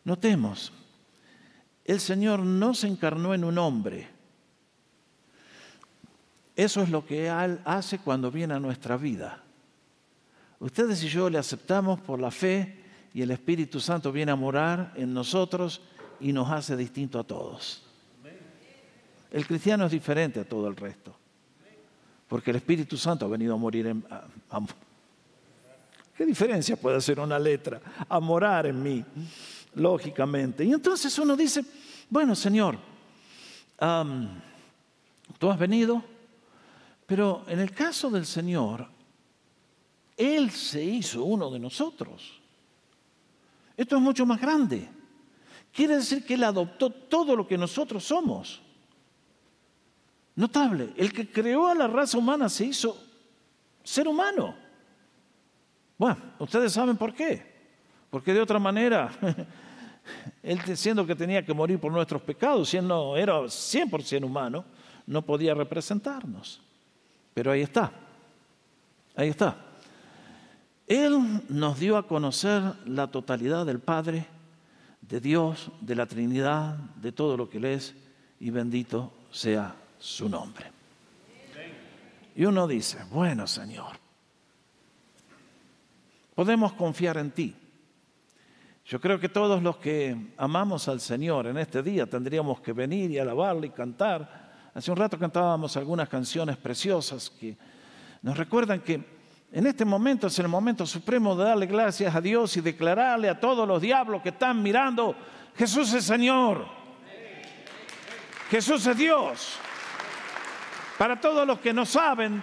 Notemos, 0.05 0.73
el 1.85 1.99
Señor 1.99 2.39
no 2.41 2.75
se 2.75 2.87
encarnó 2.87 3.35
en 3.35 3.43
un 3.43 3.59
hombre 3.59 4.18
eso 6.59 6.83
es 6.83 6.91
lo 6.91 7.07
que 7.07 7.29
Él 7.29 7.61
hace 7.65 8.01
cuando 8.01 8.33
viene 8.33 8.53
a 8.53 8.59
nuestra 8.59 8.97
vida. 8.97 9.41
Ustedes 10.59 11.01
y 11.05 11.09
yo 11.09 11.31
le 11.31 11.39
aceptamos 11.39 12.01
por 12.01 12.19
la 12.19 12.33
fe 12.33 12.83
y 13.15 13.23
el 13.23 13.31
Espíritu 13.31 13.79
Santo 13.79 14.11
viene 14.11 14.33
a 14.33 14.35
morar 14.35 14.93
en 14.97 15.15
nosotros 15.15 15.81
y 16.19 16.33
nos 16.33 16.51
hace 16.51 16.77
distinto 16.77 17.21
a 17.21 17.23
todos. 17.23 17.85
El 19.31 19.47
cristiano 19.47 19.87
es 19.87 19.93
diferente 19.93 20.41
a 20.41 20.45
todo 20.45 20.67
el 20.67 20.75
resto, 20.75 21.15
porque 22.27 22.51
el 22.51 22.57
Espíritu 22.57 22.97
Santo 22.97 23.27
ha 23.27 23.29
venido 23.29 23.55
a 23.55 23.57
morir 23.57 23.87
en... 23.87 24.05
¿Qué 26.17 26.27
diferencia 26.27 26.75
puede 26.75 26.97
hacer 26.97 27.21
una 27.21 27.39
letra? 27.39 27.81
A 28.09 28.19
morar 28.19 28.67
en 28.67 28.83
mí, 28.83 29.05
lógicamente. 29.77 30.65
Y 30.65 30.73
entonces 30.73 31.17
uno 31.21 31.37
dice, 31.37 31.65
bueno, 32.11 32.35
Señor, 32.35 32.77
tú 35.39 35.51
has 35.53 35.59
venido, 35.61 36.03
pero 37.09 37.43
en 37.49 37.59
el 37.59 37.71
caso 37.71 38.11
del 38.11 38.27
Señor, 38.27 38.87
Él 40.15 40.51
se 40.51 40.85
hizo 40.85 41.25
uno 41.25 41.51
de 41.51 41.59
nosotros. 41.59 42.39
Esto 43.75 43.97
es 43.97 44.03
mucho 44.03 44.27
más 44.27 44.39
grande. 44.39 44.87
Quiere 45.73 45.97
decir 45.97 46.23
que 46.23 46.35
Él 46.35 46.45
adoptó 46.45 46.91
todo 46.91 47.35
lo 47.35 47.47
que 47.47 47.57
nosotros 47.57 48.05
somos. 48.05 48.61
Notable, 50.37 50.93
el 50.99 51.11
que 51.11 51.33
creó 51.33 51.69
a 51.69 51.75
la 51.75 51.87
raza 51.87 52.19
humana 52.19 52.51
se 52.51 52.67
hizo 52.67 53.03
ser 53.83 54.07
humano. 54.07 54.55
Bueno, 55.97 56.19
ustedes 56.41 56.75
saben 56.75 56.99
por 56.99 57.15
qué. 57.15 57.43
Porque 58.11 58.35
de 58.35 58.43
otra 58.43 58.59
manera, 58.59 59.11
Él 60.43 60.61
diciendo 60.67 61.07
que 61.07 61.15
tenía 61.15 61.43
que 61.43 61.55
morir 61.55 61.81
por 61.81 61.91
nuestros 61.91 62.21
pecados, 62.21 62.69
siendo 62.69 63.17
era 63.17 63.41
100% 63.41 64.23
humano, 64.27 64.67
no 65.07 65.23
podía 65.23 65.55
representarnos. 65.55 66.68
Pero 67.39 67.53
ahí 67.53 67.63
está, 67.63 67.93
ahí 69.15 69.29
está. 69.29 69.57
Él 70.89 71.41
nos 71.49 71.79
dio 71.79 71.97
a 71.97 72.05
conocer 72.05 72.61
la 72.85 73.07
totalidad 73.07 73.65
del 73.65 73.79
Padre, 73.79 74.27
de 75.03 75.21
Dios, 75.21 75.71
de 75.81 75.95
la 75.95 76.07
Trinidad, 76.07 76.75
de 76.97 77.13
todo 77.13 77.37
lo 77.37 77.49
que 77.49 77.59
Él 77.59 77.67
es, 77.67 77.95
y 78.41 78.51
bendito 78.51 79.13
sea 79.31 79.73
su 80.01 80.29
nombre. 80.29 80.67
Y 82.35 82.45
uno 82.45 82.67
dice, 82.67 83.05
bueno 83.09 83.47
Señor, 83.47 83.93
podemos 86.35 86.73
confiar 86.73 87.19
en 87.19 87.31
ti. 87.31 87.55
Yo 88.85 89.01
creo 89.01 89.21
que 89.21 89.29
todos 89.29 89.63
los 89.63 89.77
que 89.77 90.33
amamos 90.39 90.89
al 90.89 91.01
Señor 91.01 91.47
en 91.47 91.59
este 91.59 91.85
día 91.85 92.05
tendríamos 92.05 92.61
que 92.61 92.73
venir 92.73 93.13
y 93.13 93.21
alabarle 93.21 93.69
y 93.69 93.71
cantar. 93.71 94.48
Hace 94.79 94.93
un 94.93 94.97
rato 94.97 95.19
cantábamos 95.19 95.77
algunas 95.77 96.09
canciones 96.09 96.57
preciosas 96.57 97.31
que 97.31 97.57
nos 98.23 98.37
recuerdan 98.37 98.79
que 98.79 99.03
en 99.51 99.67
este 99.67 99.85
momento 99.85 100.29
es 100.29 100.39
el 100.39 100.47
momento 100.47 100.87
supremo 100.87 101.35
de 101.35 101.47
darle 101.47 101.67
gracias 101.67 102.15
a 102.15 102.21
Dios 102.21 102.57
y 102.57 102.61
declararle 102.61 103.29
a 103.29 103.41
todos 103.41 103.67
los 103.67 103.83
diablos 103.83 104.23
que 104.23 104.29
están 104.29 104.63
mirando, 104.63 105.17
Jesús 105.57 105.93
es 105.95 106.05
Señor, 106.05 106.65
Jesús 108.51 108.87
es 108.87 108.97
Dios. 108.97 109.57
Para 110.97 111.21
todos 111.21 111.45
los 111.45 111.59
que 111.59 111.73
no 111.73 111.85
saben, 111.85 112.41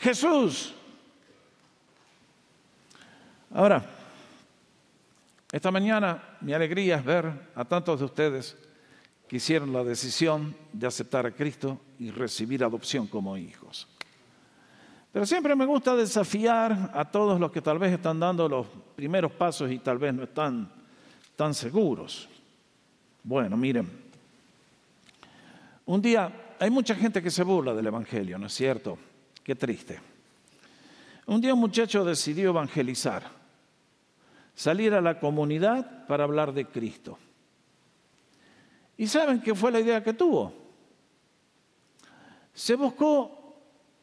Jesús. 0.00 0.74
Ahora, 3.54 3.80
esta 5.52 5.70
mañana 5.70 6.20
mi 6.40 6.52
alegría 6.52 6.96
es 6.96 7.04
ver 7.04 7.52
a 7.54 7.64
tantos 7.64 8.00
de 8.00 8.06
ustedes 8.06 8.56
que 9.28 9.36
hicieron 9.36 9.72
la 9.72 9.82
decisión 9.82 10.54
de 10.72 10.86
aceptar 10.86 11.26
a 11.26 11.32
Cristo 11.32 11.80
y 11.98 12.10
recibir 12.10 12.62
adopción 12.62 13.06
como 13.06 13.36
hijos. 13.36 13.88
Pero 15.12 15.24
siempre 15.26 15.56
me 15.56 15.64
gusta 15.64 15.96
desafiar 15.96 16.90
a 16.92 17.04
todos 17.10 17.40
los 17.40 17.50
que 17.50 17.62
tal 17.62 17.78
vez 17.78 17.92
están 17.92 18.20
dando 18.20 18.48
los 18.48 18.66
primeros 18.94 19.32
pasos 19.32 19.70
y 19.70 19.78
tal 19.78 19.98
vez 19.98 20.12
no 20.14 20.24
están 20.24 20.70
tan 21.34 21.54
seguros. 21.54 22.28
Bueno, 23.22 23.56
miren, 23.56 23.90
un 25.86 26.02
día 26.02 26.54
hay 26.58 26.70
mucha 26.70 26.94
gente 26.94 27.22
que 27.22 27.30
se 27.30 27.42
burla 27.42 27.74
del 27.74 27.86
Evangelio, 27.86 28.38
¿no 28.38 28.46
es 28.46 28.52
cierto? 28.52 28.98
Qué 29.42 29.54
triste. 29.54 30.00
Un 31.26 31.40
día 31.40 31.54
un 31.54 31.60
muchacho 31.60 32.04
decidió 32.04 32.50
evangelizar 32.50 33.24
salir 34.54 34.94
a 34.94 35.00
la 35.00 35.20
comunidad 35.20 36.06
para 36.06 36.24
hablar 36.24 36.52
de 36.52 36.64
Cristo. 36.66 37.18
¿Y 38.96 39.06
saben 39.06 39.40
qué 39.40 39.54
fue 39.54 39.70
la 39.70 39.80
idea 39.80 40.02
que 40.02 40.12
tuvo? 40.12 40.52
Se 42.54 42.74
buscó 42.74 43.54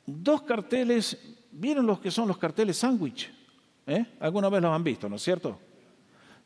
dos 0.06 0.44
carteles, 0.44 1.18
¿vieron 1.52 1.88
los 1.88 2.00
que 2.00 2.12
son 2.12 2.28
los 2.28 2.38
carteles 2.38 2.78
sándwich? 2.78 3.34
¿Eh? 3.88 4.06
Alguna 4.20 4.50
vez 4.50 4.62
los 4.62 4.72
han 4.72 4.84
visto, 4.84 5.10
¿no 5.10 5.16
es 5.16 5.24
cierto? 5.24 5.60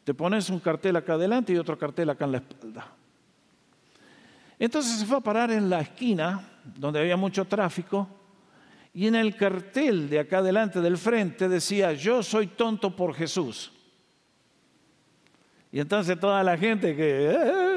Te 0.04 0.14
pones 0.14 0.50
un 0.50 0.60
cartel 0.60 0.96
acá 0.96 1.14
adelante 1.14 1.52
y 1.52 1.58
otro 1.58 1.78
cartel 1.78 2.10
acá 2.10 2.26
en 2.26 2.32
la 2.32 2.38
espalda. 2.38 2.88
Entonces 4.58 5.00
se 5.00 5.06
fue 5.06 5.18
a 5.18 5.22
parar 5.22 5.52
en 5.52 5.70
la 5.70 5.82
esquina 5.82 6.50
donde 6.64 7.00
había 7.00 7.18
mucho 7.18 7.46
tráfico 7.46 8.08
y 8.94 9.06
en 9.06 9.16
el 9.16 9.36
cartel 9.36 10.10
de 10.10 10.20
acá 10.20 10.40
adelante 10.40 10.82
del 10.82 10.98
frente 10.98 11.48
decía, 11.48 11.94
yo 11.94 12.24
soy 12.24 12.48
tonto 12.48 12.96
por 12.96 13.14
Jesús. 13.14 13.72
Y 15.72 15.80
entonces 15.80 16.20
toda 16.20 16.42
la 16.44 16.58
gente 16.58 16.96
que, 16.96 17.30
eh, 17.30 17.77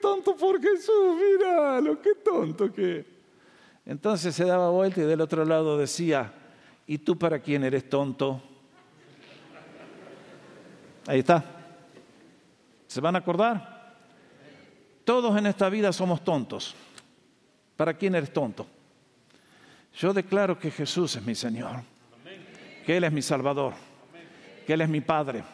tonto 0.00 0.36
por 0.36 0.60
Jesús, 0.60 1.16
mira 1.16 1.80
lo 1.80 2.00
que 2.00 2.14
tonto 2.14 2.72
que. 2.72 3.04
Entonces 3.84 4.34
se 4.34 4.44
daba 4.44 4.70
vuelta 4.70 5.00
y 5.00 5.04
del 5.04 5.20
otro 5.20 5.44
lado 5.44 5.78
decía, 5.78 6.32
¿y 6.86 6.98
tú 6.98 7.18
para 7.18 7.38
quién 7.38 7.64
eres 7.64 7.88
tonto? 7.88 8.42
Ahí 11.06 11.20
está. 11.20 11.44
¿Se 12.86 13.00
van 13.00 13.14
a 13.14 13.18
acordar? 13.18 13.96
Todos 15.04 15.36
en 15.38 15.46
esta 15.46 15.68
vida 15.68 15.92
somos 15.92 16.24
tontos. 16.24 16.74
¿Para 17.76 17.94
quién 17.94 18.14
eres 18.14 18.32
tonto? 18.32 18.66
Yo 19.94 20.12
declaro 20.12 20.58
que 20.58 20.70
Jesús 20.70 21.16
es 21.16 21.22
mi 21.24 21.34
Señor, 21.34 21.82
que 22.84 22.96
Él 22.96 23.04
es 23.04 23.12
mi 23.12 23.22
Salvador, 23.22 23.74
que 24.66 24.72
Él 24.72 24.80
es 24.80 24.88
mi 24.88 25.00
Padre 25.00 25.44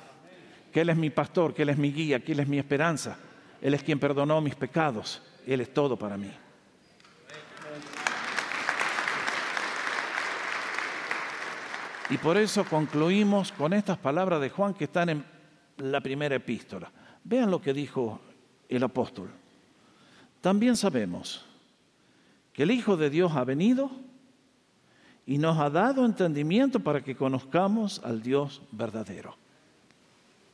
que 0.73 0.81
Él 0.81 0.89
es 0.89 0.97
mi 0.97 1.11
pastor, 1.11 1.53
que 1.55 1.63
Él 1.63 1.69
es 1.69 1.77
mi 1.77 1.93
guía, 1.93 2.25
que 2.25 2.33
Él 2.33 2.41
es 2.41 2.49
mi 2.49 2.59
esperanza. 2.59 3.19
Él 3.63 3.75
es 3.75 3.83
quien 3.83 4.01
perdonó 4.01 4.41
mis 4.41 4.57
pecados. 4.57 5.23
Él 5.47 5.61
es 5.61 5.73
todo 5.73 5.97
para 5.97 6.17
mí. 6.17 6.31
Y 12.11 12.19
por 12.19 12.37
eso 12.37 12.65
concluimos 12.65 13.53
con 13.53 13.73
estas 13.73 13.97
palabras 13.97 14.41
de 14.41 14.51
Juan 14.51 14.75
que 14.75 14.85
están 14.85 15.09
en 15.09 15.25
la 15.79 16.01
primera 16.01 16.35
epístola. 16.35 16.91
Vean 17.25 17.51
lo 17.51 17.63
que 17.63 17.73
dijo 17.73 18.21
el 18.69 18.83
apóstol. 18.83 19.31
También 20.41 20.77
sabemos 20.77 21.47
que 22.53 22.65
el 22.65 22.73
Hijo 22.73 22.97
de 22.97 23.09
Dios 23.09 23.33
ha 23.35 23.45
venido 23.45 23.91
y 25.25 25.39
nos 25.39 25.59
ha 25.59 25.71
dado 25.71 26.05
entendimiento 26.05 26.81
para 26.81 27.01
que 27.01 27.17
conozcamos 27.17 28.03
al 28.05 28.23
Dios 28.23 28.61
verdadero. 28.73 29.37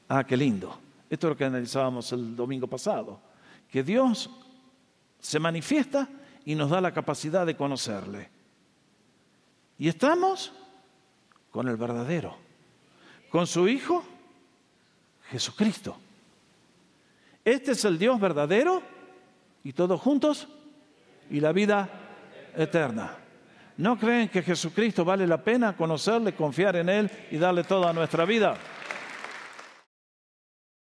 Ah, 0.09 0.25
qué 0.25 0.37
lindo. 0.37 0.79
Esto 1.11 1.27
es 1.27 1.31
lo 1.31 1.37
que 1.37 1.45
analizábamos 1.45 2.13
el 2.13 2.37
domingo 2.37 2.67
pasado. 2.67 3.21
Que 3.71 3.83
Dios 3.83 4.31
se 5.21 5.39
manifiesta 5.39 6.09
y 6.45 6.55
nos 6.55 6.71
da 6.71 6.81
la 6.81 6.93
capacidad 6.93 7.47
de 7.47 7.57
conocerle. 7.57 8.31
Y 9.79 9.89
estamos 9.89 10.53
con 11.51 11.69
el 11.69 11.77
verdadero, 11.77 12.37
con 13.31 13.47
su 13.47 13.69
Hijo 13.69 14.05
Jesucristo. 15.31 15.97
Este 17.45 17.73
es 17.73 17.85
el 17.85 17.99
Dios 17.99 18.21
verdadero 18.21 18.83
y 19.65 19.73
todos 19.73 20.01
juntos 20.01 20.49
y 21.31 21.41
la 21.41 21.53
vida 21.53 21.89
eterna. 22.57 23.17
¿No 23.79 23.97
creen 23.97 24.29
que 24.29 24.43
Jesucristo 24.43 25.05
vale 25.05 25.27
la 25.27 25.43
pena 25.43 25.77
conocerle, 25.77 26.35
confiar 26.35 26.77
en 26.77 26.89
Él 26.89 27.11
y 27.31 27.39
darle 27.39 27.65
toda 27.65 27.93
nuestra 27.93 28.25
vida? 28.25 28.57